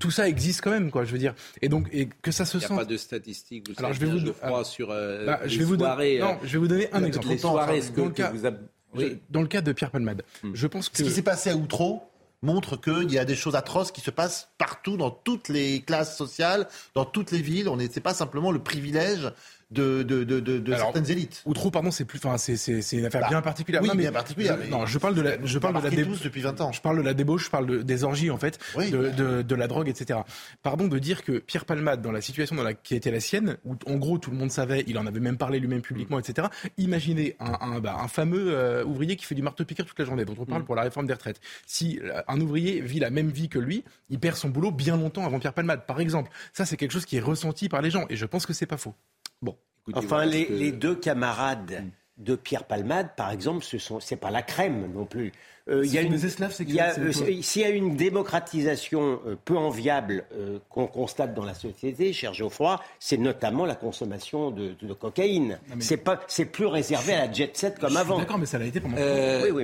tout 0.00 0.10
ça 0.10 0.28
existe 0.28 0.60
quand 0.62 0.70
même, 0.70 0.90
quoi. 0.90 1.04
Je 1.04 1.12
veux 1.12 1.18
dire, 1.18 1.34
et 1.62 1.68
donc 1.68 1.88
et 1.92 2.08
que 2.22 2.32
ça 2.32 2.44
se 2.44 2.58
sent. 2.58 2.66
Il 2.68 2.72
n'y 2.72 2.80
a 2.80 2.84
pas 2.84 2.90
de 2.90 2.96
statistiques. 2.96 3.68
Vous 3.68 3.74
Alors 3.78 3.92
je 3.92 4.00
vais 4.00 4.06
vous 4.06 4.18
je 4.18 4.64
sur 4.64 4.88
bah, 4.88 5.40
je 5.46 5.58
vais 5.58 5.64
vous 5.64 5.78
soirées, 5.78 6.18
non, 6.18 6.36
je 6.42 6.52
vais 6.52 6.58
vous 6.58 6.68
donner 6.68 6.88
un 6.92 7.04
exemple. 7.04 7.28
Les 7.28 7.38
soirées, 7.38 7.80
ce 7.80 7.92
que, 7.92 8.00
vous 8.32 8.46
dans 9.30 9.42
le 9.42 9.48
cas 9.48 9.60
de 9.60 9.72
Pierre 9.72 9.90
Palmade, 9.90 10.22
hmm. 10.42 10.52
je 10.54 10.66
pense 10.66 10.88
que... 10.88 10.98
Ce 10.98 11.02
qui 11.02 11.10
s'est 11.10 11.22
passé 11.22 11.50
à 11.50 11.56
Outreau 11.56 12.02
montre 12.42 12.76
qu'il 12.76 13.10
y 13.12 13.18
a 13.18 13.24
des 13.24 13.34
choses 13.34 13.56
atroces 13.56 13.92
qui 13.92 14.00
se 14.00 14.10
passent 14.10 14.48
partout, 14.58 14.96
dans 14.96 15.10
toutes 15.10 15.48
les 15.48 15.82
classes 15.82 16.16
sociales, 16.16 16.68
dans 16.94 17.04
toutes 17.04 17.30
les 17.30 17.42
villes. 17.42 17.68
On 17.68 17.76
n'est 17.76 17.88
pas 17.88 18.14
simplement 18.14 18.52
le 18.52 18.60
privilège 18.60 19.32
de, 19.70 20.02
de, 20.02 20.24
de, 20.24 20.40
de 20.40 20.74
certaines 20.74 21.10
élites. 21.10 21.42
Outreau, 21.44 21.70
pardon, 21.70 21.90
c'est 21.90 22.06
plus, 22.06 22.18
enfin, 22.18 22.38
c'est, 22.38 22.56
c'est, 22.56 22.80
c'est 22.80 22.96
une 22.96 23.04
affaire 23.04 23.20
bah, 23.22 23.28
bien 23.28 23.42
particulière. 23.42 23.82
Oui, 23.82 23.88
non, 23.88 23.94
mais, 23.94 24.02
bien 24.02 24.12
particulière. 24.12 24.56
non, 24.70 24.86
je 24.86 24.98
parle 24.98 25.14
de 25.14 25.20
la, 25.20 25.44
je 25.44 25.58
parle 25.58 25.76
de 25.76 25.82
la 25.82 25.90
débauche 25.90 26.22
depuis 26.22 26.40
20 26.40 26.60
ans. 26.62 26.72
Je 26.72 26.80
parle 26.80 26.96
de 26.96 27.02
la 27.02 27.12
débauche, 27.12 27.46
je 27.46 27.50
parle 27.50 27.66
de, 27.66 27.82
des 27.82 28.04
orgies 28.04 28.30
en 28.30 28.38
fait, 28.38 28.58
de, 28.76 29.10
de, 29.10 29.42
de, 29.42 29.54
la 29.54 29.66
drogue, 29.66 29.88
etc. 29.88 30.20
Pardon 30.62 30.88
de 30.88 30.98
dire 30.98 31.22
que 31.22 31.38
Pierre 31.38 31.66
Palmade, 31.66 32.00
dans 32.00 32.12
la 32.12 32.22
situation 32.22 32.56
dans 32.56 32.62
la, 32.62 32.72
qui 32.72 32.94
était 32.94 33.10
la 33.10 33.20
sienne, 33.20 33.58
où 33.64 33.76
en 33.86 33.96
gros 33.96 34.18
tout 34.18 34.30
le 34.30 34.36
monde 34.36 34.50
savait, 34.50 34.84
il 34.86 34.96
en 34.96 35.06
avait 35.06 35.20
même 35.20 35.36
parlé 35.36 35.60
lui-même 35.60 35.82
publiquement, 35.82 36.18
etc. 36.18 36.48
Imaginez 36.78 37.36
un, 37.38 37.58
un, 37.60 37.80
bah, 37.80 37.98
un 38.00 38.08
fameux 38.08 38.54
euh, 38.54 38.84
ouvrier 38.84 39.16
qui 39.16 39.26
fait 39.26 39.34
du 39.34 39.42
marteau-piqueur 39.42 39.84
toute 39.84 39.98
la 39.98 40.06
journée, 40.06 40.24
dont 40.24 40.36
on 40.38 40.46
parle 40.46 40.62
mm. 40.62 40.66
pour 40.66 40.76
la 40.76 40.82
réforme 40.82 41.06
des 41.06 41.12
retraites. 41.12 41.40
Si 41.66 42.00
euh, 42.02 42.22
un 42.26 42.40
ouvrier 42.40 42.80
vit 42.80 43.00
la 43.00 43.10
même 43.10 43.28
vie 43.28 43.50
que 43.50 43.58
lui, 43.58 43.84
il 44.08 44.18
perd 44.18 44.36
son 44.36 44.48
boulot 44.48 44.70
bien 44.70 44.96
longtemps 44.96 45.26
avant 45.26 45.38
Pierre 45.38 45.52
Palmade, 45.52 45.84
par 45.86 46.00
exemple. 46.00 46.30
Ça, 46.54 46.64
c'est 46.64 46.78
quelque 46.78 46.92
chose 46.92 47.04
qui 47.04 47.16
est 47.16 47.20
ressenti 47.20 47.68
par 47.68 47.82
les 47.82 47.90
gens, 47.90 48.06
et 48.08 48.16
je 48.16 48.24
pense 48.24 48.46
que 48.46 48.54
c'est 48.54 48.66
pas 48.66 48.78
faux. 48.78 48.94
Bon. 49.42 49.56
Enfin, 49.94 50.24
les, 50.24 50.72
deux 50.72 50.94
camarades 50.94 51.84
de 52.18 52.34
Pierre 52.34 52.64
Palmade, 52.64 53.14
par 53.16 53.30
exemple, 53.30 53.64
ce 53.64 53.78
sont, 53.78 54.00
c'est 54.00 54.16
pas 54.16 54.30
la 54.30 54.42
crème 54.42 54.92
non 54.92 55.06
plus. 55.06 55.32
Euh, 55.68 55.84
il 55.84 55.92
y 55.92 55.98
a 55.98 56.00
une, 56.00 56.14
euh, 56.14 57.12
s'il 57.42 57.62
y 57.62 57.64
a 57.64 57.68
une 57.68 57.94
démocratisation 57.94 59.20
euh, 59.26 59.36
peu 59.44 59.56
enviable 59.56 60.24
qu'on 60.70 60.86
constate 60.86 61.34
dans 61.34 61.44
la 61.44 61.52
société, 61.52 62.12
cher 62.12 62.32
Geoffroy, 62.32 62.80
c'est 62.98 63.18
notamment 63.18 63.66
la 63.66 63.74
consommation 63.74 64.50
de, 64.50 64.74
cocaïne. 64.94 65.60
C'est 65.78 65.98
pas, 65.98 66.20
c'est 66.26 66.46
plus 66.46 66.66
réservé 66.66 67.12
à 67.14 67.26
la 67.26 67.32
jet 67.32 67.56
set 67.56 67.78
comme 67.78 67.96
avant. 67.96 68.18
D'accord, 68.18 68.38
mais 68.38 68.46
ça 68.46 68.58
l'a 68.58 68.66
été 68.66 68.80
pendant. 68.80 68.96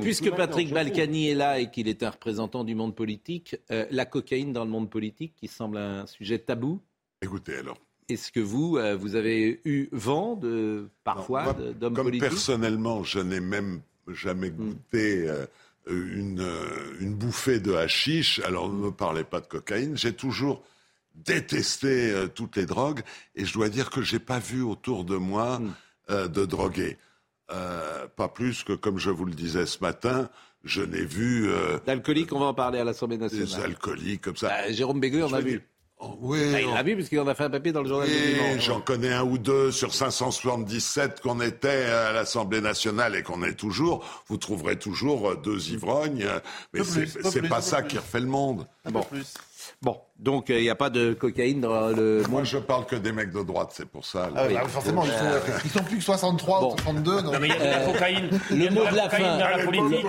puisque 0.00 0.30
Patrick 0.30 0.72
Balkany 0.72 1.30
est 1.30 1.34
là 1.34 1.58
et 1.58 1.70
qu'il 1.70 1.88
est 1.88 2.02
un 2.02 2.10
représentant 2.10 2.64
du 2.64 2.74
monde 2.74 2.94
politique, 2.94 3.56
la 3.68 4.04
cocaïne 4.04 4.52
dans 4.52 4.64
le 4.64 4.70
monde 4.70 4.90
politique, 4.90 5.34
qui 5.36 5.48
semble 5.48 5.78
un 5.78 6.06
sujet 6.06 6.38
tabou. 6.38 6.80
Écoutez, 7.22 7.56
alors 7.56 7.78
est-ce 8.08 8.32
que 8.32 8.40
vous, 8.40 8.76
euh, 8.76 8.96
vous 8.96 9.14
avez 9.16 9.60
eu 9.64 9.88
vent 9.92 10.36
de 10.36 10.88
parfois 11.04 11.54
d'hommes 11.54 11.94
politiques 11.94 12.20
personnellement, 12.20 13.02
je 13.02 13.18
n'ai 13.18 13.40
même 13.40 13.80
jamais 14.08 14.50
hmm. 14.50 14.56
goûté 14.56 15.28
euh, 15.28 15.46
une, 15.88 16.40
euh, 16.40 16.96
une, 17.00 17.14
bouffée 17.14 17.60
de 17.60 17.74
hashish. 17.74 18.40
Alors 18.40 18.68
ne 18.68 18.86
me 18.86 18.90
parlez 18.90 19.24
pas 19.24 19.40
de 19.40 19.46
cocaïne. 19.46 19.96
J'ai 19.96 20.12
toujours 20.12 20.62
détesté 21.14 22.12
toutes 22.34 22.56
les 22.56 22.66
drogues 22.66 23.02
et 23.36 23.44
je 23.44 23.54
dois 23.54 23.68
dire 23.68 23.90
que 23.90 24.02
j'ai 24.02 24.18
pas 24.18 24.40
vu 24.40 24.62
autour 24.62 25.04
de 25.04 25.16
moi 25.16 25.60
hmm. 25.60 26.28
de 26.28 26.44
drogués. 26.44 26.98
pas 27.46 28.28
plus 28.34 28.64
que, 28.64 28.72
comme 28.72 28.98
je 28.98 29.10
vous 29.10 29.24
le 29.24 29.34
disais 29.34 29.64
ce 29.64 29.78
matin, 29.80 30.28
je 30.64 30.82
n'ai 30.82 31.04
vu. 31.04 31.48
D'alcooliques, 31.86 32.32
on 32.32 32.40
va 32.40 32.46
en 32.46 32.54
parler 32.54 32.80
à 32.80 32.84
l'Assemblée 32.84 33.16
nationale. 33.16 33.46
Des 33.46 33.54
alcooliques 33.54 34.22
comme 34.22 34.36
ça. 34.36 34.48
Bah, 34.48 34.72
Jérôme 34.72 34.98
Bégu 34.98 35.22
on 35.22 35.32
a 35.32 35.40
vu. 35.40 35.62
Oui, 36.20 36.52
ah, 36.54 36.60
il 36.60 36.68
l'a 36.72 36.82
vu 36.82 36.96
puisqu'il 36.96 37.20
en 37.20 37.26
a 37.26 37.34
fait 37.34 37.44
un 37.44 37.50
papier 37.50 37.72
dans 37.72 37.82
le 37.82 37.88
journal 37.88 38.08
oui, 38.08 38.60
J'en 38.60 38.80
connais 38.80 39.12
un 39.12 39.24
ou 39.24 39.38
deux 39.38 39.70
sur 39.70 39.94
577 39.94 41.20
qu'on 41.20 41.40
était 41.40 41.84
à 41.84 42.12
l'Assemblée 42.12 42.60
nationale 42.60 43.14
et 43.14 43.22
qu'on 43.22 43.42
est 43.42 43.54
toujours. 43.54 44.04
Vous 44.28 44.36
trouverez 44.36 44.78
toujours 44.78 45.36
deux 45.36 45.70
ivrognes, 45.70 46.26
mais 46.72 46.80
c'est 46.84 47.48
pas 47.48 47.62
ça 47.62 47.82
qui 47.82 47.96
refait 47.98 48.20
le 48.20 48.26
monde. 48.26 48.66
Bon. 48.90 49.02
Plus. 49.02 49.34
Bon, 49.82 50.00
donc 50.18 50.48
il 50.48 50.56
euh, 50.56 50.60
n'y 50.60 50.70
a 50.70 50.74
pas 50.74 50.90
de 50.90 51.12
cocaïne 51.12 51.60
dans 51.60 51.88
le 51.88 52.22
Moi, 52.28 52.44
je 52.44 52.58
parle 52.58 52.86
que 52.86 52.96
des 52.96 53.12
mecs 53.12 53.32
de 53.32 53.42
droite, 53.42 53.70
c'est 53.72 53.88
pour 53.88 54.04
ça. 54.04 54.30
Ah, 54.34 54.48
bah, 54.48 54.68
forcément, 54.68 55.04
ils, 55.04 55.10
sont, 55.10 55.60
ils 55.64 55.70
sont 55.70 55.84
plus 55.84 55.98
que 55.98 56.04
63 56.04 56.66
ou 56.66 56.70
62. 56.78 57.22
Non, 57.22 57.32
mais 57.40 57.48
il 57.48 57.54
y 57.54 57.56
a 57.56 57.58
de 57.58 57.64
la 57.64 57.80
euh, 57.80 57.92
cocaïne. 57.92 58.40
Le 58.50 58.70
mot 58.70 58.84
de 58.90 58.96
la 58.96 59.10
fin. 59.10 59.38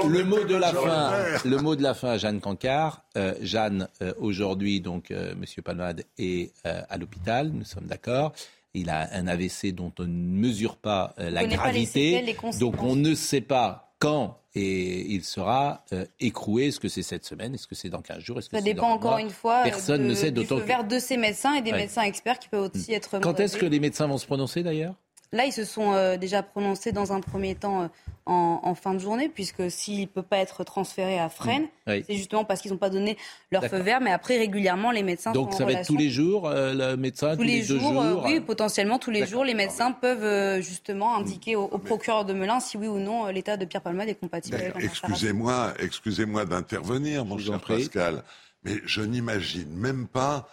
Le 0.08 0.24
mot 0.24 0.44
de 0.44 0.56
la 0.56 0.74
fin. 0.74 1.12
Le 1.44 1.58
mot 1.58 1.76
de 1.76 1.84
la 1.84 1.94
fin, 1.94 2.18
Jeanne 2.18 2.40
Cancard. 2.40 3.04
Euh, 3.18 3.34
Jeanne, 3.42 3.88
aujourd'hui, 4.20 4.82
donc, 4.82 5.14
Monsieur 5.38 5.62
Palmade 5.62 6.04
est 6.18 6.54
à 6.64 6.98
l'hôpital. 6.98 7.52
Nous 7.54 7.66
sommes 7.66 7.86
d'accord. 7.86 8.34
Il 8.74 8.90
a 8.90 9.08
un 9.14 9.28
AVC 9.28 9.74
dont 9.74 9.94
on 10.00 10.04
ne 10.04 10.08
mesure 10.08 10.76
pas 10.76 11.14
la 11.18 11.46
gravité. 11.46 12.36
donc 12.60 12.84
on 12.84 12.96
ne 12.96 13.16
sait 13.16 13.42
pas 13.42 13.95
quand 14.06 14.40
et 14.54 15.02
il 15.12 15.24
sera 15.24 15.84
euh, 15.92 16.06
écroué. 16.20 16.68
Est-ce 16.68 16.80
que 16.80 16.88
c'est 16.88 17.04
cette 17.04 17.26
semaine 17.26 17.54
Est-ce 17.56 17.68
que 17.68 17.76
c'est 17.76 17.90
dans 17.90 18.02
15 18.02 18.20
jours 18.20 18.40
Ça 18.42 18.62
dépend 18.62 18.90
encore 18.90 19.18
une 19.18 19.30
fois 19.30 19.64
Personne 19.64 20.04
de, 20.04 20.08
ne 20.08 20.14
sait 20.14 20.32
d'autant 20.32 20.58
vers 20.58 20.86
de 20.86 21.00
ces 21.00 21.18
médecins 21.18 21.56
et 21.56 21.62
des 21.62 21.72
médecins 21.72 22.04
experts 22.04 22.40
qui 22.40 22.48
peuvent 22.48 22.70
aussi 22.74 22.94
être. 22.94 23.20
Quand 23.20 23.40
est-ce 23.40 23.58
que 23.58 23.66
les 23.66 23.80
médecins 23.80 24.08
vont 24.08 24.18
se 24.18 24.26
prononcer 24.26 24.64
d'ailleurs? 24.64 24.96
Là, 25.32 25.46
ils 25.46 25.52
se 25.52 25.66
sont 25.66 25.94
euh, 25.94 26.18
déjà 26.18 26.44
prononcés 26.44 26.92
dans 26.92 27.12
un 27.12 27.20
premier 27.20 27.56
temps 27.56 27.90
euh, 28.28 28.32
en, 28.32 28.76
fin 28.76 28.94
de 28.94 29.00
journée, 29.00 29.30
puisque 29.30 29.70
s'il 29.70 30.02
ne 30.02 30.06
peut 30.06 30.24
pas 30.24 30.38
être 30.38 30.64
transféré 30.64 31.20
à 31.20 31.30
Fresnes, 31.30 31.68
mmh. 31.88 31.94
c'est 32.08 32.16
justement 32.16 32.44
parce 32.44 32.62
qu'ils 32.62 32.72
n'ont 32.72 32.78
pas 32.78 32.90
donné 32.90 33.18
leur 33.52 33.66
feu 33.66 33.78
vert. 33.78 34.02
Mais 34.02 34.12
après, 34.12 34.38
régulièrement, 34.38 34.92
les 34.92 35.04
médecins 35.04 35.32
Donc 35.32 35.52
sont 35.52 35.60
ça 35.60 35.66
va 35.66 35.74
être 35.74 35.88
tous 35.88 35.98
les 35.98 36.10
jours, 36.10 36.50
le 36.50 36.96
médecin, 36.96 37.36
tous, 37.36 37.44
les, 37.44 37.62
jours, 37.62 38.04
Oui, 38.24 38.40
potentiellement 38.40 39.00
tous 39.00 39.12
les 39.12 39.26
jours, 39.26 39.44
les 39.44 39.54
médecins 39.54 39.92
peuvent 39.92 40.62
justement 40.62 41.16
indiquer 41.16 41.56
au, 41.56 41.78
procureur 41.78 42.26
de 42.26 42.34
Melun 42.34 42.60
si 42.60 42.78
oui 42.78 42.88
ou 42.88 42.98
non 43.00 43.28
l'état 43.28 43.58
de 43.58 43.66
Pierre 43.66 43.82
Palmade 43.82 44.10
est 44.10 44.16
compatible 44.16 44.56
avec 44.58 44.76
Excusez-moi, 44.80 45.74
excusez-moi 45.80 46.46
d'intervenir, 46.46 47.26
mon 47.26 47.38
cher 47.38 47.60
Pascal, 47.60 48.24
mais 48.64 48.74
je 48.86 49.02
n'imagine 49.02 49.70
même 49.70 50.08
pas 50.08 50.48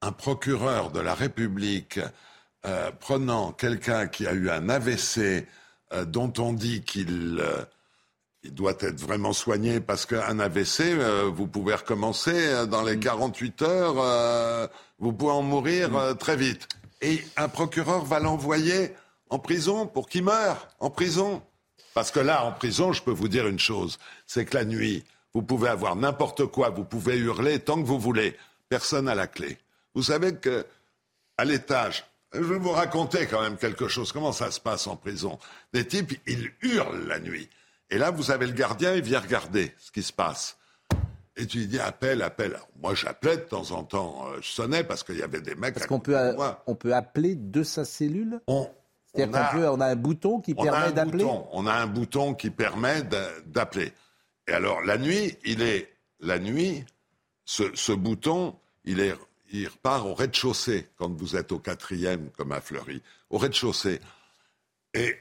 un 0.00 0.12
procureur 0.12 0.90
de 0.90 1.00
la 1.00 1.14
République 1.14 2.00
euh, 2.66 2.90
prenant 3.00 3.52
quelqu'un 3.52 4.06
qui 4.06 4.26
a 4.26 4.32
eu 4.32 4.50
un 4.50 4.68
AVC 4.68 5.46
euh, 5.92 6.04
dont 6.04 6.32
on 6.38 6.52
dit 6.52 6.82
qu'il 6.82 7.38
euh, 7.40 7.64
doit 8.50 8.76
être 8.80 9.00
vraiment 9.00 9.32
soigné 9.32 9.80
parce 9.80 10.06
qu'un 10.06 10.38
AVC, 10.38 10.94
vous 11.34 11.46
pouvez 11.46 11.74
recommencer 11.74 12.66
dans 12.66 12.82
les 12.82 12.98
48 12.98 13.60
mm. 13.60 13.64
heures, 13.64 14.70
vous 14.98 15.12
pouvez 15.12 15.32
en 15.32 15.42
mourir 15.42 15.90
mm. 15.90 16.16
très 16.16 16.36
vite. 16.36 16.68
Et 17.00 17.22
un 17.36 17.48
procureur 17.48 18.04
va 18.04 18.20
l'envoyer 18.20 18.92
en 19.30 19.38
prison 19.38 19.86
pour 19.86 20.08
qu'il 20.08 20.24
meure 20.24 20.68
en 20.80 20.90
prison. 20.90 21.42
Parce 21.94 22.10
que 22.10 22.20
là, 22.20 22.44
en 22.44 22.52
prison, 22.52 22.92
je 22.92 23.02
peux 23.02 23.10
vous 23.10 23.28
dire 23.28 23.46
une 23.46 23.58
chose, 23.58 23.98
c'est 24.26 24.44
que 24.44 24.56
la 24.56 24.64
nuit, 24.64 25.04
vous 25.34 25.42
pouvez 25.42 25.68
avoir 25.68 25.96
n'importe 25.96 26.46
quoi, 26.46 26.70
vous 26.70 26.84
pouvez 26.84 27.16
hurler 27.16 27.58
tant 27.58 27.80
que 27.80 27.86
vous 27.86 27.98
voulez. 27.98 28.36
Personne 28.68 29.06
n'a 29.06 29.14
la 29.14 29.26
clé. 29.26 29.58
Vous 29.94 30.02
savez 30.02 30.34
que 30.34 30.66
à 31.36 31.44
l'étage 31.44 32.04
je 32.32 32.40
vais 32.40 32.58
vous 32.58 32.72
raconter 32.72 33.26
quand 33.26 33.40
même 33.40 33.56
quelque 33.56 33.88
chose. 33.88 34.12
Comment 34.12 34.32
ça 34.32 34.50
se 34.50 34.60
passe 34.60 34.86
en 34.86 34.96
prison? 34.96 35.38
Des 35.72 35.86
types, 35.86 36.12
ils 36.26 36.50
hurlent 36.62 37.06
la 37.06 37.18
nuit. 37.20 37.48
Et 37.90 37.98
là, 37.98 38.10
vous 38.10 38.30
avez 38.30 38.46
le 38.46 38.52
gardien, 38.52 38.94
il 38.94 39.02
vient 39.02 39.20
regarder 39.20 39.72
ce 39.78 39.90
qui 39.90 40.02
se 40.02 40.12
passe. 40.12 40.58
Et 41.36 41.46
tu 41.46 41.58
lui 41.58 41.66
dis 41.68 41.78
appelle, 41.78 42.20
appelle. 42.22 42.58
moi, 42.82 42.94
j'appelais 42.94 43.36
de 43.36 43.42
temps 43.42 43.70
en 43.70 43.84
temps. 43.84 44.26
Euh, 44.26 44.38
je 44.42 44.48
sonnais 44.48 44.82
parce 44.82 45.04
qu'il 45.04 45.16
y 45.16 45.22
avait 45.22 45.40
des 45.40 45.54
mecs. 45.54 45.74
Parce 45.74 45.86
qu'on 45.86 46.00
peut, 46.00 46.16
on 46.66 46.74
peut 46.74 46.94
appeler 46.94 47.36
de 47.36 47.62
sa 47.62 47.84
cellule? 47.84 48.40
On, 48.48 48.68
C'est-à-dire 49.14 49.50
qu'on 49.50 49.62
a, 49.62 49.70
on 49.70 49.80
a 49.80 49.86
un 49.86 49.96
bouton 49.96 50.40
qui 50.40 50.54
permet 50.54 50.92
d'appeler? 50.92 51.24
On 51.52 51.66
a 51.66 51.72
un 51.72 51.86
bouton 51.86 52.34
qui 52.34 52.50
permet 52.50 53.04
d'appeler. 53.46 53.92
Et 54.48 54.52
alors, 54.52 54.82
la 54.82 54.98
nuit, 54.98 55.36
il 55.44 55.62
est. 55.62 55.92
La 56.20 56.40
nuit, 56.40 56.84
ce, 57.44 57.62
ce 57.74 57.92
bouton, 57.92 58.56
il 58.84 58.98
est 58.98 59.14
il 59.52 59.68
repart 59.68 60.04
au 60.04 60.14
rez-de-chaussée 60.14 60.88
quand 60.96 61.10
vous 61.10 61.36
êtes 61.36 61.52
au 61.52 61.58
quatrième, 61.58 62.30
comme 62.36 62.52
à 62.52 62.60
Fleury, 62.60 63.02
au 63.30 63.38
rez-de-chaussée. 63.38 64.00
Et 64.94 65.16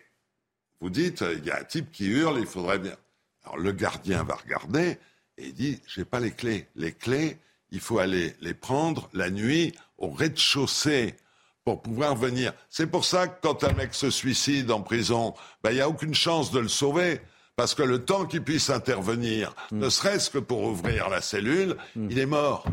vous 0.79 0.89
dites, 0.89 1.23
il 1.37 1.45
y 1.45 1.51
a 1.51 1.59
un 1.59 1.63
type 1.63 1.91
qui 1.91 2.05
hurle, 2.05 2.39
il 2.39 2.47
faudrait 2.47 2.79
bien. 2.79 2.95
Alors 3.43 3.57
le 3.57 3.71
gardien 3.71 4.23
va 4.23 4.35
regarder 4.35 4.97
et 5.37 5.47
il 5.47 5.53
dit, 5.53 5.81
j'ai 5.87 6.05
pas 6.05 6.19
les 6.19 6.31
clés. 6.31 6.67
Les 6.75 6.91
clés, 6.91 7.37
il 7.71 7.79
faut 7.79 7.99
aller 7.99 8.35
les 8.41 8.53
prendre 8.53 9.09
la 9.13 9.29
nuit 9.29 9.73
au 9.97 10.09
rez-de-chaussée 10.09 11.15
pour 11.63 11.81
pouvoir 11.81 12.15
venir. 12.15 12.53
C'est 12.69 12.87
pour 12.87 13.05
ça 13.05 13.27
que 13.27 13.41
quand 13.41 13.63
un 13.63 13.73
mec 13.73 13.93
se 13.93 14.09
suicide 14.09 14.71
en 14.71 14.81
prison, 14.81 15.33
ben, 15.63 15.71
il 15.71 15.75
n'y 15.75 15.81
a 15.81 15.89
aucune 15.89 16.15
chance 16.15 16.51
de 16.51 16.59
le 16.59 16.69
sauver. 16.69 17.21
Parce 17.57 17.73
que 17.73 17.83
le 17.83 18.05
temps 18.05 18.25
qu'il 18.25 18.43
puisse 18.43 18.69
intervenir, 18.69 19.53
hmm. 19.71 19.79
ne 19.79 19.89
serait-ce 19.89 20.29
que 20.29 20.37
pour 20.37 20.61
ouvrir 20.63 21.09
la 21.09 21.21
cellule, 21.21 21.75
hmm. 21.95 22.11
il 22.11 22.19
est 22.19 22.27
mort. 22.27 22.65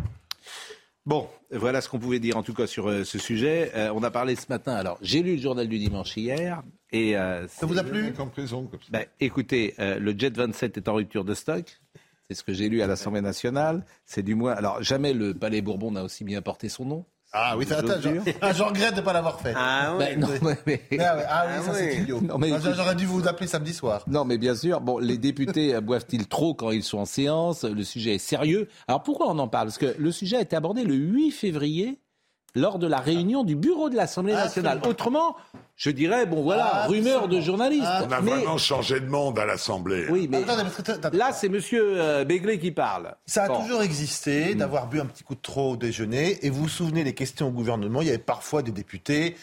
Bon, 1.07 1.29
voilà 1.51 1.83
ce 1.83 1.91
qu'on 1.91 1.99
pouvait 1.99 2.19
dire 2.19 2.39
en 2.39 2.43
tout 2.43 2.55
cas 2.55 2.67
sur 2.67 2.89
euh, 2.89 3.05
ce 3.05 3.19
sujet. 3.19 3.73
Euh, 3.75 3.93
on 3.95 4.03
a 4.03 4.11
parlé 4.11 4.37
ce 4.37 4.47
matin. 4.49 4.73
Alors, 4.75 4.97
j'ai 5.03 5.23
lu 5.23 5.37
le 5.37 5.43
journal 5.43 5.69
du 5.69 5.79
dimanche 5.79 6.17
hier. 6.17 6.63
Et, 6.93 7.19
euh, 7.19 7.47
ça 7.49 7.67
vous 7.67 7.79
a 7.79 7.85
plu? 7.85 8.15
En 8.19 8.29
prison, 8.29 8.67
comme 8.67 8.81
ça. 8.81 8.87
Ben, 8.91 9.05
écoutez, 9.21 9.75
le 9.79 10.15
Jet 10.17 10.35
27 10.35 10.79
est 10.79 10.89
en 10.89 10.95
rupture 10.95 11.25
de 11.25 11.35
stock. 11.35 11.79
C'est 12.29 12.35
ce 12.35 12.43
que 12.43 12.55
j'ai 12.55 12.71
lu 12.71 12.81
à 12.81 12.87
l'Assemblée 12.87 13.21
nationale. 13.21 13.85
C'est 14.07 14.23
du 14.23 14.35
moins. 14.35 14.53
Alors, 14.53 14.83
jamais 14.83 15.13
le 15.13 15.35
Palais 15.35 15.61
Bourbon 15.61 15.91
n'a 15.91 16.05
aussi 16.05 16.25
bien 16.25 16.41
porté 16.41 16.71
son 16.71 16.87
nom. 16.87 17.05
Ah 17.37 17.57
oui, 17.57 17.67
ça, 17.67 17.79
attends, 17.79 17.95
je, 18.01 18.11
ah, 18.41 18.53
je 18.53 18.63
regrette 18.63 18.93
de 18.95 19.01
ne 19.01 19.05
pas 19.05 19.13
l'avoir 19.13 19.41
fait. 19.41 19.55
Ah 19.57 19.95
Ben, 19.99 20.21
non, 20.21 20.29
mais- 20.41 20.59
mais- 20.67 20.81
Ah, 21.01 21.17
ouais, 21.17 21.25
ah 21.29 21.45
oui, 21.49 21.53
Ah 21.59 21.63
ça 21.63 21.75
c'est 21.75 21.97
oui. 21.97 22.03
idiot. 22.03 22.21
Non, 22.23 22.39
mais 22.39 22.53
Ah, 22.53 22.59
écoute- 22.59 22.75
J'aurais 22.77 22.95
dû 22.95 23.07
vous 23.07 23.27
appeler 23.27 23.49
samedi 23.49 23.73
soir. 23.75 24.05
Non, 24.07 24.25
mais 24.25 24.39
bien 24.39 24.55
sûr. 24.55 24.81
Bon, 24.81 24.99
les 24.99 25.19
députés 25.19 25.75
euh, 25.75 25.81
boivent-ils 25.81 26.29
trop 26.29 26.55
quand 26.55 26.71
ils 26.71 26.85
sont 26.85 26.99
en 26.99 27.05
séance? 27.05 27.65
Le 27.65 27.83
sujet 27.83 28.15
est 28.15 28.19
sérieux. 28.19 28.69
Alors 28.87 29.03
pourquoi 29.03 29.29
on 29.31 29.39
en 29.41 29.49
parle? 29.49 29.67
Parce 29.67 29.79
que 29.79 29.95
le 29.99 30.13
sujet 30.13 30.37
a 30.37 30.41
été 30.43 30.55
abordé 30.55 30.85
le 30.85 30.95
8 30.95 31.33
février 31.33 31.99
lors 32.55 32.79
de 32.79 32.87
la 32.87 32.99
réunion 32.99 33.43
du 33.45 33.57
bureau 33.57 33.91
de 33.91 33.97
l'Assemblée 33.97 34.33
nationale. 34.33 34.79
Absolument. 34.79 34.91
Autrement, 34.91 35.37
je 35.77 35.91
dirais, 35.91 36.25
bon 36.27 36.43
voilà, 36.43 36.87
rumeur 36.87 37.27
de 37.29 37.41
journalistes. 37.41 37.85
On 38.09 38.13
a 38.13 38.21
mais, 38.21 38.31
vraiment 38.31 38.59
changé 38.59 39.01
de 39.01 39.07
monde 39.07 39.39
à 39.39 39.45
l'Assemblée. 39.45 40.07
oui, 40.11 40.29
mais 40.31 40.45
là, 41.13 41.33
c'est 41.33 41.49
Monsieur 41.49 42.01
euh, 42.01 42.25
Béglé 42.25 42.59
qui 42.59 42.71
parle. 42.71 43.15
Ça 43.27 43.45
a 43.45 43.49
Bon. 43.49 43.61
toujours 43.63 43.83
existé 43.83 44.55
d'avoir 44.55 44.87
bu 44.87 45.01
un 45.01 45.07
petit 45.07 45.25
coup 45.25 45.35
de 45.35 45.41
trop 45.41 45.73
au 45.73 45.77
déjeuner. 45.77 46.45
Et 46.47 46.51
vous 46.51 46.63
vous 46.63 46.69
souvenez 46.69 47.03
des 47.05 47.15
questions 47.15 47.49
au 47.49 47.53
gouvernement, 47.53 48.01
il 48.03 48.07
y 48.07 48.11
avait 48.11 48.19
parfois 48.19 48.63
des 48.63 48.73
députés 48.73 49.37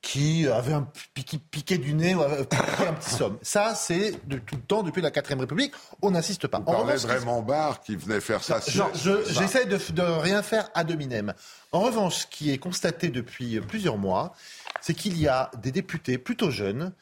qui 0.00 0.46
avaient 0.46 0.72
un 0.74 0.88
piqué, 1.12 1.38
piqué 1.50 1.76
du 1.76 1.92
nez 1.92 2.14
ou 2.14 2.22
avaient 2.22 2.44
piqué 2.44 2.86
un 2.88 2.94
petit 2.94 3.10
somme. 3.10 3.36
Ça, 3.42 3.74
c'est 3.74 4.12
de 4.28 4.38
tout 4.38 4.54
le 4.54 4.62
temps, 4.62 4.82
depuis 4.82 5.02
la 5.02 5.10
4ème 5.10 5.40
République. 5.40 5.72
On 6.02 6.12
n'insiste 6.12 6.46
pas. 6.46 6.60
Qui 6.94 7.00
se 7.00 7.06
Raymond 7.18 7.42
Barre 7.42 7.80
qui 7.80 7.96
venait 7.96 8.20
faire 8.20 8.42
ça. 8.42 8.60
Je- 8.64 8.70
sur- 8.70 8.94
je-. 8.94 9.32
J'essaie 9.32 9.66
de, 9.66 9.76
de 9.92 10.02
rien 10.02 10.42
faire 10.42 10.68
à 10.74 10.84
dominem. 10.84 11.34
En 11.72 11.80
revanche, 11.80 12.18
ce 12.18 12.26
qui 12.28 12.52
est 12.52 12.58
constaté 12.58 13.08
depuis 13.08 13.60
plusieurs 13.60 13.98
mois, 13.98 14.34
c'est 14.80 14.94
qu'il 14.94 15.18
y 15.18 15.26
a 15.26 15.50
des 15.60 15.72
députés 15.72 16.16
plutôt 16.16 16.50
jeunes 16.50 16.92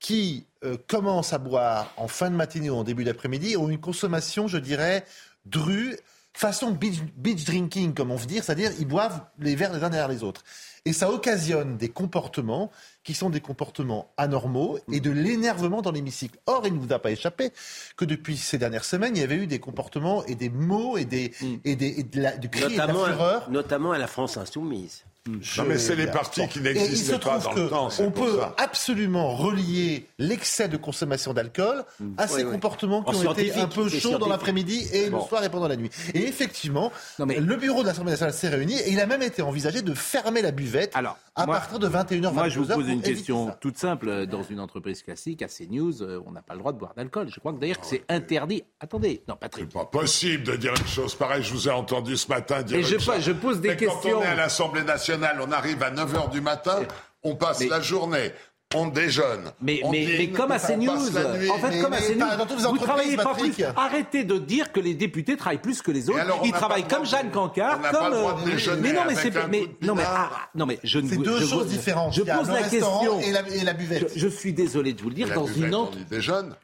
qui 0.00 0.46
euh, 0.64 0.76
commencent 0.88 1.32
à 1.32 1.38
boire 1.38 1.92
en 1.98 2.08
fin 2.08 2.30
de 2.30 2.34
matinée 2.36 2.68
ou 2.70 2.74
en 2.76 2.84
début 2.84 3.04
d'après-midi, 3.04 3.56
ont 3.56 3.68
une 3.68 3.80
consommation, 3.80 4.48
je 4.48 4.58
dirais, 4.58 5.04
drue, 5.44 5.96
façon 6.32 6.70
beach, 6.70 7.00
beach 7.16 7.44
drinking, 7.44 7.92
comme 7.94 8.10
on 8.10 8.16
veut 8.16 8.26
dire, 8.26 8.42
c'est-à-dire 8.42 8.72
ils 8.78 8.86
boivent 8.88 9.20
les 9.38 9.54
verres 9.56 9.72
les 9.74 9.84
uns 9.84 9.90
derrière 9.90 10.08
les 10.08 10.22
autres. 10.22 10.42
Et 10.86 10.92
ça 10.92 11.10
occasionne 11.10 11.76
des 11.76 11.88
comportements 11.88 12.70
qui 13.04 13.14
sont 13.14 13.30
des 13.30 13.40
comportements 13.40 14.10
anormaux 14.16 14.78
et 14.92 15.00
de 15.00 15.10
l'énervement 15.10 15.82
dans 15.82 15.90
l'hémicycle. 15.92 16.38
Or, 16.46 16.62
il 16.66 16.74
ne 16.74 16.78
vous 16.78 16.92
a 16.92 16.98
pas 16.98 17.10
échappé 17.10 17.50
que 17.96 18.04
depuis 18.04 18.36
ces 18.36 18.58
dernières 18.58 18.84
semaines, 18.84 19.16
il 19.16 19.20
y 19.20 19.24
avait 19.24 19.36
eu 19.36 19.46
des 19.46 19.58
comportements 19.58 20.24
et 20.26 20.34
des 20.34 20.48
mots 20.50 20.96
et 20.98 21.04
des, 21.04 21.32
et 21.64 21.76
des 21.76 22.00
et 22.00 22.02
de 22.02 22.20
la, 22.20 22.36
du 22.36 22.48
cri 22.48 22.64
et 22.64 22.68
de 22.74 22.78
la 22.78 22.86
Notamment, 22.86 23.04
fureur. 23.06 23.50
notamment 23.50 23.92
à 23.92 23.98
la 23.98 24.06
France 24.06 24.36
insoumise. 24.36 25.04
Non, 25.28 25.64
mais 25.68 25.76
c'est 25.78 25.96
les 25.96 26.06
partis 26.06 26.48
qui 26.48 26.60
n'existaient 26.62 27.18
pas 27.18 27.38
dans 27.38 27.52
le 27.52 27.68
temps. 27.68 27.88
on 28.00 28.10
peut 28.10 28.38
ça. 28.40 28.54
absolument 28.56 29.36
relier 29.36 30.06
l'excès 30.18 30.66
de 30.66 30.78
consommation 30.78 31.34
d'alcool 31.34 31.84
à 32.16 32.26
ces 32.26 32.36
Oui, 32.36 32.44
oui. 32.44 32.52
comportements 32.52 33.02
qui 33.02 33.14
En 33.14 33.26
ont 33.26 33.32
été 33.34 33.52
un 33.54 33.66
peu 33.68 33.86
chauds 33.90 34.16
dans 34.16 34.28
l'après-midi 34.28 34.88
et 34.94 35.10
Bon. 35.10 35.18
le 35.18 35.24
soir 35.28 35.44
et 35.44 35.50
pendant 35.50 35.68
la 35.68 35.76
nuit. 35.76 35.90
Et 36.14 36.26
effectivement, 36.26 36.90
Non, 37.18 37.26
mais- 37.26 37.38
le 37.38 37.56
bureau 37.56 37.82
de 37.82 37.88
l'Assemblée 37.88 38.12
nationale 38.12 38.32
s'est 38.32 38.48
réuni 38.48 38.78
et 38.78 38.90
il 38.92 38.98
a 38.98 39.04
même 39.04 39.20
été 39.22 39.42
envisagé 39.42 39.82
de 39.82 39.92
fermer 39.92 40.40
la 40.40 40.52
buvette 40.52 40.69
Alors, 40.94 41.16
à 41.34 41.46
moi- 41.46 41.56
partir 41.56 41.78
de 41.78 41.88
21h, 41.88 42.32
Moi, 42.32 42.48
je 42.48 42.58
vous 42.58 42.64
22h 42.66 42.74
pose 42.74 42.88
une 42.88 43.02
question 43.02 43.46
ça. 43.48 43.58
toute 43.60 43.78
simple. 43.78 44.26
Dans 44.26 44.42
une 44.42 44.60
entreprise 44.60 45.02
classique, 45.02 45.42
à 45.42 45.48
CNews, 45.48 46.02
euh, 46.02 46.22
on 46.26 46.32
n'a 46.32 46.42
pas 46.42 46.54
le 46.54 46.60
droit 46.60 46.72
de 46.72 46.78
boire 46.78 46.94
d'alcool. 46.94 47.28
Je 47.32 47.40
crois 47.40 47.52
que 47.52 47.58
d'ailleurs 47.58 47.80
que 47.80 47.86
c'est 47.86 48.04
interdit. 48.08 48.62
Attendez, 48.80 49.22
non, 49.28 49.36
Patrick. 49.36 49.66
C'est 49.70 49.78
pas 49.78 49.84
possible 49.86 50.44
de 50.44 50.56
dire 50.56 50.72
une 50.78 50.86
chose 50.86 51.14
pareille. 51.14 51.42
Je 51.42 51.52
vous 51.52 51.68
ai 51.68 51.72
entendu 51.72 52.16
ce 52.16 52.28
matin 52.28 52.62
dire 52.62 52.76
Et 52.78 52.80
une 52.80 52.86
je- 52.86 52.98
chose. 52.98 53.14
je 53.20 53.32
pose 53.32 53.60
des 53.60 53.68
Mais 53.70 53.76
Quand 53.76 53.92
questions. 53.94 54.18
on 54.18 54.22
est 54.22 54.26
à 54.26 54.34
l'Assemblée 54.34 54.82
nationale, 54.82 55.40
on 55.46 55.50
arrive 55.52 55.82
à 55.82 55.90
9h 55.90 56.28
du 56.30 56.40
matin, 56.40 56.80
on 57.22 57.34
passe 57.36 57.60
Mais- 57.60 57.68
la 57.68 57.80
journée, 57.80 58.32
on 58.74 58.86
déjeune. 58.86 59.50
Mais, 59.60 59.80
on 59.82 59.90
mais, 59.90 60.06
dîne, 60.06 60.16
mais 60.18 60.28
comme 60.30 60.52
à 60.52 60.58
CNews, 60.58 60.90
en 60.90 61.58
fait, 61.58 61.70
Mais- 61.70 61.80
comme 61.80 61.92
à 61.92 61.98
CNews, 62.00 62.18
pas 62.18 62.36
dans 62.36 62.46
toutes 62.46 62.58
les 62.58 62.66
vous 62.68 62.78
travaillez 62.78 63.16
pas 63.16 63.24
Patrick. 63.24 63.54
plus. 63.54 63.64
Arrêtez 63.76 64.24
de 64.24 64.38
dire 64.38 64.70
que 64.70 64.78
les 64.78 64.94
députés 64.94 65.36
travaillent 65.36 65.58
plus 65.58 65.82
que 65.82 65.90
les 65.90 66.08
autres. 66.08 66.20
alors, 66.20 66.40
Ils 66.44 66.52
travaillent 66.52 66.86
comme 66.86 67.04
Jeanne 67.04 67.30
Cancard, 67.30 67.80
comme. 67.80 68.12
euh, 68.14 68.76
mais 68.80 68.92
non, 68.92 69.02
mais 69.08 69.14
c'est 69.16 69.48
mais 69.48 69.64
non 69.82 69.94
mais 69.94 70.04
ah, 70.06 70.30
non 70.54 70.66
mais 70.66 70.78
je 70.84 70.98
ne 71.00 71.08
C'est 71.08 71.16
deux 71.16 71.40
je 71.40 71.46
choses 71.46 71.66
différentes. 71.66 72.12
Je 72.14 72.22
pose 72.22 72.48
la 72.48 72.62
question. 72.62 73.20
et 73.20 73.32
la, 73.32 73.48
et 73.48 73.64
la 73.64 73.72
buvette. 73.72 74.12
Je, 74.14 74.28
suis 74.28 74.52
désolé 74.52 74.92
de 74.92 75.02
vous 75.02 75.08
le 75.08 75.14
dire. 75.16 75.28
Une, 75.56 75.70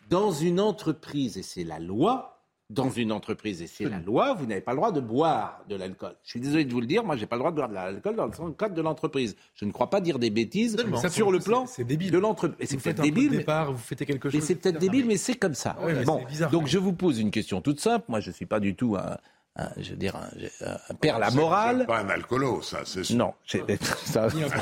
dans 0.08 0.32
une 0.32 0.60
entreprise, 0.60 1.36
et 1.38 1.42
c'est 1.42 1.64
la 1.64 1.78
loi, 1.78 2.35
dans 2.68 2.90
une 2.90 3.12
entreprise, 3.12 3.62
et 3.62 3.68
c'est 3.68 3.84
la 3.84 4.00
loi, 4.00 4.34
vous 4.34 4.44
n'avez 4.44 4.60
pas 4.60 4.72
le 4.72 4.78
droit 4.78 4.90
de 4.90 5.00
boire 5.00 5.60
de 5.68 5.76
l'alcool. 5.76 6.14
Je 6.24 6.30
suis 6.30 6.40
désolé 6.40 6.64
de 6.64 6.72
vous 6.72 6.80
le 6.80 6.86
dire, 6.86 7.04
moi, 7.04 7.14
j'ai 7.16 7.26
pas 7.26 7.36
le 7.36 7.40
droit 7.40 7.52
de 7.52 7.56
boire 7.56 7.68
de 7.68 7.74
l'alcool 7.74 8.16
dans 8.16 8.26
le 8.26 8.52
cadre 8.52 8.74
de 8.74 8.82
l'entreprise. 8.82 9.36
Je 9.54 9.64
ne 9.64 9.70
crois 9.70 9.88
pas 9.88 10.00
dire 10.00 10.18
des 10.18 10.30
bêtises. 10.30 10.76
Ça, 11.00 11.08
sur 11.08 11.30
le 11.30 11.38
plan 11.38 11.66
c'est- 11.66 11.84
débile. 11.84 12.10
de 12.10 12.18
l'entreprise. 12.18 12.56
Et 12.60 12.66
C'est 12.66 12.74
Vous 12.76 12.80
faites 12.82 12.96
peut-être 12.96 13.04
débile, 13.04 13.30
mais 13.30 13.36
départ, 13.38 13.70
vous 13.72 13.78
fêtez 13.78 14.04
quelque 14.04 14.28
chose. 14.28 14.40
mais 14.40 14.44
c'est 14.44 14.56
peut-être 14.56 14.78
débile, 14.80 15.06
mais 15.06 15.16
c'est 15.16 15.34
comme 15.36 15.54
ça. 15.54 15.76
Ouais, 15.80 16.02
bon, 16.04 16.24
bizarre, 16.24 16.50
donc 16.50 16.66
je 16.66 16.78
vous 16.78 16.92
pose 16.92 17.20
une 17.20 17.30
question 17.30 17.60
toute 17.60 17.78
simple. 17.78 18.04
Moi, 18.08 18.18
je 18.18 18.32
suis 18.32 18.46
pas 18.46 18.58
du 18.58 18.74
tout 18.74 18.96
un, 18.96 19.16
un- 19.58 19.70
je 19.78 19.90
veux 19.90 19.96
dire, 19.96 20.16
un, 20.16 20.66
un 20.90 20.94
père 20.94 21.18
la 21.18 21.30
C'est- 21.30 21.36
morale. 21.36 21.76
c'est 21.80 21.86
pas 21.86 21.98
un 22.00 22.08
alcoolo, 22.08 22.60
ça, 22.62 22.78
c'est 22.84 23.04
sûr. 23.04 23.16
Non, 23.16 23.32
j'ai- 23.46 23.62
ça, 24.04 24.28
il, 24.34 24.40
peut, 24.44 24.58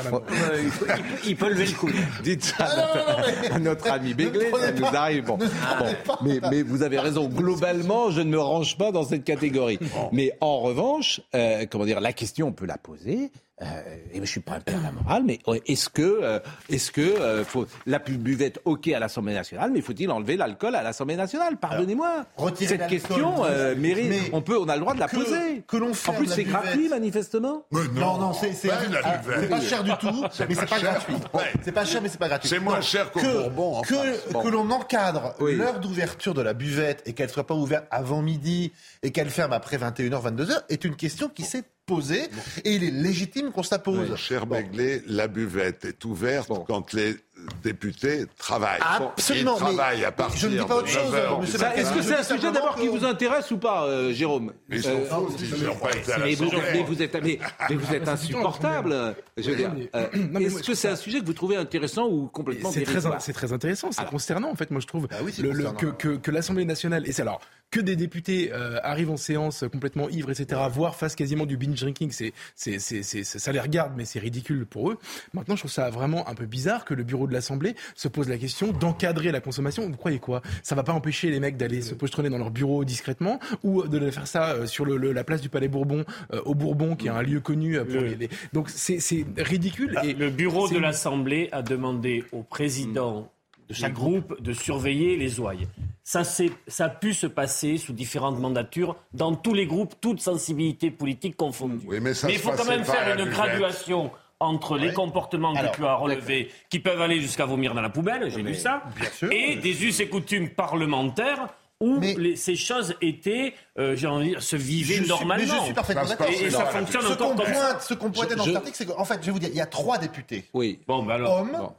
il 0.63 0.69
peut- 0.71 0.87
il 1.27 1.35
peut 1.35 1.49
lever 1.49 1.65
le 1.65 1.73
coude. 1.73 1.93
Dites 2.23 2.43
ça 2.43 2.55
Ah, 2.59 2.75
non, 2.75 2.81
non, 3.01 3.17
non, 3.17 3.25
mais- 3.41 3.51
à 3.51 3.59
notre 3.59 3.91
ami 3.91 4.13
Béglé, 4.13 4.51
ça 4.51 4.71
nous 4.71 4.85
arrive. 4.85 5.25
Bon, 5.25 5.37
Bon. 5.37 6.15
Mais, 6.23 6.39
mais 6.49 6.61
vous 6.61 6.81
avez 6.83 6.99
raison. 6.99 7.27
Globalement, 7.27 8.09
je 8.11 8.21
ne 8.21 8.29
me 8.29 8.39
range 8.39 8.77
pas 8.77 8.91
dans 8.91 9.03
cette 9.03 9.23
catégorie. 9.23 9.79
Mais 10.11 10.31
en 10.41 10.59
revanche, 10.59 11.21
euh, 11.35 11.65
comment 11.69 11.85
dire, 11.85 11.99
la 12.01 12.13
question, 12.13 12.47
on 12.47 12.51
peut 12.53 12.65
la 12.65 12.77
poser. 12.77 13.31
Euh, 13.61 13.65
et 14.11 14.19
je 14.19 14.25
suis 14.25 14.41
pas 14.41 14.55
un 14.55 14.59
père 14.59 14.77
de 14.79 14.83
la 14.83 14.91
morale, 14.91 15.23
mais 15.25 15.39
euh, 15.47 15.57
est-ce 15.65 15.87
que, 15.87 16.01
euh, 16.01 16.39
est-ce 16.69 16.91
que 16.91 16.99
euh, 16.99 17.45
faut 17.45 17.65
la 17.85 17.99
buvette 17.99 18.59
ok 18.65 18.89
à 18.89 18.99
l'Assemblée 18.99 19.33
nationale, 19.33 19.71
mais 19.71 19.79
faut-il 19.79 20.11
enlever 20.11 20.35
l'alcool 20.35 20.75
à 20.75 20.83
l'Assemblée 20.83 21.15
nationale? 21.15 21.55
Pardonnez-moi. 21.55 22.25
Cette 22.59 22.87
question 22.87 23.45
euh, 23.45 23.73
mérite. 23.77 24.09
Mais 24.09 24.19
on 24.33 24.41
peut, 24.41 24.57
on 24.59 24.67
a 24.67 24.75
le 24.75 24.81
droit 24.81 24.93
de 24.93 24.99
la 24.99 25.07
que- 25.07 25.15
poser. 25.15 25.63
que 25.65 25.77
l'on 25.77 25.91
en 25.91 26.13
plus, 26.13 26.27
c'est 26.27 26.43
gratuit, 26.43 26.89
manifestement. 26.89 27.63
Mais 27.71 27.79
Non, 27.93 28.17
non, 28.17 28.33
c'est 28.33 28.51
c'est 28.51 28.67
la 28.67 28.77
ah, 29.05 29.19
pas 29.49 29.61
cher 29.61 29.83
du 29.85 29.91
tout, 30.01 30.21
mais 30.21 30.27
c'est 30.33 30.55
pas 30.55 30.65
pas 30.65 30.79
gratuit. 30.81 31.15
C'est 31.63 31.71
pas 31.71 31.85
cher, 31.85 32.01
mais 32.01 32.09
c'est 32.09 32.17
pas 32.19 32.27
gratuit. 32.27 32.49
C'est 32.49 32.59
moins 32.59 32.75
Non, 32.75 32.81
cher 32.81 33.09
qu'au 33.11 33.21
que, 33.21 33.25
Bourbon, 33.37 33.75
en 33.77 33.81
Que, 33.83 33.93
France. 34.13 34.43
que 34.43 34.49
l'on 34.49 34.69
encadre 34.69 35.33
Oui. 35.39 35.55
l'heure 35.55 35.79
d'ouverture 35.79 36.33
de 36.33 36.41
la 36.41 36.53
buvette 36.53 37.03
et 37.05 37.13
qu'elle 37.13 37.29
soit 37.29 37.47
pas 37.47 37.55
ouverte 37.55 37.85
avant 37.89 38.21
midi 38.21 38.73
et 39.01 39.11
qu'elle 39.11 39.29
ferme 39.29 39.53
après 39.53 39.77
21h, 39.77 40.21
22h 40.21 40.63
est 40.67 40.83
une 40.83 40.97
question 40.97 41.29
qui 41.29 41.43
s'est 41.43 41.63
posée 41.85 42.23
et 42.63 42.73
il 42.75 42.83
est 42.83 42.91
légitime 42.91 43.51
qu'on 43.51 43.63
se 43.63 43.73
la 43.73 43.79
pose. 43.79 44.15
Cher 44.15 44.45
Begley, 44.45 45.03
la 45.07 45.27
buvette 45.27 45.85
est 45.85 46.03
ouverte 46.05 46.49
quand 46.67 46.93
les 46.93 47.15
députés 47.63 48.25
travaillent. 48.37 48.79
Absolument, 48.81 49.53
Ils 49.55 49.59
travaillent 49.59 49.99
mais 49.99 50.05
à 50.05 50.11
partir 50.11 50.39
je 50.39 50.47
ne 50.47 50.51
dis 50.61 50.65
pas 50.65 50.77
autre 50.77 50.83
de 50.85 50.89
chose, 50.89 51.11
9 51.11 51.13
heures 51.13 51.39
monsieur 51.41 51.53
du 51.53 51.59
Ça, 51.59 51.69
matin. 51.69 51.81
Est-ce 51.81 51.93
que 51.93 52.01
c'est 52.01 52.15
un 52.15 52.23
sujet 52.23 52.51
d'abord 52.51 52.75
qui 52.75 52.87
vous 52.87 53.05
intéresse 53.05 53.51
ou 53.51 53.57
pas, 53.57 53.85
euh, 53.85 54.11
Jérôme? 54.13 54.53
Ils 54.71 54.81
s'en 54.81 54.89
Euh, 54.89 55.27
ils 55.39 55.63
n'ont 55.63 55.75
pas 55.75 55.91
été 55.95 56.11
à 56.13 56.17
mais, 56.19 56.33
vous, 56.33 56.49
mais 56.73 56.83
vous 56.83 57.01
êtes, 57.03 57.13
mais, 57.21 57.39
mais 57.69 57.75
vous 57.75 57.93
êtes 57.93 58.03
Ah, 58.07 58.11
insupportable. 58.13 59.15
Je 59.37 59.49
veux 59.51 59.55
dire, 59.55 59.71
mais- 59.75 59.89
euh, 59.95 60.07
mais 60.31 60.43
Est-ce 60.45 60.63
que 60.63 60.73
c'est 60.73 60.87
un 60.89 60.95
sujet 60.95 61.19
que 61.19 61.25
vous 61.25 61.33
trouvez 61.33 61.57
intéressant 61.57 62.07
ou 62.07 62.27
complètement 62.27 62.71
C'est 62.71 62.83
très, 62.83 63.01
très 63.33 63.53
intéressant, 63.53 63.91
c'est 63.91 63.99
Alors. 63.99 64.11
consternant 64.11 64.49
en 64.49 64.55
fait. 64.55 64.71
Moi 64.71 64.79
je 64.81 64.87
trouve 64.87 65.07
Ah 65.11 65.17
oui, 65.23 65.31
c'est 65.35 65.41
le- 65.43 65.51
le- 65.51 65.65
consternant. 65.65 65.95
que, 65.97 66.07
que, 66.07 66.15
que 66.17 66.31
l'Assemblée 66.31 66.65
nationale, 66.65 67.07
et 67.07 67.11
c'est 67.11 67.21
alors 67.21 67.41
que 67.71 67.79
des 67.81 67.95
députés 67.97 68.51
euh, 68.53 68.79
arrivent 68.83 69.09
en 69.11 69.17
séance 69.17 69.65
complètement 69.71 70.07
ivres, 70.09 70.31
etc., 70.31 70.61
voire 70.71 70.95
fassent 70.95 71.15
quasiment 71.15 71.45
du 71.45 71.57
binge 71.57 71.79
drinking, 71.81 72.09
c'est, 72.11 72.31
c'est, 72.55 72.79
c'est, 72.79 73.03
c'est- 73.03 73.23
ça 73.25 73.51
les 73.51 73.59
regarde, 73.59 73.93
mais 73.97 74.05
c'est 74.05 74.19
ridicule 74.19 74.65
pour 74.65 74.91
eux. 74.91 74.97
Maintenant, 75.33 75.55
je 75.55 75.61
trouve 75.61 75.71
ça 75.71 75.89
vraiment 75.89 76.27
un 76.29 76.35
peu 76.35 76.45
bizarre 76.45 76.85
que 76.85 76.93
le 76.93 77.03
bureau 77.03 77.27
de 77.27 77.33
l'Assemblée 77.33 77.75
se 77.95 78.07
pose 78.07 78.29
la 78.29 78.37
question 78.37 78.71
d'encadrer 78.71 79.31
la 79.33 79.41
consommation. 79.41 79.89
Vous 79.89 79.97
croyez 79.97 80.19
quoi? 80.19 80.41
Ça 80.63 80.73
va 80.75 80.83
pas 80.83 80.93
empêcher 80.93 81.29
les 81.31 81.39
mecs 81.41 81.57
d'aller 81.57 81.81
se 81.81 81.93
pochetronner 81.95 82.29
dans 82.29 82.37
leur 82.37 82.51
bureau 82.51 82.85
discrètement 82.85 83.39
ou 83.63 83.83
de 83.87 84.09
faire 84.09 84.27
ça 84.27 84.51
euh, 84.51 84.67
sur 84.67 84.85
le, 84.85 84.95
le- 84.95 85.11
la 85.11 85.23
place 85.25 85.41
du 85.41 85.49
Palais 85.49 85.67
Bourbon, 85.67 86.05
euh, 86.33 86.41
au 86.45 86.55
Bourbon, 86.55 86.95
qui 86.95 87.07
est 87.07 87.11
un 87.11 87.21
lieu 87.23 87.41
connu 87.41 87.77
euh, 87.77 87.83
pour 87.83 87.95
Le- 87.95 88.07
les, 88.07 88.15
les- 88.15 88.29
Donc 88.53 88.69
c'est, 88.69 88.99
c'est 88.99 89.25
ridicule. 89.37 89.99
et 90.03 90.13
Le 90.13 90.29
bureau 90.29 90.69
de 90.69 90.77
l'Assemblée 90.77 91.49
a 91.51 91.61
demandé 91.61 92.23
au 92.31 92.41
président 92.41 93.29
de 93.67 93.73
chaque 93.73 93.93
groupe 93.93 94.41
de 94.41 94.53
surveiller 94.53 95.15
les 95.17 95.39
ouailles. 95.39 95.67
Ça, 96.03 96.23
s'est- 96.23 96.51
ça 96.67 96.85
a 96.85 96.89
pu 96.89 97.13
se 97.13 97.27
passer 97.27 97.77
sous 97.77 97.93
différentes 97.93 98.39
mandatures, 98.39 98.95
dans 99.13 99.35
tous 99.35 99.53
les 99.53 99.65
groupes, 99.65 99.95
toutes 100.01 100.21
sensibilités 100.21 100.91
politiques 100.91 101.35
confondues. 101.35 101.79
Oui, 101.87 101.99
mais 101.99 102.11
il 102.29 102.37
faut 102.37 102.51
quand 102.51 102.65
même 102.65 102.83
faire 102.85 103.17
une 103.19 103.25
graduation 103.29 104.11
entre 104.39 104.77
les 104.77 104.93
comportements 104.93 105.53
Alors, 105.55 105.71
que 105.71 105.77
tu 105.77 105.85
as 105.85 105.95
relevés, 105.95 106.51
qui 106.69 106.79
peuvent 106.79 107.01
aller 107.01 107.19
jusqu'à 107.21 107.45
vomir 107.45 107.73
dans 107.73 107.81
la 107.81 107.89
poubelle, 107.89 108.29
j'ai 108.29 108.43
lu 108.43 108.53
ça, 108.53 108.83
sûr. 109.13 109.31
et 109.31 109.55
des 109.55 109.83
us 109.85 109.99
et 110.01 110.09
coutumes 110.09 110.49
parlementaires 110.49 111.47
où 111.81 111.99
Mais- 111.99 112.15
les- 112.17 112.35
ces 112.35 112.55
choses 112.55 112.95
étaient, 113.01 113.53
euh, 113.79 113.95
j'ai 113.95 114.07
envie 114.07 114.27
de 114.27 114.31
dire, 114.31 114.43
se 114.43 114.55
vivaient 114.55 114.95
Je 114.95 114.99
suis- 115.03 115.09
normalement. 115.09 115.43
mais 115.53 115.59
je 115.59 115.63
suis 115.65 115.73
parfaitement 115.73 116.05
d'accord. 116.05 116.27
Et, 116.29 116.43
et 116.45 116.49
ça 116.49 116.65
fonctionne 116.65 117.01
Ce 117.01 117.13
encore 117.13 117.31
qu'on 117.31 117.35
comme 117.43 117.53
ça. 117.53 117.79
ce 117.81 117.93
qu'on 117.93 118.11
pointait 118.11 118.35
dans 118.35 118.43
Je- 118.43 118.49
cet 118.49 118.55
article, 118.57 118.77
c'est 118.77 118.85
qu'en 118.85 119.03
fait, 119.05 119.17
je 119.21 119.25
vais 119.25 119.31
vous 119.31 119.39
dire, 119.39 119.49
il 119.51 119.57
y 119.57 119.61
a 119.61 119.65
trois 119.65 119.97
députés 119.97 120.45
Oui. 120.53 120.79
Bon, 120.87 121.03
ben 121.03 121.15
alors. 121.15 121.39
hommes 121.41 121.51
Bon. 121.57 121.73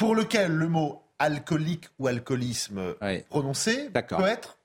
Pour 0.00 0.16
lesquels 0.16 0.52
le 0.52 0.66
mot 0.66 1.02
alcoolique 1.18 1.84
ou 1.98 2.06
alcoolisme 2.06 2.94
Ouais. 3.02 3.26
prononcé 3.28 3.90
D'accord. 3.90 4.20
peut 4.20 4.28
être 4.28 4.56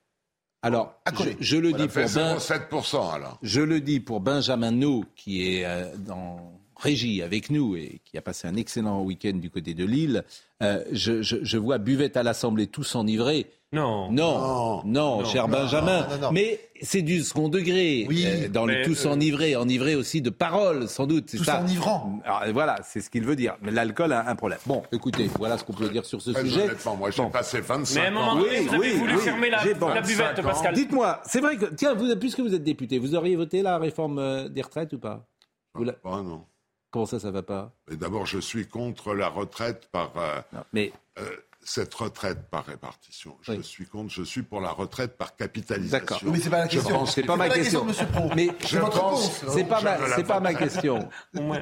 Alors, 0.61 0.95
je, 1.41 1.57
le 1.57 1.73
On 1.73 1.77
dis 1.77 1.87
pour 1.89 1.95
ben, 1.95 2.37
0,7% 2.37 3.13
alors. 3.13 3.37
je 3.43 3.59
le 3.59 3.81
dis 3.81 3.99
pour 3.99 4.21
Benjamin 4.21 4.71
No 4.71 5.03
qui 5.17 5.57
est 5.57 5.65
euh, 5.65 5.93
dans 5.97 6.53
régie 6.77 7.21
avec 7.21 7.49
nous 7.49 7.75
et 7.75 7.99
qui 8.05 8.17
a 8.17 8.21
passé 8.21 8.47
un 8.47 8.55
excellent 8.55 9.01
week-end 9.03 9.33
du 9.33 9.49
côté 9.49 9.73
de 9.73 9.83
Lille, 9.83 10.23
euh, 10.63 10.83
je, 10.93 11.21
je, 11.21 11.37
je, 11.43 11.57
vois 11.57 11.79
buvette 11.79 12.15
à 12.15 12.23
l'Assemblée 12.23 12.67
tous 12.67 12.95
enivrés. 12.95 13.47
Non. 13.73 14.09
Non, 14.11 14.83
non, 14.85 15.25
cher 15.25 15.47
Benjamin. 15.49 16.07
mais 16.31 16.59
c'est 16.81 17.01
du 17.01 17.21
second 17.23 17.49
degré. 17.49 18.05
Oui, 18.07 18.23
euh, 18.25 18.47
dans 18.47 18.65
le 18.65 18.83
tous 18.85 19.05
enivré, 19.05 19.55
enivré 19.55 19.95
aussi 19.95 20.21
de 20.21 20.29
paroles, 20.29 20.87
sans 20.87 21.07
doute. 21.07 21.35
Tous 21.35 21.49
enivrant. 21.49 22.19
Alors, 22.23 22.43
voilà, 22.53 22.77
c'est 22.83 23.01
ce 23.01 23.09
qu'il 23.09 23.25
veut 23.25 23.35
dire. 23.35 23.57
Mais 23.61 23.71
l'alcool 23.71 24.13
a 24.13 24.29
un 24.29 24.35
problème. 24.35 24.59
Bon, 24.65 24.83
écoutez, 24.93 25.29
voilà 25.37 25.57
ce 25.57 25.63
qu'on 25.65 25.73
peut 25.73 25.89
dire 25.89 26.05
sur 26.05 26.21
ce 26.21 26.31
Très 26.31 26.43
sujet. 26.43 26.63
honnêtement, 26.63 26.95
moi, 26.95 27.11
j'ai 27.11 27.21
Bon. 27.23 27.29
passé 27.29 27.59
25 27.59 27.99
Mais 27.99 28.05
à 28.05 28.09
un 28.09 28.11
moment 28.13 28.35
donné, 28.35 28.61
vous 28.61 28.73
avez 28.75 28.91
oui, 28.93 28.97
voulu 28.97 29.15
oui. 29.15 29.21
fermer 29.21 29.49
la, 29.49 29.73
bon, 29.73 29.87
la 29.89 30.01
buvette, 30.01 30.19
25 30.37 30.39
ans. 30.39 30.43
Pascal. 30.49 30.73
Dites-moi, 30.75 31.21
c'est 31.25 31.41
vrai 31.41 31.57
que, 31.57 31.65
tiens, 31.65 31.95
vous, 31.95 32.15
puisque 32.15 32.39
vous 32.39 32.53
êtes 32.53 32.63
député, 32.63 32.97
vous 32.97 33.13
auriez 33.15 33.35
voté 33.35 33.61
la 33.61 33.77
réforme 33.77 34.19
euh, 34.19 34.47
des 34.47 34.61
retraites 34.61 34.93
ou 34.93 34.99
pas? 34.99 35.27
Vous 35.73 35.83
la- 35.83 35.95
Ah, 36.05 36.21
non. 36.23 36.45
Comment 36.91 37.05
ça, 37.05 37.19
ça 37.19 37.29
va 37.31 37.41
pas? 37.43 37.73
Mais 37.89 37.97
d'abord, 37.97 38.25
je 38.25 38.39
suis 38.39 38.67
contre 38.67 39.13
la 39.13 39.27
retraite 39.27 39.89
par 39.91 40.13
euh, 40.17 40.39
Non, 40.53 40.59
Mais 40.71 40.93
euh, 41.19 41.23
cette 41.67 41.93
retraite 41.95 42.47
par 42.51 42.63
répartition. 42.65 43.35
Je 43.41 43.53
Oui. 43.53 43.63
suis 43.63 43.85
contre. 43.87 44.13
Je 44.13 44.21
suis 44.23 44.43
pour 44.43 44.61
la 44.61 44.69
retraite 44.69 45.17
par 45.17 45.35
capitalisation. 45.35 45.97
D'accord. 45.97 46.21
Mais 46.31 46.39
c'est 46.39 46.49
pas 46.51 46.59
la 46.59 46.67
Je 46.67 46.71
question. 46.71 46.95
pense 46.99 47.15
c'est 47.15 47.23
pas 47.23 47.35
ma 47.35 47.47
la 47.47 47.55
question. 47.55 47.83
Monsieur 47.83 48.05
Pro. 48.05 48.29
Mais 48.35 48.45
votre 48.45 48.89
pense- 48.91 49.39
réponse. 49.39 49.53
c'est 49.55 49.63
pas 49.65 49.79
je 49.79 49.83
ma, 49.85 50.15
c'est 50.15 50.23
pas 50.23 50.39
ma 50.39 50.53
question. 50.53 51.09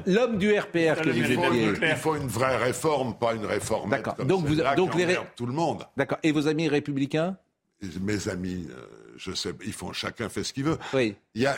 L'homme 0.06 0.36
du 0.38 0.52
RPR 0.58 1.00
que 1.00 1.06
le 1.08 1.12
vous 1.12 1.30
étiez. 1.32 1.64
une, 1.64 1.78
il 1.82 1.96
faut 1.96 2.16
une 2.16 2.28
vraie 2.28 2.56
réforme, 2.58 3.16
pas 3.18 3.32
une 3.34 3.46
réforme. 3.46 3.90
D'accord. 3.90 4.14
Comme 4.16 4.28
Donc 4.28 4.44
vous- 4.44 4.56
donc 4.76 4.94
les 4.94 5.16
tout 5.36 5.46
le 5.46 5.52
monde. 5.54 5.86
D'accord. 5.96 6.18
Et 6.22 6.32
vos 6.32 6.46
amis 6.48 6.68
républicains? 6.68 7.36
Mes 8.00 8.28
amis, 8.28 8.66
euh, 8.70 8.86
je 9.16 9.32
sais, 9.32 9.52
ils 9.64 9.72
font 9.72 9.92
chacun 9.92 10.28
fait 10.28 10.44
ce 10.44 10.52
qu'il 10.52 10.64
veut. 10.64 10.78
Oui. 10.92 11.16
Il 11.34 11.42
y 11.42 11.46
a 11.46 11.56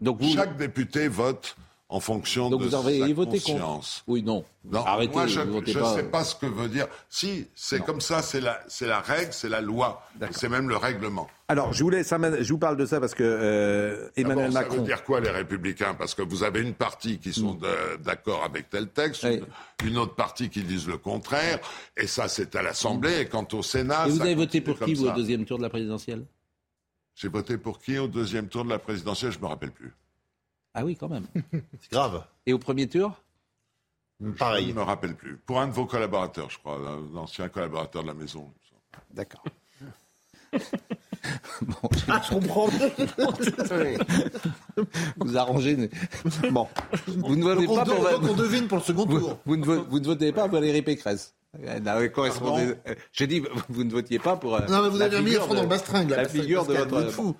Donc 0.00 0.20
vous. 0.20 0.32
chaque 0.34 0.56
député 0.56 1.06
vote 1.08 1.56
en 1.92 2.00
fonction 2.00 2.48
Donc 2.48 2.62
de 2.62 2.66
vous 2.68 2.74
avez 2.74 3.00
sa 3.00 3.12
voté 3.12 3.32
conscience. 3.38 4.02
contre 4.06 4.08
Oui, 4.08 4.22
non. 4.22 4.44
Non, 4.64 4.82
Arrêtez, 4.86 5.12
moi 5.12 5.26
je 5.26 5.40
ne 5.40 5.64
sais 5.66 6.04
pas 6.04 6.24
ce 6.24 6.34
que 6.34 6.46
veut 6.46 6.68
dire. 6.68 6.86
Si, 7.10 7.46
c'est 7.54 7.84
comme 7.84 8.00
ça, 8.00 8.22
c'est 8.22 8.40
la, 8.40 8.58
c'est 8.66 8.86
la 8.86 9.00
règle, 9.00 9.32
c'est 9.32 9.50
la 9.50 9.60
loi, 9.60 10.02
c'est 10.30 10.48
même 10.48 10.70
le 10.70 10.76
règlement. 10.76 11.28
Alors, 11.48 11.74
je, 11.74 11.82
voulais, 11.84 12.02
ça 12.02 12.16
je 12.40 12.50
vous 12.50 12.58
parle 12.58 12.78
de 12.78 12.86
ça 12.86 12.98
parce 12.98 13.14
que 13.14 13.22
euh, 13.24 14.08
Emmanuel 14.16 14.52
Ça 14.52 14.60
Macron. 14.60 14.76
veut 14.76 14.82
dire 14.84 15.04
quoi 15.04 15.20
les 15.20 15.28
républicains? 15.28 15.92
Parce 15.92 16.14
que 16.14 16.22
vous 16.22 16.44
avez 16.44 16.60
une 16.62 16.72
partie 16.72 17.18
qui 17.18 17.34
sont 17.34 17.52
de- 17.54 17.96
d'accord 18.02 18.42
avec 18.44 18.70
tel 18.70 18.88
texte, 18.88 19.24
Oui. 19.24 19.42
une, 19.84 19.98
autre 19.98 20.14
partie 20.14 20.48
qui 20.48 20.62
disent 20.62 20.88
le 20.88 20.96
contraire, 20.96 21.58
et 21.98 22.06
ça 22.06 22.26
c'est 22.28 22.56
à 22.56 22.62
l'Assemblée, 22.62 23.20
et 23.20 23.26
quant 23.26 23.46
au 23.52 23.62
Sénat... 23.62 24.06
Et 24.06 24.10
vous 24.10 24.16
ça 24.18 24.22
avez 24.22 24.34
voté 24.34 24.62
pour 24.62 24.78
qui, 24.78 24.94
vous, 24.94 25.04
au 25.04 25.08
ça. 25.08 25.12
deuxième 25.14 25.44
tour 25.44 25.58
de 25.58 25.62
la 25.62 25.68
présidentielle? 25.68 26.24
J'ai 27.16 27.28
voté 27.28 27.58
pour 27.58 27.80
qui 27.80 27.98
au 27.98 28.08
deuxième 28.08 28.48
tour 28.48 28.64
de 28.64 28.70
la 28.70 28.78
présidentielle? 28.78 29.32
Je 29.32 29.38
me 29.40 29.46
rappelle 29.46 29.72
plus. 29.72 29.92
Ah 30.74 30.84
oui, 30.84 30.96
quand 30.96 31.08
même. 31.08 31.26
C'est 31.80 31.92
grave. 31.92 32.24
Et 32.46 32.52
au 32.52 32.58
premier 32.58 32.88
tour 32.88 33.12
Je 34.20 34.30
Pareil. 34.30 34.68
ne 34.68 34.72
me 34.74 34.82
rappelle 34.82 35.14
plus. 35.14 35.36
Pour 35.36 35.60
un 35.60 35.68
de 35.68 35.72
vos 35.72 35.86
collaborateurs, 35.86 36.50
je 36.50 36.58
crois, 36.58 36.78
l'ancien 37.12 37.48
collaborateur 37.48 38.02
de 38.02 38.08
la 38.08 38.14
maison. 38.14 38.50
D'accord. 39.12 39.44
Ah, 42.08 42.20
je 42.24 42.30
comprends. 42.34 42.66
Vous 45.18 45.36
arrangez. 45.36 45.90
Bon. 46.50 46.66
Vous 47.06 47.36
ne 47.36 47.42
votez 47.44 47.66
pas 47.66 47.84
pour. 47.84 48.30
on 48.30 48.34
devine 48.34 48.66
pour 48.68 48.78
le 48.78 48.84
second 48.84 49.06
Vous, 49.06 49.18
tour. 49.20 49.38
vous 49.46 49.56
ne, 49.56 49.64
vo- 49.64 49.84
vous 49.88 50.00
ne 50.00 50.06
votez 50.06 50.32
pas 50.32 50.42
pour 50.48 50.58
Valérie 50.58 50.82
Pécresse. 50.82 51.34
Elle 51.62 51.82
n'avait 51.84 52.08
correspondu- 52.08 52.76
euh, 52.88 52.94
J'ai 53.12 53.26
dit, 53.26 53.42
vous 53.68 53.84
ne 53.84 53.90
votiez 53.92 54.18
pas 54.18 54.36
pour. 54.36 54.56
euh, 54.56 54.66
Non, 54.68 54.82
mais 54.82 54.88
vous 54.88 55.00
avez 55.00 55.20
mis 55.22 55.32
le 55.32 55.40
front 55.40 55.50
de- 55.50 55.56
dans 55.56 55.62
le 55.62 55.68
bastringue. 55.68 56.10
La 56.10 56.28
figure 56.28 56.66
de 56.66 56.74
votre. 56.74 57.10
fou. 57.12 57.36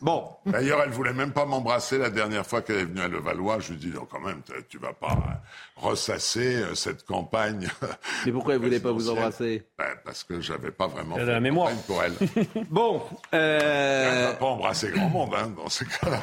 Bon. 0.00 0.24
D'ailleurs, 0.46 0.80
elle 0.84 0.90
voulait 0.90 1.12
même 1.12 1.32
pas 1.32 1.44
m'embrasser 1.44 1.98
la 1.98 2.08
dernière 2.10 2.46
fois 2.46 2.62
qu'elle 2.62 2.76
est 2.78 2.84
venue 2.84 3.00
à 3.02 3.08
Levallois. 3.08 3.58
Je 3.60 3.72
lui 3.72 3.78
dis, 3.78 3.88
non, 3.88 4.06
quand 4.10 4.20
même, 4.20 4.40
tu- 4.68 4.78
vas 4.78 4.92
pas 4.94 5.12
euh, 5.12 5.34
ressasser 5.76 6.56
euh, 6.62 6.74
cette 6.74 7.04
campagne. 7.04 7.68
Mais 8.26 8.32
pourquoi 8.32 8.54
elle 8.54 8.60
ne 8.60 8.64
voulait 8.66 8.80
pas 8.80 8.92
vous 8.92 9.10
embrasser? 9.10 9.62
Ben, 9.78 9.84
Parce 10.04 10.24
que 10.24 10.40
j'avais 10.40 10.70
pas 10.70 10.86
vraiment 10.86 11.16
Elle 11.16 11.26
fait 11.26 11.32
la 11.32 11.38
de 11.38 11.42
mémoire. 11.42 11.68
campagne 11.70 11.82
pour 11.86 12.02
elle. 12.02 12.64
Bon. 12.70 13.02
Elle 13.32 13.38
euh, 13.40 14.26
n'a 14.28 14.32
pas 14.34 14.46
embrassé 14.46 14.90
grand 14.90 15.08
monde 15.08 15.34
hein, 15.36 15.52
dans 15.56 15.68
ces 15.68 15.84
cas-là. 15.84 16.20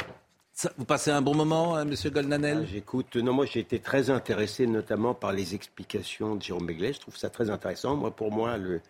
ça- 0.53 0.71
vous 0.78 0.86
passez 0.86 1.11
un 1.11 1.21
bon 1.21 1.36
moment, 1.36 1.78
euh, 1.78 1.86
Monsieur 1.86 2.09
Golnadel 2.09 2.61
Ah, 2.63 2.67
J'écoute. 2.71 3.15
Non, 3.15 3.34
moi 3.34 3.45
j'ai 3.45 3.59
été 3.59 3.80
très 3.80 4.09
intéressé 4.09 4.65
notamment 4.65 5.13
par 5.13 5.32
les 5.34 5.53
explications 5.55 6.36
de 6.36 6.41
Jérôme 6.41 6.65
Begley. 6.65 6.93
Je 6.93 6.99
trouve 6.99 7.15
ça 7.17 7.30
très 7.30 7.49
intéressant. 7.51 7.95
Moi, 7.95 8.09
pour 8.11 8.32
moi, 8.32 8.57
le, 8.57 8.82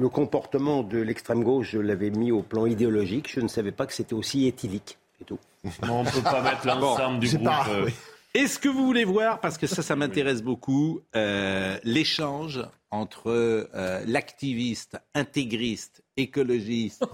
le 0.00 0.08
comportement 0.08 0.82
de 0.82 0.98
l'extrême 0.98 1.44
gauche, 1.44 1.70
je 1.72 1.78
l'avais 1.78 2.08
mis 2.10 2.32
au 2.32 2.42
plan 2.42 2.64
idéologique. 2.66 3.30
Je 3.30 3.40
ne 3.40 3.48
savais 3.48 3.70
pas 3.72 3.84
que 3.86 3.92
c'était 3.92 4.14
aussi 4.14 4.46
éthylique. 4.46 4.98
C'est 5.18 5.24
tout. 5.26 5.38
Non, 5.86 6.00
on 6.00 6.04
ne 6.04 6.10
peut 6.10 6.22
pas 6.22 6.40
mettre 6.42 6.66
l'ensemble 6.66 7.18
du 7.20 7.28
groupe. 7.28 7.44
pas- 7.44 7.66
euh, 7.68 7.84
oui. 7.84 7.92
Est-ce 8.32 8.58
que 8.58 8.68
vous 8.68 8.86
voulez 8.86 9.04
voir, 9.04 9.40
parce 9.40 9.58
que 9.58 9.66
ça, 9.66 9.82
ça 9.82 9.96
m'intéresse 9.96 10.40
beaucoup, 10.42 11.00
euh, 11.16 11.76
l'échange 11.84 12.64
entre 12.92 13.26
euh, 13.28 14.00
l'activiste 14.06 14.98
intégriste, 15.14 16.02
écologiste, 16.22 17.04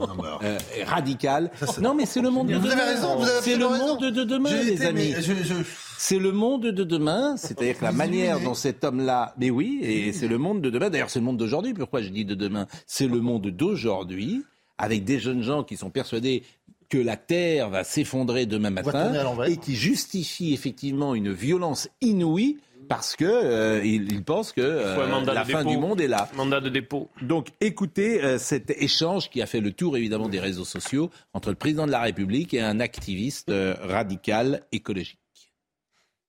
euh, 0.42 0.58
radical 0.84 1.50
Non, 1.80 1.94
mais 1.94 2.06
c'est 2.06 2.20
le 2.20 2.30
monde 2.30 2.48
de 2.48 2.54
Vous 2.56 2.62
demain. 2.68 2.72
avez 2.76 2.94
raison, 2.94 3.16
vous 3.16 3.24
avez 3.28 3.40
C'est 3.42 3.56
le 3.56 3.66
raison. 3.66 3.86
monde 3.86 4.12
de 4.14 4.24
demain, 4.24 4.50
J'ai 4.50 4.64
les 4.64 4.72
été, 4.74 4.86
amis. 4.86 5.12
mais 5.16 5.22
je- 5.22 5.42
je- 5.42 5.54
C'est 5.98 6.18
le 6.18 6.30
monde 6.30 6.62
de 6.66 6.84
demain, 6.84 7.36
c'est-à-dire 7.38 7.78
que 7.78 7.84
la 7.84 7.92
manière 7.92 8.38
dont 8.40 8.52
cet 8.54 8.84
homme-là, 8.84 9.34
mais 9.38 9.48
oui, 9.48 9.78
et 9.82 10.12
c'est 10.12 10.28
le 10.28 10.36
monde 10.36 10.60
de 10.60 10.68
demain. 10.68 10.90
D'ailleurs, 10.90 11.08
c'est 11.08 11.20
le 11.20 11.24
monde 11.24 11.38
d'aujourd'hui. 11.38 11.72
Pourquoi 11.72 12.02
je 12.02 12.10
dis 12.10 12.26
de 12.26 12.34
demain? 12.34 12.66
C'est 12.86 13.06
le 13.08 13.18
monde 13.20 13.46
d'aujourd'hui, 13.48 14.42
avec 14.78 15.04
des 15.04 15.18
jeunes 15.18 15.42
gens 15.42 15.64
qui 15.64 15.76
sont 15.78 15.88
persuadés 15.88 16.42
que 16.90 16.98
la 16.98 17.16
terre 17.16 17.70
va 17.70 17.82
s'effondrer 17.82 18.44
demain 18.46 18.70
matin 18.70 19.10
et 19.48 19.56
qui 19.56 19.74
justifient 19.74 20.52
effectivement 20.52 21.14
une 21.14 21.32
violence 21.32 21.88
inouïe 22.02 22.58
parce 22.88 23.16
que 23.16 23.24
euh, 23.24 23.80
que 23.80 23.86
il 23.86 24.22
faut 24.24 25.00
un 25.00 25.26
euh, 25.28 25.34
la 25.34 25.44
fin 25.44 25.58
dépôt. 25.58 25.70
du 25.70 25.78
monde 25.78 26.00
est 26.00 26.08
là. 26.08 26.28
Mandat 26.34 26.60
de 26.60 26.68
dépôt. 26.68 27.10
Donc 27.22 27.48
écoutez 27.60 28.22
euh, 28.22 28.38
cet 28.38 28.70
échange 28.70 29.30
qui 29.30 29.42
a 29.42 29.46
fait 29.46 29.60
le 29.60 29.72
tour 29.72 29.96
évidemment 29.96 30.28
des 30.28 30.40
réseaux 30.40 30.64
sociaux 30.64 31.10
entre 31.32 31.50
le 31.50 31.56
président 31.56 31.86
de 31.86 31.92
la 31.92 32.00
République 32.00 32.54
et 32.54 32.60
un 32.60 32.80
activiste 32.80 33.50
euh, 33.50 33.74
radical 33.80 34.62
écologique. 34.72 35.18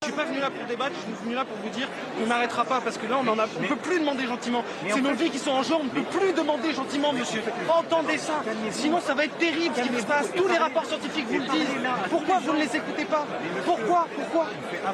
Je 0.03 0.09
suis 0.13 0.15
pas 0.15 0.25
venu 0.25 0.39
là 0.39 0.51
pour 0.51 0.63
débattre, 0.67 0.91
je 0.93 1.01
suis 1.01 1.23
venu 1.23 1.33
là 1.33 1.43
pour 1.43 1.57
vous 1.57 1.69
dire 1.69 1.87
qu'on 2.15 2.27
n'arrêtera 2.27 2.63
pas 2.65 2.79
parce 2.81 2.99
que 2.99 3.07
là 3.07 3.17
on 3.19 3.27
en 3.27 3.39
a, 3.39 3.45
on 3.45 3.67
peut 3.67 3.75
plus 3.75 3.99
demander 3.99 4.27
gentiment. 4.27 4.63
C'est 4.87 5.01
nos 5.01 5.15
vies 5.15 5.31
qui 5.31 5.39
sont 5.39 5.49
en 5.49 5.63
jeu, 5.63 5.73
on 5.73 5.85
ne 5.85 5.89
peut 5.89 6.03
plus 6.03 6.33
demander 6.33 6.71
gentiment, 6.71 7.11
monsieur. 7.13 7.41
Entendez 7.67 8.19
ça, 8.19 8.43
sinon 8.69 9.01
ça 9.01 9.15
va 9.15 9.25
être 9.25 9.35
terrible 9.39 9.73
ce 9.75 9.81
qui 9.81 9.99
se 9.99 10.05
passe. 10.05 10.27
Tous 10.35 10.47
les 10.47 10.57
rapports 10.59 10.85
scientifiques 10.85 11.25
vous 11.27 11.39
le 11.39 11.47
disent. 11.47 11.67
Pourquoi 12.11 12.37
vous 12.45 12.53
ne 12.53 12.59
les 12.59 12.75
écoutez 12.75 13.05
pas 13.05 13.25
Pourquoi 13.65 14.07
Pourquoi 14.15 14.45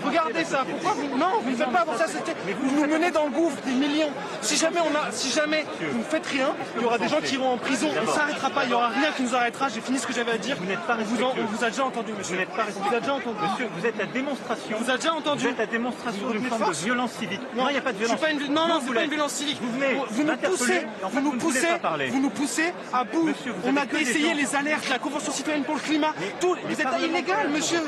Regardez 0.05 0.45
ça. 0.45 0.63
Pourquoi 0.69 0.93
vous 0.93 1.17
Non, 1.17 1.41
vous 1.41 1.51
ne 1.51 1.55
faites 1.57 1.71
pas 1.71 1.81
avancer 1.81 1.99
la 1.99 2.07
société. 2.07 2.31
Vous 2.61 2.73
nous 2.73 2.87
menez 2.87 3.11
dans 3.11 3.25
le 3.25 3.31
gouffre 3.31 3.61
des 3.65 3.73
millions. 3.73 4.11
Si 4.41 4.55
jamais 4.55 4.79
on 4.79 4.95
a, 4.95 5.11
si 5.11 5.29
jamais 5.31 5.65
vous 5.91 5.99
ne 5.99 6.03
faites 6.03 6.25
rien, 6.27 6.55
il 6.77 6.81
y 6.81 6.85
aura 6.85 6.97
des 6.97 7.09
gens 7.09 7.19
qui 7.19 7.35
iront 7.35 7.51
en 7.51 7.57
prison. 7.57 7.89
On 7.93 8.01
ne 8.01 8.07
s'arrêtera 8.07 8.49
pas. 8.51 8.63
Il 8.63 8.69
n'y 8.69 8.73
aura 8.73 8.87
rien 8.87 9.11
qui 9.11 9.23
nous 9.23 9.35
arrêtera. 9.35 9.67
J'ai 9.67 9.81
fini 9.81 9.99
ce 9.99 10.07
que 10.07 10.13
j'avais 10.13 10.31
à 10.31 10.37
dire. 10.37 10.55
Vous 10.57 10.65
n'êtes 10.65 10.79
pas 10.87 10.97
on 10.97 11.45
vous 11.45 11.63
a 11.65 11.69
déjà 11.69 11.83
entendu, 11.83 12.13
monsieur. 12.17 12.35
Vous 12.35 12.39
n'êtes 12.39 12.55
pas 12.55 12.63
vous 12.63 12.95
a 12.95 12.99
déjà 13.01 13.13
entendu. 13.13 13.37
Monsieur, 13.43 13.67
vous 13.77 13.85
êtes 13.85 13.97
la 13.97 14.05
démonstration. 14.05 14.77
Vous 14.93 14.99
a 14.99 15.01
déjà 15.01 15.13
entendu. 15.15 15.43
Vous 15.43 15.49
êtes 15.49 15.57
la 15.57 15.65
démonstration 15.65 16.29
d'une 16.29 16.45
forme 16.45 16.69
de 16.69 16.75
violence 16.75 17.11
civique. 17.13 17.41
Non, 17.55 17.67
il 17.69 17.71
n'y 17.71 17.77
a 17.79 17.81
pas 17.81 17.93
de 17.93 17.97
violence. 17.97 18.19
Une, 18.29 18.53
non, 18.53 18.67
non, 18.67 18.79
c'est 18.85 18.93
pas 18.93 19.03
une 19.03 19.09
violence 19.09 19.33
civique. 19.33 19.57
Vous, 19.59 19.71
venez 19.71 19.99
vous 20.09 20.23
nous 20.23 20.37
poussez, 20.37 20.85
vous 21.11 21.21
nous 21.21 21.31
poussez, 21.31 21.67
vous 22.09 22.19
nous 22.19 22.29
poussez 22.29 22.73
à 22.93 23.03
bout. 23.03 23.29
on 23.65 23.75
a 23.75 23.99
essayé 23.99 24.33
les 24.35 24.55
alertes, 24.55 24.87
la 24.89 24.99
Convention 24.99 25.31
citoyenne 25.31 25.63
pour 25.63 25.75
le 25.75 25.81
climat. 25.81 26.13
Tout, 26.39 26.55
vous 26.63 26.81
êtes 26.81 26.87
illégal, 27.01 27.49
monsieur. 27.49 27.81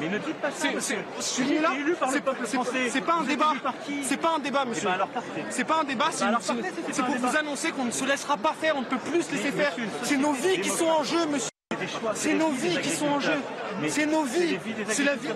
Mais 0.00 0.08
ne 0.08 0.16
dites 0.16 0.36
pas 0.36 0.50
ça. 0.50 0.68
Je 1.18 1.22
suis 1.22 1.42
venu 1.42 1.60
là. 1.60 1.72
c'est- 2.08 3.00
pas 3.02 3.14
un 3.20 3.24
débat. 3.24 3.52
C'est 4.02 4.16
pas 4.16 4.34
un 4.36 4.38
débat, 4.38 4.64
monsieur. 4.64 4.88
C'est 5.50 5.64
pas 5.64 5.80
un 5.82 5.84
débat. 5.84 6.06
C'est 6.10 7.04
pour 7.04 7.16
vous 7.16 7.36
annoncer 7.36 7.70
qu'on 7.72 7.84
ne 7.84 7.90
se 7.90 8.04
laissera 8.06 8.38
pas 8.38 8.54
faire. 8.58 8.76
On 8.76 8.80
ne 8.80 8.86
peut 8.86 8.96
plus 8.96 9.22
se 9.24 9.32
laisser 9.32 9.52
faire. 9.52 9.72
C'est 10.04 10.16
nos 10.16 10.32
vies 10.32 10.60
qui 10.62 10.70
sont 10.70 10.86
en 10.86 11.04
jeu, 11.04 11.26
monsieur. 11.26 11.50
C'est 12.14 12.34
nos 12.34 12.50
vies 12.50 12.78
qui 12.80 12.90
sont 12.90 13.08
en 13.08 13.20
jeu. 13.20 13.38
C'est 13.88 14.06
nos 14.06 14.24
vies. 14.24 14.58
C'est 14.88 15.04
la 15.04 15.16
vie. 15.16 15.28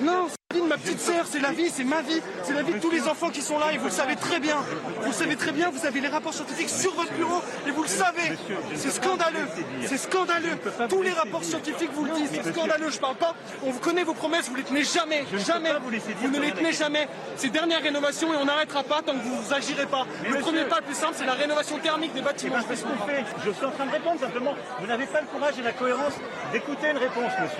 Non, 0.00 0.28
c'est 0.28 0.54
la 0.54 0.54
vie 0.54 0.62
de 0.62 0.68
ma 0.68 0.76
petite 0.78 1.00
sœur. 1.00 1.24
C'est 1.26 1.40
la 1.40 1.52
vie. 1.52 1.70
C'est 1.70 1.84
ma 1.84 2.02
vie. 2.02 2.20
C'est 2.42 2.54
la 2.54 2.62
vie 2.62 2.74
de 2.74 2.78
tous 2.78 2.90
les 2.90 3.02
enfants 3.08 3.30
qui 3.30 3.42
sont 3.42 3.58
là. 3.58 3.72
Et 3.72 3.78
vous 3.78 3.86
le 3.86 3.90
savez 3.90 4.16
très 4.16 4.40
bien. 4.40 4.56
Vous 5.00 5.06
le 5.06 5.12
savez 5.12 5.36
très 5.36 5.52
bien. 5.52 5.70
Vous 5.70 5.86
avez 5.86 6.00
les 6.00 6.08
rapports 6.08 6.34
scientifiques 6.34 6.68
sur 6.68 6.94
votre 6.94 7.12
bureau. 7.12 7.42
Et 7.66 7.70
vous 7.70 7.82
le 7.82 7.88
savez. 7.88 8.36
C'est 8.74 8.90
scandaleux. 8.90 9.46
C'est 9.84 9.98
scandaleux. 9.98 10.56
Tous 10.88 11.02
les 11.02 11.12
rapports 11.12 11.44
scientifiques 11.44 11.90
vous 11.92 12.04
le 12.04 12.12
disent. 12.12 12.30
C'est 12.32 12.52
scandaleux. 12.52 12.90
Je 12.90 12.98
parle 12.98 13.16
pas. 13.16 13.34
On 13.64 13.70
vous 13.70 13.80
connaît 13.80 14.04
vos 14.04 14.14
promesses. 14.14 14.48
Vous 14.48 14.56
les 14.56 14.62
tenez 14.62 14.84
jamais. 14.84 15.24
Jamais. 15.46 15.72
Vous 16.20 16.28
ne 16.28 16.40
les 16.40 16.52
tenez 16.52 16.72
jamais. 16.72 17.08
Ces 17.36 17.50
dernières 17.50 17.82
rénovations 17.82 18.32
et 18.32 18.36
on 18.36 18.44
n'arrêtera 18.44 18.82
pas 18.82 19.02
tant 19.02 19.12
que 19.12 19.18
vous 19.18 19.42
vous 19.42 19.52
agirez 19.52 19.86
pas. 19.86 20.06
Le 20.28 20.38
premier 20.38 20.64
pas 20.64 20.78
le 20.78 20.84
plus 20.84 20.94
simple, 20.94 21.14
c'est 21.16 21.26
la 21.26 21.34
rénovation 21.34 21.78
thermique 21.78 22.14
des 22.14 22.22
bâtiments. 22.22 22.56
C'est 22.68 22.76
ce 22.76 22.84
qu'on 22.84 23.06
fait. 23.06 23.24
Je 23.44 23.50
suis 23.50 23.64
en 23.64 23.70
train 23.70 23.86
de 23.86 23.92
répondre 23.92 24.20
simplement. 24.20 24.54
Vous 24.80 24.86
n'avez 24.86 25.06
pas 25.06 25.20
le 25.20 25.26
courage 25.26 25.54
et 25.58 25.62
la 25.62 25.72
cohérence 25.72 26.14
d'écouter 26.52 26.90
une 26.90 26.98
réponse, 26.98 27.32
monsieur. 27.40 27.55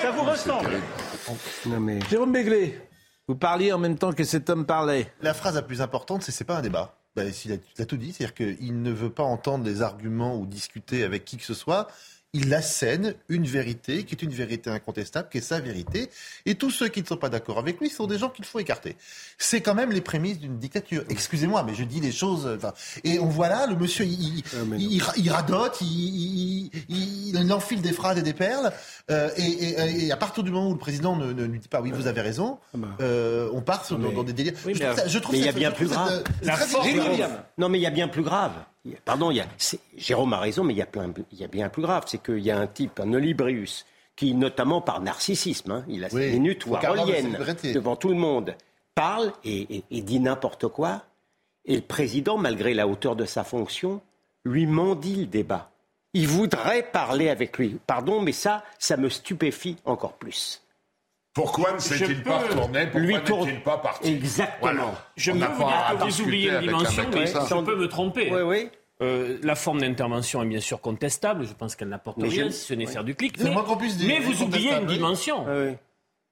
Ça 0.00 0.10
vous 0.10 0.22
ressemble. 0.22 0.70
Non, 1.66 1.80
mais... 1.80 1.98
Jérôme 2.08 2.32
Béglé, 2.32 2.80
vous 3.26 3.36
parliez 3.36 3.72
en 3.72 3.78
même 3.78 3.98
temps 3.98 4.12
que 4.12 4.24
cet 4.24 4.48
homme 4.48 4.64
parlait. 4.64 5.12
La 5.20 5.34
phrase 5.34 5.54
la 5.54 5.62
plus 5.62 5.82
importante, 5.82 6.22
c'est 6.22 6.32
c'est 6.32 6.44
pas 6.44 6.56
un 6.56 6.62
débat. 6.62 6.94
Ben, 7.14 7.32
il, 7.44 7.52
a, 7.52 7.56
il 7.76 7.82
a 7.82 7.84
tout 7.84 7.96
dit, 7.96 8.12
c'est-à-dire 8.12 8.34
qu'il 8.34 8.82
ne 8.82 8.90
veut 8.90 9.10
pas 9.10 9.24
entendre 9.24 9.64
les 9.64 9.82
arguments 9.82 10.36
ou 10.36 10.46
discuter 10.46 11.04
avec 11.04 11.24
qui 11.24 11.36
que 11.36 11.42
ce 11.42 11.54
soit. 11.54 11.88
Il 12.34 12.52
assène 12.52 13.14
une 13.28 13.44
vérité 13.46 14.04
qui 14.04 14.14
est 14.14 14.22
une 14.22 14.32
vérité 14.32 14.68
incontestable, 14.68 15.28
qui 15.30 15.38
est 15.38 15.42
sa 15.42 15.60
vérité. 15.60 16.10
Et 16.44 16.56
tous 16.56 16.70
ceux 16.70 16.88
qui 16.88 17.00
ne 17.00 17.06
sont 17.06 17.16
pas 17.16 17.30
d'accord 17.30 17.58
avec 17.58 17.80
lui 17.80 17.88
sont 17.88 18.06
des 18.06 18.18
gens 18.18 18.28
qu'il 18.28 18.44
faut 18.44 18.58
écarter. 18.58 18.96
C'est 19.38 19.62
quand 19.62 19.74
même 19.74 19.90
les 19.92 20.02
prémices 20.02 20.38
d'une 20.38 20.58
dictature. 20.58 21.04
Excusez-moi, 21.08 21.62
mais 21.62 21.74
je 21.74 21.84
dis 21.84 22.00
les 22.00 22.12
choses. 22.12 22.46
Enfin, 22.54 22.74
et 23.02 23.18
on 23.18 23.26
voit 23.28 23.48
là, 23.48 23.66
le 23.66 23.76
monsieur, 23.76 24.04
il, 24.04 24.42
Ah, 24.52 24.56
il, 24.78 25.02
il 25.16 25.30
radote, 25.30 25.78
il, 25.80 26.70
il, 26.88 27.34
il 27.34 27.52
enfile 27.52 27.80
des 27.80 27.92
phrases 27.92 28.18
et 28.18 28.22
des 28.22 28.34
perles. 28.34 28.72
euh, 29.10 29.30
et, 29.36 29.42
et- 29.42 30.04
et 30.06 30.12
à 30.12 30.16
partir 30.18 30.42
du 30.42 30.50
moment 30.50 30.68
où 30.68 30.72
le 30.74 30.78
président 30.78 31.16
ne, 31.16 31.32
ne 31.32 31.44
lui 31.44 31.58
dit 31.58 31.68
pas 31.68 31.80
oui, 31.80 31.92
vous 31.92 32.06
avez 32.08 32.20
raison, 32.20 32.58
euh, 33.00 33.48
on 33.54 33.62
part 33.62 33.86
sur- 33.86 33.98
dans, 33.98 34.12
dans 34.12 34.22
des 34.24 34.34
délires. 34.34 34.52
Oui, 34.66 34.74
je 34.74 34.80
mais- 34.80 34.86
trouve 34.86 34.98
ça- 35.00 35.08
je 35.08 35.18
trouve 35.18 35.34
mais 35.34 35.40
il 35.40 35.46
y 35.46 35.48
a 35.48 35.52
bien 35.52 35.70
plus 35.70 35.86
cette- 35.86 35.94
grave. 35.94 36.22
Non, 37.56 37.68
mais 37.70 37.78
il 37.78 37.82
y 37.82 37.86
a 37.86 37.90
bien 37.90 38.08
plus 38.08 38.22
grave. 38.22 38.52
Pardon, 39.04 39.30
il 39.30 39.36
y 39.36 39.40
a, 39.40 39.46
c'est- 39.56 39.80
Jérôme 39.96 40.32
a 40.32 40.38
raison, 40.38 40.64
mais 40.64 40.74
il 40.74 40.78
y 40.78 40.82
a, 40.82 40.86
plein, 40.86 41.12
il 41.32 41.38
y 41.38 41.44
a 41.44 41.48
bien 41.48 41.68
plus 41.68 41.82
grave. 41.82 42.04
C'est 42.06 42.22
qu'il 42.22 42.38
y 42.40 42.50
a 42.50 42.58
un 42.58 42.66
type, 42.66 43.00
un 43.00 43.12
Olibrius, 43.12 43.86
qui, 44.16 44.34
notamment 44.34 44.80
par 44.80 45.00
narcissisme, 45.00 45.70
hein, 45.70 45.84
il 45.88 46.04
a 46.04 46.10
ses 46.10 46.16
Oui, 46.16 46.30
minutes 46.32 46.66
waroliennes 46.66 47.32
de 47.32 47.38
célébrité. 47.38 47.72
devant 47.72 47.96
tout 47.96 48.08
le 48.08 48.16
monde, 48.16 48.54
parle 48.94 49.32
et, 49.44 49.76
et- 49.76 49.84
et 49.90 50.02
dit 50.02 50.18
n'importe 50.20 50.68
quoi. 50.68 51.02
Et 51.64 51.76
le 51.76 51.82
président, 51.82 52.36
malgré 52.38 52.74
la 52.74 52.88
hauteur 52.88 53.14
de 53.14 53.24
sa 53.26 53.44
fonction, 53.44 54.00
lui 54.44 54.66
mendie 54.66 55.16
le 55.16 55.26
débat. 55.26 55.70
Il 56.14 56.26
voudrait 56.26 56.82
parler 56.82 57.28
avec 57.28 57.58
lui. 57.58 57.78
Pardon, 57.86 58.22
mais 58.22 58.32
ça, 58.32 58.64
ça 58.78 58.96
me 58.96 59.08
stupéfie 59.10 59.76
encore 59.84 60.14
plus. 60.14 60.62
Pourquoi 61.34 61.72
ne 61.72 61.78
s'est-il 61.78 62.22
pas 62.24 62.38
retourné 62.38 62.84
Pourquoi 62.86 63.00
Lui 63.00 63.14
n'est-il 63.14 63.24
tourne- 63.24 63.60
pas 63.60 63.78
parti 63.78 64.08
Exactement. 64.14 64.58
Voilà. 64.72 65.08
Je 65.16 65.30
On 65.30 65.34
peux 65.38 65.46
vous 65.46 65.64
dire 65.64 65.86
que 66.00 66.04
vous 66.10 66.20
oubliez 66.22 66.50
une 66.50 66.60
dimension, 66.60 67.04
mais 67.12 67.26
ça. 67.26 67.46
je 67.48 67.54
peux 67.64 67.76
me 67.76 67.88
tromper. 67.88 68.30
Oui, 68.32 68.40
oui. 68.42 68.70
Euh, 69.00 69.38
la 69.42 69.54
forme 69.54 69.80
d'intervention 69.80 70.42
est 70.42 70.46
bien 70.46 70.60
sûr 70.60 70.80
contestable. 70.80 71.46
Je 71.46 71.52
pense 71.52 71.76
qu'elle 71.76 71.88
n'apporte 71.88 72.20
rien, 72.20 72.50
si 72.50 72.66
ce 72.66 72.74
n'est 72.74 72.86
oui. 72.86 72.92
faire 72.92 73.04
du 73.04 73.14
clic. 73.14 73.38
Mais, 73.42 73.50
moins 73.50 73.62
qu'on 73.62 73.76
puisse 73.76 73.96
dire. 73.96 74.08
mais 74.08 74.18
vous 74.20 74.42
oubliez 74.42 74.72
une 74.72 74.88
oui. 74.88 74.94
dimension. 74.94 75.46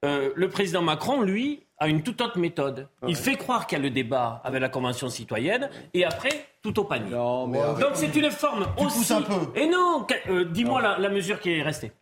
Euh, 0.05 0.31
le 0.35 0.49
président 0.49 0.83
Macron, 0.83 1.23
lui, 1.23 1.63
a 1.79 1.89
une 1.89 2.03
toute 2.03 2.21
autre 2.21 2.39
méthode. 2.39 2.89
Il 3.07 3.17
fait 3.17 3.37
croire 3.37 3.67
qu'il 3.67 3.79
y 3.79 3.81
a 3.81 3.85
le 3.85 3.91
débat 3.91 4.41
avec 4.45 4.61
la 4.61 4.69
Convention 4.69 5.09
citoyenne 5.09 5.71
et 5.95 6.05
après, 6.05 6.47
tout 6.63 6.79
au 6.79 6.85
panier. 6.85 7.11
Donc 7.11 7.91
c'est 7.95 8.15
une 8.15 8.31
forme 8.31 8.67
Tu 8.79 8.85
aussi. 8.87 9.13
un 9.13 9.23
peu. 9.23 9.35
Et 9.55 9.67
non, 9.67 10.07
euh, 10.29 10.45
dis-moi 10.45 10.81
la, 10.81 10.99
la 10.99 11.09
mesure 11.09 11.41
qui 11.41 11.53
est 11.53 11.63
restée. 11.63 11.93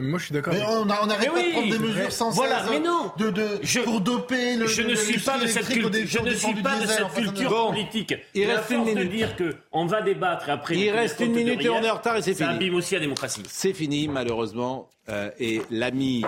Mais 0.00 0.08
moi, 0.08 0.18
je 0.18 0.24
suis 0.26 0.32
d'accord. 0.34 0.52
Mais 0.54 0.62
on, 0.62 0.88
a- 0.90 1.00
on 1.02 1.10
arrête 1.10 1.30
Mais 1.34 1.42
pas 1.42 1.46
de 1.48 1.52
prendre 1.52 1.70
des 1.72 1.78
mesures 1.78 2.12
sans 2.12 2.30
Voilà, 2.30 2.60
cesse 2.62 2.70
mais 2.70 2.80
non. 2.80 3.12
de, 3.18 3.30
de, 3.30 3.48
Je- 3.62 3.80
pour 3.80 4.00
doper 4.00 4.56
le 4.56 4.66
je 4.66 4.82
ne 4.82 4.94
suis 4.94 5.18
pas 5.20 5.38
de 5.38 5.46
cette 5.46 5.68
dé- 5.68 6.06
Je 6.06 6.18
ne 6.20 6.30
suis 6.34 6.54
pas 6.62 6.76
de 6.80 6.86
cette 6.86 6.98
ça 6.98 7.04
culture 7.14 7.50
Bon. 7.50 7.68
politique. 7.70 8.14
Il 8.34 8.46
reste 8.50 8.70
une 8.70 8.76
force 8.84 8.90
de 8.90 8.94
minute. 8.94 9.10
dire 9.12 9.36
que 9.36 9.56
on 9.72 9.86
va 9.86 10.02
débattre 10.02 10.50
après. 10.50 10.76
Il 10.76 10.90
reste 10.90 11.20
une 11.20 11.32
minute 11.32 11.60
et 11.64 11.68
on 11.68 11.82
est 11.82 11.90
en 11.90 11.94
retard 11.96 12.16
et 12.16 12.22
c'est 12.22 12.34
Ça 12.34 12.44
fini. 12.46 12.56
abîme 12.56 12.74
aussi 12.74 12.94
la 12.94 13.00
démocratie. 13.00 13.42
C'est 13.48 13.72
fini, 13.74 14.08
malheureusement. 14.08 14.88
Euh, 15.08 15.30
et 15.38 15.62
l'ami 15.70 16.24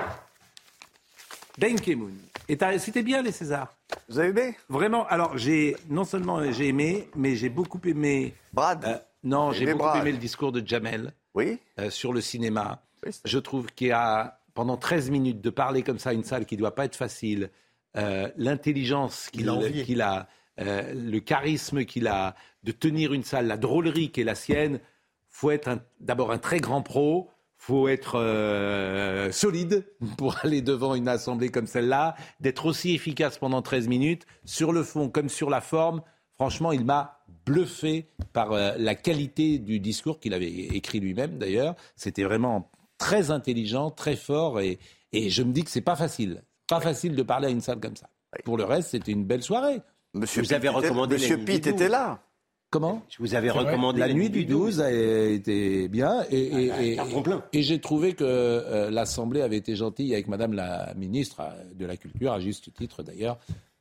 Ben 1.59 1.79
Kemoun. 1.81 2.14
Et 2.49 2.57
t'as- 2.57 2.79
C'était 2.79 3.03
bien, 3.03 3.21
les 3.23 3.33
Césars. 3.33 3.75
Vous 4.09 4.19
avez 4.19 4.29
aimé? 4.29 4.57
Vraiment. 4.69 5.07
Alors, 5.09 5.37
j'ai 5.37 5.77
non 5.89 6.05
seulement 6.05 6.41
j'ai 6.53 6.69
aimé, 6.69 7.09
mais 7.16 7.37
j'ai 7.37 7.49
beaucoup 7.49 7.81
aimé. 7.85 8.35
Brad 8.53 8.85
euh, 8.85 8.97
non, 9.25 9.53
j'ai 9.53 9.66
beaucoup 9.66 9.79
Brad. 9.85 10.01
aimé 10.03 10.12
le 10.12 10.19
discours 10.19 10.53
de 10.53 10.62
Jamel 10.66 11.12
Oui. 11.35 11.59
euh, 11.81 11.91
sur 11.91 12.12
le 12.12 12.21
cinéma. 12.21 12.81
Je 13.24 13.38
trouve 13.38 13.72
qu'il 13.72 13.88
y 13.88 13.92
a, 13.92 14.40
pendant 14.55 14.76
13 14.76 15.11
minutes, 15.11 15.40
de 15.40 15.51
parler 15.51 15.82
comme 15.82 15.99
ça 15.99 16.11
à 16.11 16.12
une 16.12 16.24
salle 16.24 16.46
qui 16.46 16.55
ne 16.55 16.61
doit 16.61 16.74
pas 16.74 16.84
être 16.84 16.96
facile, 16.96 17.51
euh, 17.96 18.28
l'intelligence 18.36 19.30
qu'il 19.30 19.51
Il 19.88 20.03
a 20.03 20.28
euh, 20.61 20.92
le 20.92 21.20
charisme 21.20 21.84
qu'il 21.84 22.09
a, 22.09 22.34
de 22.64 22.72
tenir 22.72 23.12
une 23.12 23.22
salle, 23.22 23.46
la 23.46 23.57
drôlerie 23.57 24.11
qui 24.11 24.22
est 24.22 24.24
la 24.24 24.34
sienne, 24.34 24.80
faut 25.28 25.51
être 25.51 25.78
d'abord 26.01 26.32
un 26.32 26.38
très 26.38 26.59
grand 26.59 26.82
pro, 26.82 27.30
faut 27.57 27.88
être 27.88 28.18
euh, 28.18 29.30
solide 29.30 29.86
pour 30.16 30.36
aller 30.42 30.62
devant 30.62 30.94
une 30.94 31.09
assemblée 31.09 31.51
comme 31.51 31.66
celle-là, 31.66 32.16
d'être 32.40 32.66
aussi 32.66 32.94
efficace 32.94 33.38
pendant 33.38 33.62
13 33.62 33.88
minutes, 33.88 34.26
sur 34.44 34.72
le 34.72 34.82
fond 34.82 35.09
comme 35.09 35.28
sur 35.28 35.51
la 35.51 35.61
forme. 35.61 36.03
Franchement, 36.34 36.72
il 36.72 36.84
m'a 36.84 37.20
bluffé 37.46 38.09
par 38.32 38.53
euh, 38.53 38.72
la 38.78 38.94
qualité 38.94 39.59
du 39.59 39.80
discours 39.80 40.18
qu'il 40.18 40.34
avait 40.34 40.51
écrit 40.51 41.01
lui-même 41.01 41.38
d'ailleurs. 41.38 41.74
C'était 41.96 42.24
vraiment 42.24 42.70
très 42.99 43.30
intelligent, 43.30 43.90
très 43.90 44.16
fort 44.16 44.61
et, 44.61 44.78
et 45.12 45.30
je 45.30 45.42
me 45.42 45.53
dis 45.53 45.64
que 45.64 45.70
c'est 45.70 45.80
pas 45.80 45.96
facile. 45.96 46.42
Pas 46.66 46.80
facile 46.80 47.14
de 47.14 47.22
parler 47.22 47.46
à 47.46 47.51
une 47.51 47.61
salle 47.62 47.80
comme 47.80 47.96
ça. 47.96 48.09
Pour 48.44 48.59
le 48.59 48.64
reste, 48.64 48.90
c'était 48.90 49.12
une 49.12 49.24
belle 49.24 49.42
soirée. 49.42 49.80
Monsieur 50.14 50.42
Vous 50.42 50.49
Pitt 50.49 50.53
avez 50.57 50.68
était- 50.68 50.76
recommandé 50.76 51.14
Monsieur 51.14 51.36
la 51.36 51.42
nuit 51.42 51.44
Pitt 51.46 51.66
était 51.66 51.84
12. 51.84 51.88
là. 51.90 52.22
Comment? 52.70 53.03
Je 53.09 53.16
vous 53.20 53.34
avais 53.34 53.49
recommandé 53.49 53.99
La 54.01 54.12
nuit 54.12 54.28
du 54.28 54.44
12 54.44 54.82
a 54.82 54.92
été 54.92 55.88
bien 55.88 56.22
et, 56.30 56.64
et- 56.66 56.99
Ah, 56.99 57.07
et- 57.07 57.22
plein. 57.22 57.42
et 57.55 57.62
j'ai 57.62 57.80
trouvé 57.80 58.12
que 58.12 58.24
euh, 58.24 58.90
l'Assemblée 58.90 59.40
avait 59.40 59.57
été 59.57 59.74
gentille 59.74 60.12
avec 60.12 60.28
Madame 60.28 60.53
la 60.53 60.92
ministre 60.94 61.40
euh, 61.40 61.64
de 61.74 61.86
la 61.86 61.96
Culture, 61.96 62.30
à 62.32 62.40
juste 62.40 62.74
titre 62.74 63.03
d'ailleurs, 63.03 63.38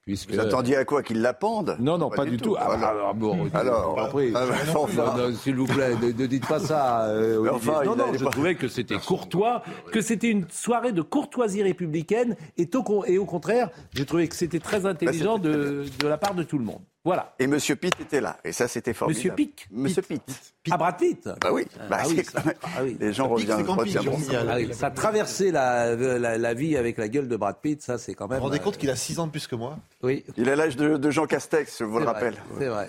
puisque... 0.08 0.32
Vous 0.32 0.40
attendiez 0.40 0.78
à 0.78 0.86
quoi 0.86 1.04
Qu'il 1.04 1.22
la 1.22 1.34
pende 1.34 1.76
Non, 1.82 1.98
non, 1.98 2.10
pas, 2.10 2.24
du 2.24 2.38
tout. 2.38 2.56
Ah, 2.58 2.72
Alors, 2.90 3.14
bon, 3.14 3.46
bah, 3.52 5.30
s'il 5.44 5.56
vous 5.56 5.66
plaît, 5.66 5.96
ne, 6.02 6.08
ne 6.14 6.26
dites 6.26 6.48
pas 6.48 6.60
ça. 6.60 7.08
euh, 7.08 7.50
enfin, 7.52 7.84
non, 7.84 7.96
non, 7.98 8.06
je 8.14 8.24
pas- 8.24 8.32
trouvais 8.32 8.56
que 8.56 8.70
c'était 8.70 8.98
courtois, 8.98 9.64
que 9.92 10.00
c'était 10.00 10.30
une 10.32 10.46
soirée 10.50 10.94
de 10.94 11.02
courtoisie 11.02 11.62
républicaine, 11.62 12.38
et 12.58 12.70
au, 12.74 12.84
con- 12.84 13.04
et 13.04 13.18
au 13.18 13.26
contraire, 13.26 13.70
j'ai 13.94 14.06
trouvé 14.06 14.30
que 14.30 14.36
c'était 14.36 14.60
très 14.60 14.86
intelligent 14.86 15.36
c'était 15.36 15.50
de, 15.50 15.84
de 16.00 16.08
la 16.08 16.18
part 16.18 16.34
de 16.36 16.44
tout 16.44 16.58
le 16.58 16.64
monde. 16.64 16.82
Voilà. 17.08 17.34
Et 17.40 17.48
Monsieur 17.48 17.78
Pitt 17.78 17.94
était 18.02 18.20
là. 18.20 18.36
Et 18.44 18.52
ça, 18.52 18.68
c'était 18.68 18.94
formidable. 18.94 19.18
Monsieur 19.18 19.32
Pic 19.34 19.68
Monsieur 19.72 20.02
Pitt. 20.02 20.22
À 20.70 20.76
Brad 20.76 20.98
Pitt 20.98 21.30
Bah 21.42 21.50
oui. 21.54 21.66
Bah, 21.90 22.00
Ah 22.02 22.08
oui, 22.10 22.22
ça- 22.24 22.44
ah 22.64 22.68
oui. 22.84 22.98
Les 23.00 23.14
gens 23.14 23.34
Pitt, 23.34 23.50
reviennent. 23.50 23.78
Pitt, 23.78 23.94
ça. 24.32 24.44
Ah 24.50 24.56
oui, 24.58 24.70
ça 24.74 24.92
traversait 24.92 25.52
la, 25.52 25.96
la, 25.96 26.38
la 26.38 26.54
vie 26.54 26.76
avec 26.76 26.98
la 26.98 27.08
gueule 27.08 27.30
de 27.30 27.38
Brad 27.38 27.56
Pitt, 27.62 27.82
ça 27.82 27.98
c'est 27.98 28.14
quand 28.14 28.26
Vous 28.26 28.32
même. 28.32 28.40
vous 28.40 28.46
rendez 28.48 28.60
euh, 28.60 28.62
compte 28.62 28.78
qu'il 28.78 28.90
a 28.90 28.98
6 28.98 29.20
ans 29.20 29.28
de 29.28 29.32
plus 29.32 29.48
que 29.48 29.56
moi? 29.56 29.78
Oui, 30.04 30.26
Il 30.36 30.50
a 30.50 30.58
l'âge 30.58 30.76
de, 30.76 30.98
de 30.98 31.10
Jean 31.10 31.28
Castex, 31.28 31.78
je 31.80 31.86
vous 31.86 31.98
le 32.00 32.04
vrai, 32.04 32.14
rappelle. 32.14 32.36
C'est 32.60 32.68
vrai. 32.68 32.88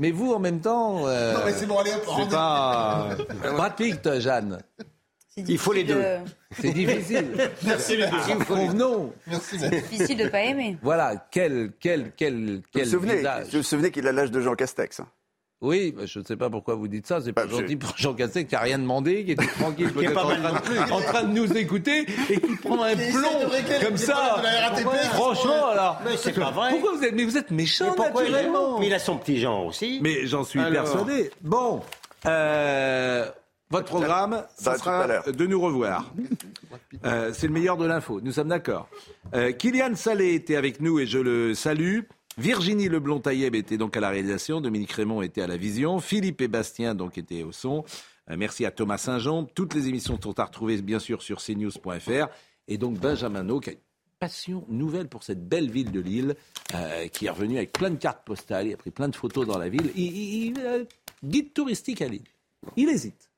Mais 0.00 0.10
vous, 0.10 0.32
en 0.32 0.40
même 0.40 0.60
temps. 0.60 1.06
euh, 1.06 1.34
Non, 1.34 1.40
mais 1.44 1.52
c'est 1.52 1.66
bon, 1.66 1.78
allez 1.78 1.92
hop, 1.92 2.00
c'est 2.04 2.10
rendez- 2.10 2.30
pas. 2.34 3.08
Brad 3.52 3.76
Pitt, 3.76 4.18
Jeanne. 4.18 4.58
C'est 5.34 5.44
Il 5.48 5.58
faut 5.58 5.72
les 5.72 5.84
deux. 5.84 5.94
de- 5.94 6.16
C'est 6.60 6.72
difficile. 6.72 7.26
Merci 7.64 7.96
les 7.96 8.06
deux. 8.06 8.44
Convenons. 8.48 9.12
Merci. 9.28 9.58
Difficile 9.58 10.18
de 10.18 10.28
pas 10.28 10.40
aimer. 10.42 10.76
Voilà, 10.82 11.28
quel, 11.30 11.70
quel, 11.78 12.12
quel, 12.16 12.34
Vous 12.34 12.56
vous 12.56 12.62
quel 12.72 12.86
souvenez, 12.86 13.16
visage. 13.18 13.46
vous 13.52 13.58
vous 13.58 13.62
souvenez 13.62 13.90
qu'il 13.92 14.06
a 14.08 14.12
l'âge 14.12 14.32
de 14.32 14.40
Jean 14.40 14.54
Castex. 14.56 15.00
hein? 15.00 15.06
Oui, 15.62 15.94
je 16.06 16.18
ne 16.20 16.24
sais 16.24 16.36
pas 16.36 16.48
pourquoi 16.48 16.74
vous 16.74 16.88
dites 16.88 17.06
ça. 17.06 17.20
C'est 17.20 17.34
pas 17.34 17.44
Bah, 17.44 17.50
gentil 17.50 17.72
je- 17.74 17.76
pour 17.76 17.92
Jean 17.96 18.14
Castex 18.14 18.48
qui 18.48 18.54
n'a 18.54 18.60
rien 18.62 18.78
demandé, 18.78 19.24
qui 19.26 19.32
était 19.32 19.46
tranquille, 19.46 19.92
peut-être 19.92 20.14
pas 20.14 20.24
en, 20.24 20.28
mal 20.28 20.40
train 20.40 20.74
non 20.74 20.86
de- 20.86 20.92
en 20.92 21.00
train 21.02 21.22
de 21.24 21.32
nous 21.34 21.52
écouter 21.56 22.06
et 22.30 22.40
qui 22.40 22.56
prend 22.56 22.82
un 22.82 22.96
Qui 22.96 23.10
plomb 23.12 23.50
comme 23.86 23.96
ça. 23.98 24.42
qui 24.74 24.82
Franchement, 25.12 25.66
alors. 25.66 26.00
Mais 26.04 26.16
c'est 26.16 26.32
pas 26.32 26.50
vrai. 26.50 26.70
Pourquoi 26.70 26.96
vous 26.96 27.04
êtes, 27.04 27.14
mais 27.14 27.24
vous 27.24 27.36
êtes 27.36 27.50
méchant 27.50 27.90
Mais 27.90 27.94
pourquoi 27.96 28.24
il 28.24 28.32
naturellement. 28.32 28.80
Mais 28.80 28.86
il 28.86 28.94
a 28.94 28.98
son 28.98 29.16
petit 29.18 29.38
genre 29.38 29.66
aussi. 29.66 30.00
Mais 30.02 30.26
j'en 30.26 30.42
suis 30.44 30.58
Alors. 30.60 30.72
persuadé. 30.84 31.30
Bon, 31.42 31.82
euh, 32.26 33.26
votre 33.70 33.86
programme, 33.86 34.44
ça 34.56 34.72
Bah, 34.72 34.78
sera 34.78 35.32
de 35.32 35.46
nous 35.46 35.60
revoir. 35.60 36.12
Euh, 37.04 37.30
c'est 37.32 37.46
le 37.46 37.52
meilleur 37.54 37.78
de 37.78 37.86
l'info, 37.86 38.20
nous 38.20 38.32
sommes 38.32 38.48
d'accord. 38.48 38.86
Euh, 39.34 39.52
Kylian 39.52 39.94
Salé 39.96 40.34
était 40.34 40.56
avec 40.56 40.80
nous 40.82 40.98
et 40.98 41.06
je 41.06 41.18
le 41.18 41.54
salue. 41.54 42.00
Virginie 42.36 42.88
Leblond-Taïeb 42.90 43.54
était 43.54 43.78
donc 43.78 43.96
à 43.96 44.00
la 44.00 44.10
réalisation, 44.10 44.60
Dominique 44.60 44.92
Raymond 44.92 45.22
était 45.22 45.40
à 45.40 45.46
la 45.46 45.56
vision, 45.56 45.98
Philippe 46.00 46.42
et 46.42 46.48
Bastien 46.48 46.94
donc 46.94 47.16
étaient 47.16 47.42
au 47.42 47.52
son. 47.52 47.84
Euh, 48.30 48.34
merci 48.36 48.66
à 48.66 48.70
Thomas 48.70 48.98
Saint-Jean. 48.98 49.44
Toutes 49.44 49.72
les 49.74 49.88
émissions 49.88 50.18
sont 50.22 50.38
à 50.38 50.44
retrouver 50.44 50.82
bien 50.82 50.98
sûr 50.98 51.22
sur 51.22 51.40
cnews.fr. 51.42 52.28
Et 52.68 52.76
donc 52.76 52.98
Benjamin 52.98 53.44
No, 53.44 53.60
qui 53.60 53.70
a 53.70 53.72
une 53.72 53.78
passion 54.18 54.64
nouvelle 54.68 55.08
pour 55.08 55.22
cette 55.22 55.48
belle 55.48 55.70
ville 55.70 55.90
de 55.90 56.00
Lille, 56.00 56.34
euh, 56.74 57.08
qui 57.08 57.26
est 57.26 57.30
revenu 57.30 57.56
avec 57.56 57.72
plein 57.72 57.90
de 57.90 57.96
cartes 57.96 58.24
postales, 58.26 58.66
il 58.66 58.74
a 58.74 58.76
pris 58.76 58.90
plein 58.90 59.08
de 59.08 59.16
photos 59.16 59.46
dans 59.46 59.56
la 59.58 59.70
ville. 59.70 59.90
Il, 59.96 60.04
il- 60.04 60.44
il, 60.48 60.58
euh, 60.60 60.84
guide 61.24 61.54
touristique 61.54 62.02
à 62.02 62.08
Lille. 62.08 62.24
Il 62.76 62.90
hésite. 62.90 63.29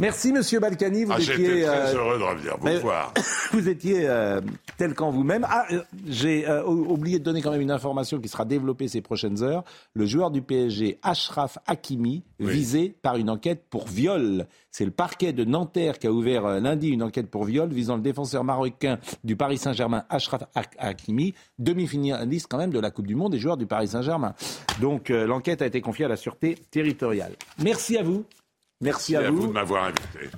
Merci 0.00 0.32
Monsieur 0.32 0.60
Balkany, 0.60 1.04
vous 1.04 1.12
Ah, 1.12 1.20
étiez... 1.20 1.34
Très 1.34 1.64
euh, 1.66 1.94
heureux 1.96 2.18
de 2.18 2.22
revenir 2.22 2.56
vous 2.58 2.64
mais- 2.66 2.78
voir. 2.78 3.12
vous 3.52 3.68
étiez 3.68 4.08
euh, 4.08 4.40
tel 4.76 4.94
qu'en 4.94 5.10
vous-même. 5.10 5.44
Ah, 5.48 5.66
euh, 5.72 5.82
j'ai 6.06 6.46
oublié 6.66 7.18
de 7.18 7.24
donner 7.24 7.42
quand 7.42 7.50
même 7.50 7.60
une 7.60 7.70
information 7.72 8.20
qui 8.20 8.28
sera 8.28 8.44
développée 8.44 8.86
ces 8.88 9.00
prochaines 9.00 9.42
heures. 9.42 9.64
Le 9.94 10.06
joueur 10.06 10.30
du 10.30 10.40
PSG, 10.42 10.98
Ashraf 11.02 11.58
Hakimi, 11.66 12.22
Oui. 12.38 12.52
visé 12.52 12.94
par 13.02 13.16
une 13.16 13.28
enquête 13.28 13.64
pour 13.70 13.88
viol. 13.88 14.46
C'est 14.70 14.84
le 14.84 14.92
parquet 14.92 15.32
de 15.32 15.44
Nanterre 15.44 15.98
qui 15.98 16.06
a 16.06 16.12
ouvert 16.12 16.60
lundi 16.60 16.88
une 16.88 17.02
enquête 17.02 17.28
pour 17.28 17.44
viol 17.44 17.68
visant 17.68 17.96
le 17.96 18.02
défenseur 18.02 18.44
marocain 18.44 18.98
du 19.24 19.34
Paris 19.34 19.58
Saint-Germain, 19.58 20.04
Ashraf 20.10 20.44
Hak- 20.54 20.76
Hakimi, 20.78 21.34
demi-finaliste 21.58 22.46
quand 22.48 22.58
même 22.58 22.72
de 22.72 22.78
la 22.78 22.92
Coupe 22.92 23.06
du 23.08 23.16
Monde 23.16 23.34
et 23.34 23.38
joueur 23.38 23.56
du 23.56 23.66
Paris 23.66 23.88
Saint-Germain. 23.88 24.34
Donc 24.80 25.08
l'enquête 25.08 25.60
a 25.62 25.66
été 25.66 25.80
confiée 25.80 26.04
à 26.04 26.08
la 26.08 26.16
Sûreté 26.16 26.56
territoriale. 26.70 27.32
Merci 27.62 27.96
à 27.96 28.02
vous. 28.04 28.24
Merci, 28.80 29.12
Merci 29.12 29.26
à 29.26 29.30
vous 29.30 29.48
de 29.48 29.52
m'avoir 29.52 29.84
invité. 29.84 30.30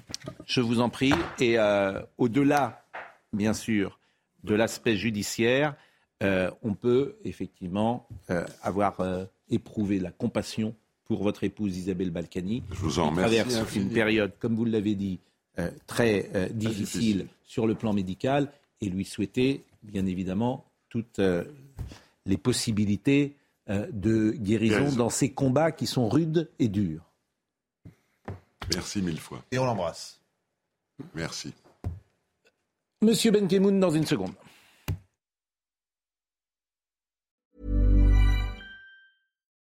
je 0.46 0.60
vous 0.60 0.80
en 0.80 0.88
prie. 0.88 1.12
Et 1.38 1.58
euh, 1.58 2.00
au-delà, 2.18 2.84
bien 3.32 3.52
sûr, 3.52 3.98
de 4.44 4.54
l'aspect 4.54 4.96
judiciaire, 4.96 5.74
euh, 6.22 6.50
on 6.62 6.74
peut 6.74 7.16
effectivement 7.24 8.06
euh, 8.30 8.44
avoir 8.62 9.00
euh, 9.00 9.24
éprouvé 9.50 9.98
la 9.98 10.10
compassion 10.10 10.74
pour 11.04 11.22
votre 11.22 11.44
épouse 11.44 11.76
Isabelle 11.76 12.10
Balkany. 12.10 12.62
Je 12.70 12.76
vous 12.76 12.98
en 12.98 13.04
qui 13.04 13.10
remercie 13.10 13.36
traverse 13.36 13.76
une 13.76 13.90
période, 13.90 14.32
comme 14.38 14.54
vous 14.54 14.64
l'avez 14.64 14.94
dit, 14.94 15.18
euh, 15.58 15.70
très 15.86 16.30
euh, 16.34 16.48
difficile, 16.48 16.84
difficile. 16.84 17.26
sur 17.44 17.66
le 17.66 17.74
plan 17.74 17.92
médical 17.92 18.50
et 18.80 18.88
lui 18.88 19.04
souhaiter, 19.04 19.64
bien 19.82 20.06
évidemment, 20.06 20.64
toutes 20.88 21.18
euh, 21.18 21.44
les 22.26 22.36
possibilités 22.36 23.34
euh, 23.68 23.86
de 23.92 24.30
guérison 24.30 24.78
Guérison. 24.78 24.96
dans 24.96 25.10
ces 25.10 25.30
combats 25.30 25.72
qui 25.72 25.86
sont 25.86 26.08
rudes 26.08 26.48
et 26.58 26.68
durs. 26.68 27.09
Merci 28.74 29.02
mille 29.02 29.20
fois. 29.20 29.42
Et 29.50 29.58
on 29.58 29.64
l'embrasse. 29.64 30.20
Merci. 31.14 31.52
Monsieur 33.02 33.30
Benkemoun, 33.30 33.80
dans 33.80 33.90
une 33.90 34.06
seconde. 34.06 34.32